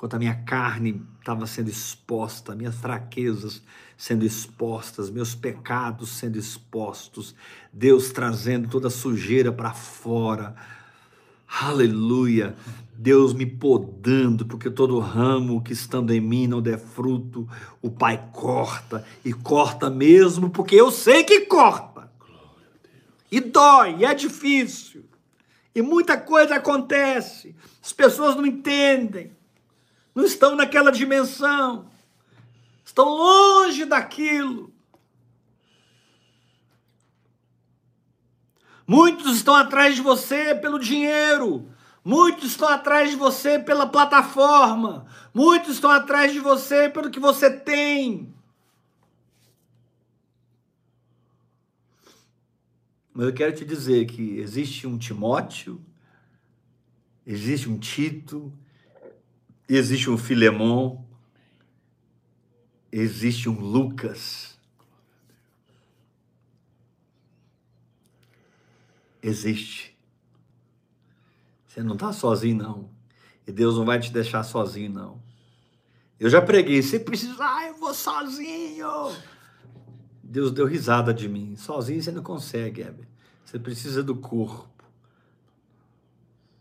Enquanto 0.00 0.14
a 0.14 0.18
minha 0.18 0.34
carne 0.34 1.06
estava 1.18 1.46
sendo 1.46 1.68
exposta, 1.68 2.54
minhas 2.54 2.74
fraquezas 2.76 3.62
sendo 3.98 4.24
expostas, 4.24 5.10
meus 5.10 5.34
pecados 5.34 6.08
sendo 6.08 6.38
expostos, 6.38 7.34
Deus 7.70 8.10
trazendo 8.10 8.66
toda 8.66 8.88
a 8.88 8.90
sujeira 8.90 9.52
para 9.52 9.74
fora 9.74 10.56
Aleluia. 11.46 12.56
Deus 12.96 13.34
me 13.34 13.44
podando, 13.44 14.46
porque 14.46 14.70
todo 14.70 14.98
ramo 15.00 15.62
que 15.62 15.74
estando 15.74 16.14
em 16.14 16.20
mim 16.20 16.46
não 16.46 16.62
der 16.62 16.78
fruto, 16.78 17.46
o 17.82 17.90
Pai 17.90 18.26
corta, 18.32 19.04
e 19.22 19.34
corta 19.34 19.90
mesmo, 19.90 20.48
porque 20.48 20.76
eu 20.76 20.90
sei 20.90 21.24
que 21.24 21.42
corta. 21.42 22.10
E 23.30 23.38
dói, 23.38 23.96
e 23.98 24.04
é 24.06 24.14
difícil. 24.14 25.04
E 25.74 25.82
muita 25.82 26.16
coisa 26.16 26.54
acontece. 26.54 27.54
As 27.82 27.92
pessoas 27.92 28.34
não 28.34 28.46
entendem, 28.46 29.32
não 30.14 30.24
estão 30.24 30.56
naquela 30.56 30.90
dimensão, 30.90 31.90
estão 32.84 33.08
longe 33.08 33.84
daquilo. 33.84 34.72
Muitos 38.86 39.36
estão 39.36 39.54
atrás 39.54 39.94
de 39.94 40.00
você 40.00 40.52
pelo 40.52 40.76
dinheiro. 40.76 41.68
Muitos 42.04 42.50
estão 42.50 42.66
atrás 42.66 43.10
de 43.10 43.16
você 43.16 43.56
pela 43.56 43.86
plataforma. 43.86 45.06
Muitos 45.32 45.74
estão 45.74 45.90
atrás 45.90 46.32
de 46.32 46.40
você 46.40 46.88
pelo 46.88 47.08
que 47.08 47.20
você 47.20 47.50
tem. 47.50 48.34
Mas 53.14 53.26
eu 53.26 53.32
quero 53.32 53.54
te 53.54 53.64
dizer 53.64 54.06
que 54.06 54.38
existe 54.38 54.86
um 54.86 54.96
Timóteo, 54.96 55.80
existe 57.26 57.68
um 57.68 57.78
Tito, 57.78 58.52
existe 59.76 60.10
um 60.10 60.18
Filemão, 60.18 61.04
existe 62.92 63.48
um 63.48 63.60
Lucas 63.60 64.50
existe. 69.22 69.96
Você 71.66 71.82
não 71.82 71.94
está 71.94 72.12
sozinho, 72.12 72.56
não. 72.56 72.90
E 73.46 73.52
Deus 73.52 73.76
não 73.76 73.84
vai 73.84 73.98
te 73.98 74.12
deixar 74.12 74.42
sozinho, 74.42 74.90
não. 74.90 75.22
Eu 76.18 76.28
já 76.28 76.42
preguei, 76.42 76.82
você 76.82 76.98
precisa, 76.98 77.36
ah, 77.38 77.68
eu 77.68 77.74
vou 77.74 77.94
sozinho. 77.94 79.14
Deus 80.22 80.52
deu 80.52 80.66
risada 80.66 81.14
de 81.14 81.28
mim. 81.28 81.56
Sozinho 81.56 82.02
você 82.02 82.10
não 82.10 82.22
consegue, 82.22 82.82
Heber. 82.82 83.08
Você 83.44 83.58
precisa 83.58 84.02
do 84.02 84.14
corpo. 84.14 84.68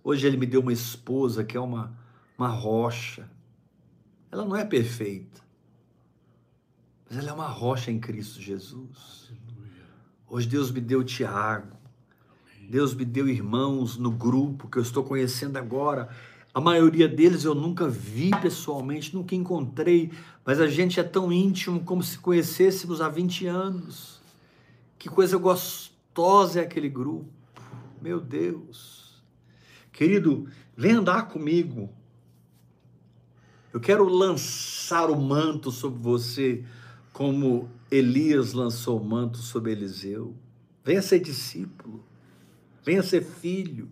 Hoje 0.03 0.25
ele 0.25 0.37
me 0.37 0.45
deu 0.45 0.61
uma 0.61 0.73
esposa 0.73 1.43
que 1.43 1.57
é 1.57 1.59
uma, 1.59 1.95
uma 2.39 2.47
rocha. 2.47 3.29
Ela 4.31 4.45
não 4.45 4.55
é 4.55 4.63
perfeita. 4.63 5.41
Mas 7.05 7.17
ela 7.17 7.31
é 7.31 7.33
uma 7.33 7.47
rocha 7.47 7.91
em 7.91 7.99
Cristo 7.99 8.39
Jesus. 8.39 9.33
Hoje 10.25 10.47
Deus 10.47 10.71
me 10.71 10.79
deu 10.79 11.03
Tiago. 11.03 11.75
Deus 12.69 12.93
me 12.93 13.03
deu 13.03 13.27
irmãos 13.27 13.97
no 13.97 14.09
grupo 14.09 14.69
que 14.69 14.77
eu 14.77 14.81
estou 14.81 15.03
conhecendo 15.03 15.57
agora. 15.57 16.09
A 16.53 16.61
maioria 16.61 17.09
deles 17.09 17.43
eu 17.43 17.53
nunca 17.53 17.89
vi 17.89 18.31
pessoalmente, 18.41 19.13
nunca 19.13 19.35
encontrei, 19.35 20.11
mas 20.45 20.61
a 20.61 20.67
gente 20.67 20.99
é 20.99 21.03
tão 21.03 21.33
íntimo 21.33 21.81
como 21.81 22.01
se 22.01 22.19
conhecêssemos 22.19 23.01
há 23.01 23.09
20 23.09 23.47
anos. 23.47 24.21
Que 24.97 25.09
coisa 25.09 25.37
gostosa 25.37 26.61
é 26.61 26.63
aquele 26.63 26.89
grupo. 26.89 27.29
Meu 28.01 28.19
Deus. 28.21 29.21
Querido, 29.91 30.47
vem 30.77 30.93
andar 30.93 31.27
comigo. 31.27 31.89
Eu 33.73 33.79
quero 33.79 34.07
lançar 34.07 35.09
o 35.09 35.15
manto 35.15 35.71
sobre 35.71 35.99
você, 36.01 36.63
como 37.13 37.69
Elias 37.91 38.53
lançou 38.53 38.99
o 38.99 39.03
manto 39.03 39.37
sobre 39.37 39.71
Eliseu. 39.71 40.35
Venha 40.83 41.01
ser 41.01 41.19
discípulo. 41.19 42.03
Venha 42.83 43.03
ser 43.03 43.23
filho, 43.23 43.89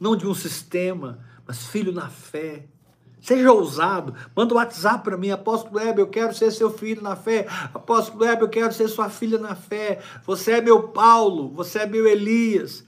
não 0.00 0.16
de 0.16 0.26
um 0.26 0.34
sistema, 0.34 1.20
mas 1.46 1.66
filho 1.66 1.92
na 1.92 2.08
fé. 2.08 2.66
Seja 3.20 3.52
ousado. 3.52 4.14
Manda 4.34 4.54
um 4.54 4.56
WhatsApp 4.56 5.04
para 5.04 5.16
mim, 5.16 5.30
Apóstolo 5.30 5.78
Heber, 5.78 6.00
eu 6.00 6.08
quero 6.08 6.34
ser 6.34 6.50
seu 6.50 6.70
filho 6.70 7.02
na 7.02 7.14
fé. 7.14 7.46
Apóstolo 7.72 8.24
Heber, 8.24 8.42
eu 8.42 8.48
quero 8.48 8.72
ser 8.72 8.88
sua 8.88 9.08
filha 9.10 9.38
na 9.38 9.54
fé. 9.54 10.00
Você 10.24 10.52
é 10.52 10.60
meu 10.60 10.88
Paulo, 10.88 11.48
você 11.50 11.80
é 11.80 11.86
meu 11.86 12.06
Elias. 12.06 12.84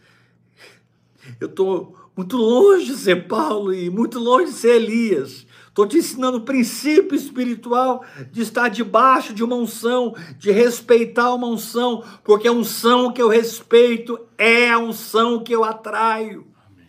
Eu 1.40 1.49
estou 1.49 1.97
Muito 2.16 2.36
longe 2.36 2.86
de 2.86 2.97
ser 2.97 3.28
Paulo 3.28 3.73
e 3.73 3.89
muito 3.89 4.19
longe 4.19 4.47
de 4.47 4.59
ser 4.59 4.74
Elias. 4.74 5.47
Estou 5.79 5.87
te 5.87 5.99
ensinando 5.99 6.39
o 6.39 6.45
princípio 6.45 7.15
espiritual 7.15 8.05
de 8.33 8.43
estar 8.43 8.69
debaixo 8.69 9.33
de 9.33 9.45
uma 9.45 9.55
unção, 9.55 10.13
de 10.37 10.51
respeitar 10.51 11.33
uma 11.33 11.47
unção, 11.47 12.03
porque 12.25 12.49
a 12.49 12.53
unção 12.53 13.13
que 13.13 13.23
eu 13.23 13.29
respeito 13.29 14.19
é 14.37 14.69
a 14.69 14.79
unção 14.81 15.41
que 15.41 15.53
eu 15.53 15.63
atraio. 15.63 16.49
Amém. 16.67 16.89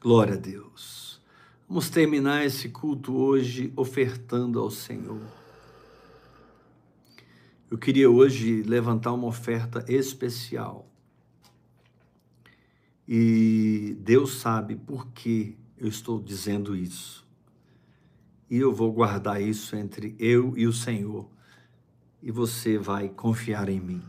Glória 0.00 0.32
a 0.32 0.38
Deus. 0.38 1.20
Vamos 1.68 1.90
terminar 1.90 2.46
esse 2.46 2.70
culto 2.70 3.14
hoje 3.14 3.70
ofertando 3.76 4.58
ao 4.58 4.70
Senhor. 4.70 5.37
Eu 7.70 7.78
queria 7.78 8.10
hoje 8.10 8.62
levantar 8.62 9.12
uma 9.12 9.26
oferta 9.26 9.84
especial. 9.88 10.88
E 13.06 13.96
Deus 14.00 14.38
sabe 14.38 14.76
por 14.76 15.08
que 15.08 15.56
eu 15.76 15.88
estou 15.88 16.20
dizendo 16.20 16.74
isso. 16.76 17.26
E 18.50 18.56
eu 18.56 18.74
vou 18.74 18.92
guardar 18.92 19.40
isso 19.40 19.76
entre 19.76 20.14
eu 20.18 20.56
e 20.56 20.66
o 20.66 20.72
Senhor. 20.72 21.28
E 22.22 22.30
você 22.30 22.78
vai 22.78 23.08
confiar 23.08 23.68
em 23.68 23.80
mim. 23.80 24.02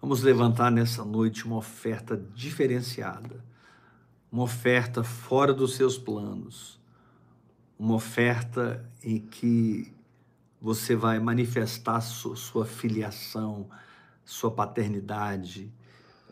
Vamos 0.00 0.22
levantar 0.22 0.70
nessa 0.70 1.04
noite 1.04 1.44
uma 1.44 1.56
oferta 1.56 2.16
diferenciada 2.34 3.44
uma 4.30 4.44
oferta 4.44 5.02
fora 5.02 5.52
dos 5.52 5.74
seus 5.74 5.98
planos, 5.98 6.78
uma 7.78 7.94
oferta 7.94 8.88
em 9.02 9.18
que 9.18 9.92
você 10.60 10.94
vai 10.94 11.18
manifestar 11.18 12.00
sua, 12.02 12.66
filiação, 12.66 13.68
sua 14.24 14.50
paternidade, 14.50 15.72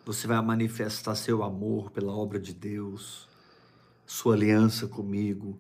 você 0.05 0.27
vai 0.27 0.41
manifestar 0.43 1.15
seu 1.15 1.43
amor 1.43 1.91
pela 1.91 2.13
obra 2.13 2.39
de 2.39 2.53
Deus, 2.53 3.27
sua 4.07 4.35
aliança 4.35 4.87
comigo, 4.87 5.59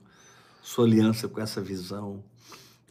sua 0.62 0.84
aliança 0.84 1.28
com 1.28 1.40
essa 1.40 1.60
visão. 1.60 2.22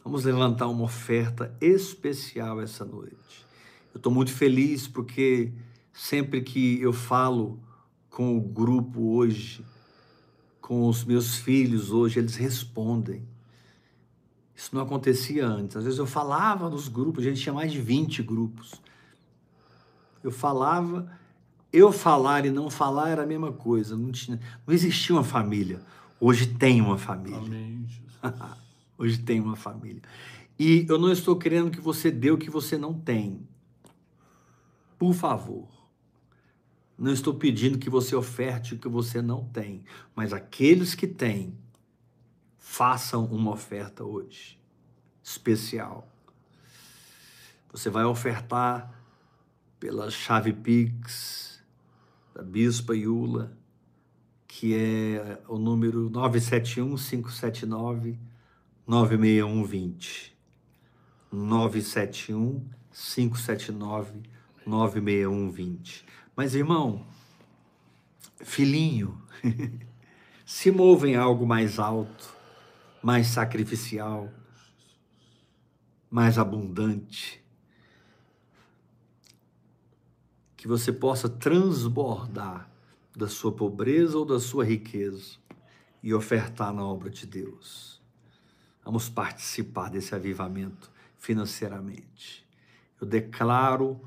Vamos 0.02 0.24
levantar 0.24 0.66
uma 0.66 0.84
oferta 0.84 1.54
especial 1.60 2.60
essa 2.60 2.84
noite. 2.84 3.46
Eu 3.92 3.98
estou 3.98 4.12
muito 4.12 4.32
feliz 4.32 4.88
porque 4.88 5.52
sempre 5.92 6.40
que 6.42 6.80
eu 6.80 6.92
falo 6.92 7.60
com 8.08 8.36
o 8.36 8.40
grupo 8.40 9.16
hoje, 9.16 9.64
com 10.60 10.88
os 10.88 11.04
meus 11.04 11.36
filhos 11.36 11.90
hoje, 11.90 12.18
eles 12.18 12.36
respondem. 12.36 13.26
Isso 14.58 14.74
não 14.74 14.82
acontecia 14.82 15.46
antes. 15.46 15.76
Às 15.76 15.84
vezes 15.84 16.00
eu 16.00 16.06
falava 16.06 16.68
nos 16.68 16.88
grupos, 16.88 17.24
a 17.24 17.28
gente 17.28 17.40
tinha 17.40 17.52
mais 17.52 17.70
de 17.70 17.80
20 17.80 18.24
grupos. 18.24 18.74
Eu 20.20 20.32
falava, 20.32 21.08
eu 21.72 21.92
falar 21.92 22.44
e 22.44 22.50
não 22.50 22.68
falar 22.68 23.10
era 23.10 23.22
a 23.22 23.26
mesma 23.26 23.52
coisa. 23.52 23.96
Não, 23.96 24.10
tinha, 24.10 24.40
não 24.66 24.74
existia 24.74 25.14
uma 25.14 25.22
família. 25.22 25.80
Hoje 26.18 26.48
tem 26.48 26.80
uma 26.80 26.98
família. 26.98 27.38
Amém. 27.38 27.86
Hoje 28.98 29.18
tem 29.18 29.38
uma 29.40 29.54
família. 29.54 30.02
E 30.58 30.84
eu 30.88 30.98
não 30.98 31.12
estou 31.12 31.36
querendo 31.36 31.70
que 31.70 31.80
você 31.80 32.10
dê 32.10 32.32
o 32.32 32.36
que 32.36 32.50
você 32.50 32.76
não 32.76 32.92
tem. 32.92 33.46
Por 34.98 35.14
favor. 35.14 35.68
Não 36.98 37.12
estou 37.12 37.32
pedindo 37.32 37.78
que 37.78 37.88
você 37.88 38.16
oferte 38.16 38.74
o 38.74 38.78
que 38.78 38.88
você 38.88 39.22
não 39.22 39.44
tem, 39.44 39.84
mas 40.16 40.32
aqueles 40.32 40.96
que 40.96 41.06
têm, 41.06 41.56
façam 42.68 43.24
uma 43.24 43.52
oferta 43.52 44.04
hoje, 44.04 44.60
especial. 45.22 46.06
Você 47.72 47.88
vai 47.88 48.04
ofertar 48.04 48.92
pela 49.80 50.10
chave 50.10 50.52
Pix 50.52 51.60
da 52.34 52.42
Bispa 52.42 52.94
Iula, 52.94 53.56
que 54.46 54.76
é 54.76 55.42
o 55.48 55.58
número 55.58 56.10
971 56.10 56.94
579 56.96 58.18
96120. 58.86 60.36
971 61.32 62.68
579 62.92 64.22
96120. 64.66 66.04
Mas, 66.36 66.54
irmão, 66.54 67.04
filhinho, 68.44 69.20
se 70.44 70.70
move 70.70 71.08
em 71.08 71.16
algo 71.16 71.46
mais 71.46 71.78
alto, 71.78 72.37
mais 73.02 73.28
sacrificial, 73.28 74.32
mais 76.10 76.38
abundante. 76.38 77.44
Que 80.56 80.66
você 80.66 80.92
possa 80.92 81.28
transbordar 81.28 82.68
da 83.16 83.28
sua 83.28 83.52
pobreza 83.52 84.18
ou 84.18 84.24
da 84.24 84.40
sua 84.40 84.64
riqueza 84.64 85.36
e 86.02 86.14
ofertar 86.14 86.72
na 86.72 86.84
obra 86.84 87.10
de 87.10 87.26
Deus. 87.26 88.00
Vamos 88.84 89.08
participar 89.08 89.90
desse 89.90 90.14
avivamento 90.14 90.90
financeiramente. 91.18 92.46
Eu 93.00 93.06
declaro 93.06 94.00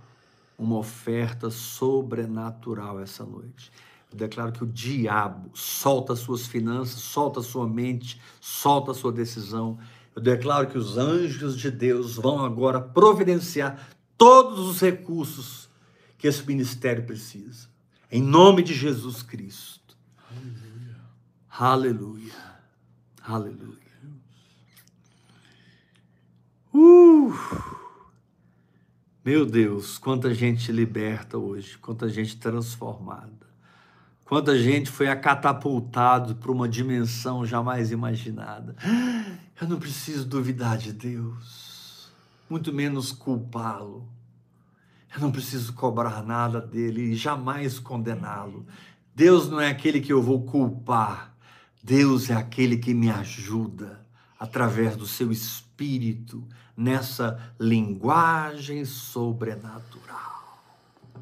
uma 0.57 0.77
oferta 0.77 1.49
sobrenatural 1.49 2.99
essa 2.99 3.25
noite. 3.25 3.71
Declaro 4.13 4.51
que 4.51 4.63
o 4.63 4.67
diabo 4.67 5.51
solta 5.53 6.15
suas 6.15 6.45
finanças, 6.45 6.99
solta 6.99 7.41
sua 7.41 7.67
mente, 7.67 8.21
solta 8.39 8.93
sua 8.93 9.11
decisão. 9.11 9.79
Eu 10.15 10.21
declaro 10.21 10.67
que 10.67 10.77
os 10.77 10.97
anjos 10.97 11.57
de 11.57 11.71
Deus 11.71 12.15
vão 12.15 12.43
agora 12.43 12.81
providenciar 12.81 13.89
todos 14.17 14.59
os 14.59 14.81
recursos 14.81 15.69
que 16.17 16.27
esse 16.27 16.45
ministério 16.45 17.05
precisa. 17.05 17.69
Em 18.11 18.21
nome 18.21 18.61
de 18.61 18.73
Jesus 18.73 19.23
Cristo. 19.23 19.97
Aleluia. 20.29 20.97
Aleluia. 21.49 22.33
Aleluia. 23.23 23.81
Uh! 26.73 27.33
Meu 29.23 29.45
Deus, 29.45 29.97
quanta 29.97 30.33
gente 30.33 30.71
liberta 30.71 31.37
hoje, 31.37 31.77
quanta 31.77 32.09
gente 32.09 32.37
transformada, 32.37 33.47
quanta 34.31 34.57
gente 34.57 34.89
foi 34.89 35.09
acatapultado 35.09 36.35
para 36.35 36.53
uma 36.53 36.65
dimensão 36.65 37.45
jamais 37.45 37.91
imaginada. 37.91 38.77
Eu 39.59 39.67
não 39.67 39.77
preciso 39.77 40.25
duvidar 40.25 40.77
de 40.77 40.93
Deus, 40.93 42.09
muito 42.49 42.71
menos 42.71 43.11
culpá-lo. 43.11 44.07
Eu 45.13 45.19
não 45.19 45.33
preciso 45.33 45.73
cobrar 45.73 46.23
nada 46.23 46.61
dele 46.61 47.11
e 47.11 47.13
jamais 47.13 47.77
condená-lo. 47.77 48.65
Deus 49.13 49.49
não 49.49 49.59
é 49.59 49.67
aquele 49.67 49.99
que 49.99 50.13
eu 50.13 50.21
vou 50.21 50.45
culpar, 50.45 51.35
Deus 51.83 52.29
é 52.29 52.33
aquele 52.33 52.77
que 52.77 52.93
me 52.93 53.11
ajuda 53.11 53.99
através 54.39 54.95
do 54.95 55.05
seu 55.05 55.29
espírito 55.29 56.47
nessa 56.77 57.37
linguagem 57.59 58.85
sobrenatural. 58.85 60.63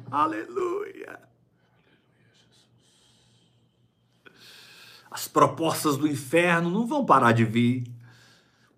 Aleluia. 0.08 1.29
As 5.10 5.26
propostas 5.26 5.96
do 5.96 6.06
inferno 6.06 6.70
não 6.70 6.86
vão 6.86 7.04
parar 7.04 7.32
de 7.32 7.44
vir. 7.44 7.84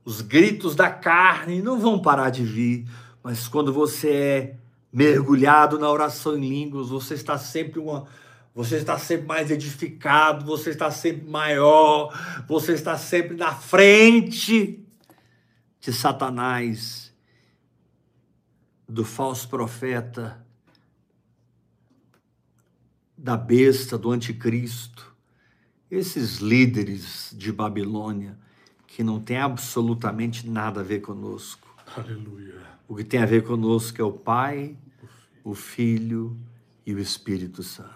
Os 0.04 0.20
gritos 0.20 0.74
da 0.74 0.90
carne 0.90 1.60
não 1.60 1.78
vão 1.78 2.00
parar 2.00 2.30
de 2.30 2.42
vir. 2.42 2.88
Mas 3.22 3.46
quando 3.46 3.72
você 3.72 4.10
é 4.10 4.56
mergulhado 4.92 5.78
na 5.78 5.90
oração 5.90 6.36
em 6.36 6.48
línguas, 6.48 6.88
você 6.88 7.14
está 7.14 7.38
sempre 7.38 7.78
uma, 7.78 8.06
você 8.54 8.76
está 8.76 8.98
sempre 8.98 9.26
mais 9.26 9.50
edificado, 9.50 10.44
você 10.44 10.70
está 10.70 10.90
sempre 10.90 11.28
maior, 11.28 12.12
você 12.46 12.72
está 12.72 12.98
sempre 12.98 13.36
na 13.36 13.54
frente 13.54 14.84
de 15.80 15.92
Satanás, 15.92 17.12
do 18.86 19.04
falso 19.04 19.48
profeta, 19.48 20.44
da 23.16 23.36
besta, 23.36 23.96
do 23.96 24.10
anticristo, 24.10 25.11
esses 25.92 26.38
líderes 26.38 27.34
de 27.36 27.52
Babilônia 27.52 28.38
que 28.86 29.04
não 29.04 29.20
tem 29.20 29.36
absolutamente 29.36 30.48
nada 30.48 30.80
a 30.80 30.82
ver 30.82 31.00
conosco. 31.00 31.76
Aleluia. 31.94 32.62
O 32.88 32.96
que 32.96 33.04
tem 33.04 33.20
a 33.20 33.26
ver 33.26 33.44
conosco 33.44 34.00
é 34.00 34.04
o 34.04 34.10
Pai, 34.10 34.74
o 35.44 35.54
Filho 35.54 36.34
e 36.86 36.94
o 36.94 36.98
Espírito 36.98 37.62
Santo. 37.62 37.92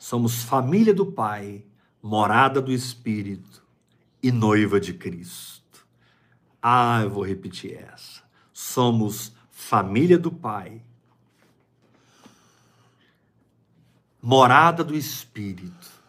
Somos 0.00 0.42
família 0.42 0.92
do 0.92 1.06
Pai, 1.06 1.64
morada 2.02 2.60
do 2.60 2.72
Espírito 2.72 3.62
e 4.20 4.32
noiva 4.32 4.80
de 4.80 4.92
Cristo. 4.94 5.86
Ah, 6.60 7.02
eu 7.04 7.10
vou 7.10 7.24
repetir 7.24 7.74
essa. 7.74 8.24
Somos 8.52 9.32
família 9.48 10.18
do 10.18 10.32
Pai, 10.32 10.82
morada 14.20 14.82
do 14.82 14.96
Espírito 14.96 15.99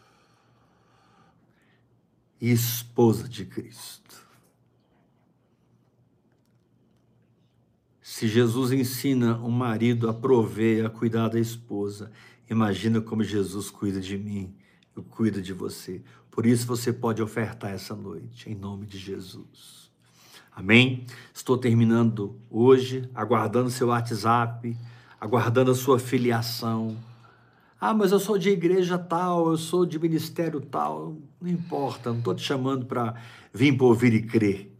e 2.42 2.50
esposa 2.50 3.28
de 3.28 3.44
Cristo. 3.44 4.26
Se 8.02 8.26
Jesus 8.26 8.72
ensina 8.72 9.38
um 9.38 9.48
marido 9.48 10.10
a 10.10 10.12
prover, 10.12 10.84
a 10.84 10.90
cuidar 10.90 11.28
da 11.28 11.38
esposa, 11.38 12.10
imagina 12.50 13.00
como 13.00 13.22
Jesus 13.22 13.70
cuida 13.70 14.00
de 14.00 14.18
mim, 14.18 14.52
eu 14.96 15.04
cuido 15.04 15.40
de 15.40 15.52
você. 15.52 16.02
Por 16.32 16.44
isso 16.44 16.66
você 16.66 16.92
pode 16.92 17.22
ofertar 17.22 17.70
essa 17.70 17.94
noite, 17.94 18.50
em 18.50 18.56
nome 18.56 18.86
de 18.86 18.98
Jesus. 18.98 19.92
Amém? 20.50 21.06
Estou 21.32 21.56
terminando 21.56 22.40
hoje, 22.50 23.08
aguardando 23.14 23.70
seu 23.70 23.86
WhatsApp, 23.86 24.76
aguardando 25.20 25.70
a 25.70 25.76
sua 25.76 26.00
filiação. 26.00 26.96
Ah, 27.84 27.92
mas 27.92 28.12
eu 28.12 28.20
sou 28.20 28.38
de 28.38 28.48
igreja 28.48 28.96
tal, 28.96 29.50
eu 29.50 29.56
sou 29.56 29.84
de 29.84 29.98
ministério 29.98 30.60
tal. 30.60 31.16
Não 31.40 31.50
importa, 31.50 32.10
não 32.10 32.18
estou 32.20 32.32
te 32.32 32.44
chamando 32.44 32.86
para 32.86 33.20
vir 33.52 33.76
para 33.76 33.86
ouvir 33.86 34.14
e 34.14 34.22
crer. 34.22 34.72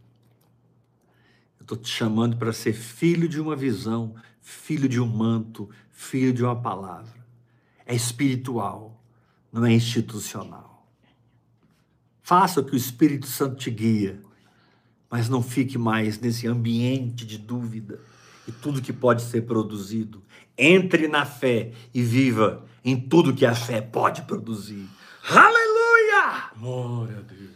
Estou 1.59 1.77
te 1.77 1.89
chamando 1.89 2.37
para 2.37 2.53
ser 2.53 2.71
filho 2.71 3.27
de 3.27 3.41
uma 3.41 3.57
visão, 3.57 4.15
filho 4.39 4.87
de 4.87 5.01
um 5.01 5.05
manto, 5.05 5.69
filho 5.91 6.31
de 6.31 6.45
uma 6.45 6.55
palavra. 6.55 7.13
É 7.85 7.93
espiritual, 7.93 9.03
não 9.51 9.65
é 9.65 9.73
institucional. 9.73 10.87
Faça 12.21 12.61
o 12.61 12.63
que 12.63 12.73
o 12.73 12.77
Espírito 12.77 13.27
Santo 13.27 13.57
te 13.57 13.69
guia, 13.69 14.21
mas 15.09 15.27
não 15.27 15.43
fique 15.43 15.77
mais 15.77 16.21
nesse 16.21 16.47
ambiente 16.47 17.25
de 17.25 17.37
dúvida 17.37 17.99
e 18.47 18.51
tudo 18.53 18.81
que 18.81 18.93
pode 18.93 19.23
ser 19.23 19.41
produzido. 19.41 20.23
Entre 20.57 21.09
na 21.09 21.25
fé 21.25 21.73
e 21.93 22.01
viva 22.01 22.65
em 22.83 22.99
tudo 22.99 23.33
que 23.33 23.45
a 23.45 23.55
fé 23.55 23.81
pode 23.81 24.23
produzir. 24.23 24.87
Aleluia! 25.29 26.51
Glória 26.57 27.17
a 27.19 27.21
Deus. 27.21 27.51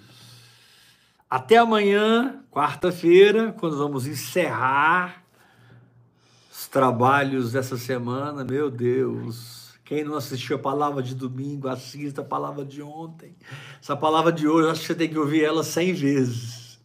Até 1.30 1.58
amanhã, 1.58 2.42
quarta-feira, 2.50 3.54
quando 3.60 3.78
vamos 3.78 4.08
encerrar 4.08 5.24
os 6.50 6.68
trabalhos 6.68 7.52
dessa 7.52 7.78
semana. 7.78 8.46
Meu 8.46 8.72
Deus, 8.72 9.74
quem 9.84 10.04
não 10.04 10.16
assistiu 10.16 10.56
a 10.56 10.60
palavra 10.60 11.04
de 11.04 11.14
domingo, 11.14 11.68
assista 11.68 12.22
a 12.22 12.26
palavra 12.26 12.64
de 12.66 12.82
ontem. 12.82 13.36
Essa 13.82 13.96
palavra 13.96 14.32
de 14.32 14.48
hoje, 14.48 14.70
acho 14.70 14.82
que 14.82 14.88
você 14.88 14.96
tem 14.96 15.10
que 15.10 15.20
ouvir 15.20 15.44
ela 15.44 15.64
cem 15.64 15.94
vezes. 15.94 16.80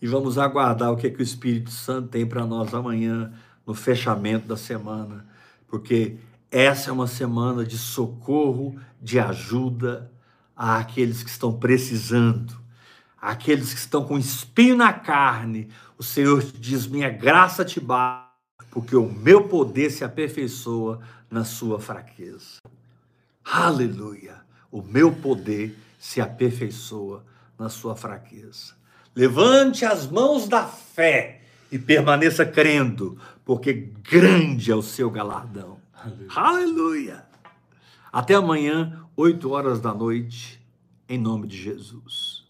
E 0.00 0.06
vamos 0.06 0.36
aguardar 0.36 0.92
o 0.92 0.96
que, 0.96 1.06
é 1.06 1.10
que 1.10 1.20
o 1.20 1.22
Espírito 1.22 1.70
Santo 1.70 2.08
tem 2.08 2.26
para 2.26 2.44
nós 2.44 2.74
amanhã, 2.74 3.32
no 3.66 3.74
fechamento 3.74 4.46
da 4.48 4.56
semana, 4.56 5.24
porque 5.68 6.16
essa 6.52 6.90
é 6.90 6.92
uma 6.92 7.06
semana 7.06 7.64
de 7.64 7.78
socorro, 7.78 8.78
de 9.00 9.18
ajuda 9.18 10.12
àqueles 10.54 11.22
que 11.22 11.30
estão 11.30 11.58
precisando, 11.58 12.54
àqueles 13.18 13.72
que 13.72 13.80
estão 13.80 14.04
com 14.04 14.18
espinho 14.18 14.76
na 14.76 14.92
carne. 14.92 15.70
O 15.96 16.02
Senhor 16.02 16.42
diz: 16.42 16.86
Minha 16.86 17.08
graça 17.08 17.64
te 17.64 17.80
basta, 17.80 18.28
porque 18.70 18.94
o 18.94 19.10
meu 19.10 19.48
poder 19.48 19.90
se 19.90 20.04
aperfeiçoa 20.04 21.00
na 21.30 21.42
sua 21.42 21.80
fraqueza. 21.80 22.60
Aleluia! 23.42 24.42
O 24.70 24.82
meu 24.82 25.10
poder 25.10 25.76
se 25.98 26.20
aperfeiçoa 26.20 27.24
na 27.58 27.70
sua 27.70 27.96
fraqueza. 27.96 28.74
Levante 29.16 29.86
as 29.86 30.06
mãos 30.06 30.46
da 30.46 30.66
fé 30.66 31.40
e 31.70 31.78
permaneça 31.78 32.44
crendo, 32.44 33.18
porque 33.42 33.72
grande 34.02 34.70
é 34.70 34.74
o 34.74 34.82
seu 34.82 35.10
galardão. 35.10 35.81
Aleluia. 36.02 36.28
Aleluia! 36.34 37.26
Até 38.12 38.34
amanhã, 38.34 39.06
8 39.16 39.48
horas 39.50 39.80
da 39.80 39.94
noite, 39.94 40.60
em 41.08 41.16
nome 41.16 41.46
de 41.46 41.56
Jesus. 41.56 42.41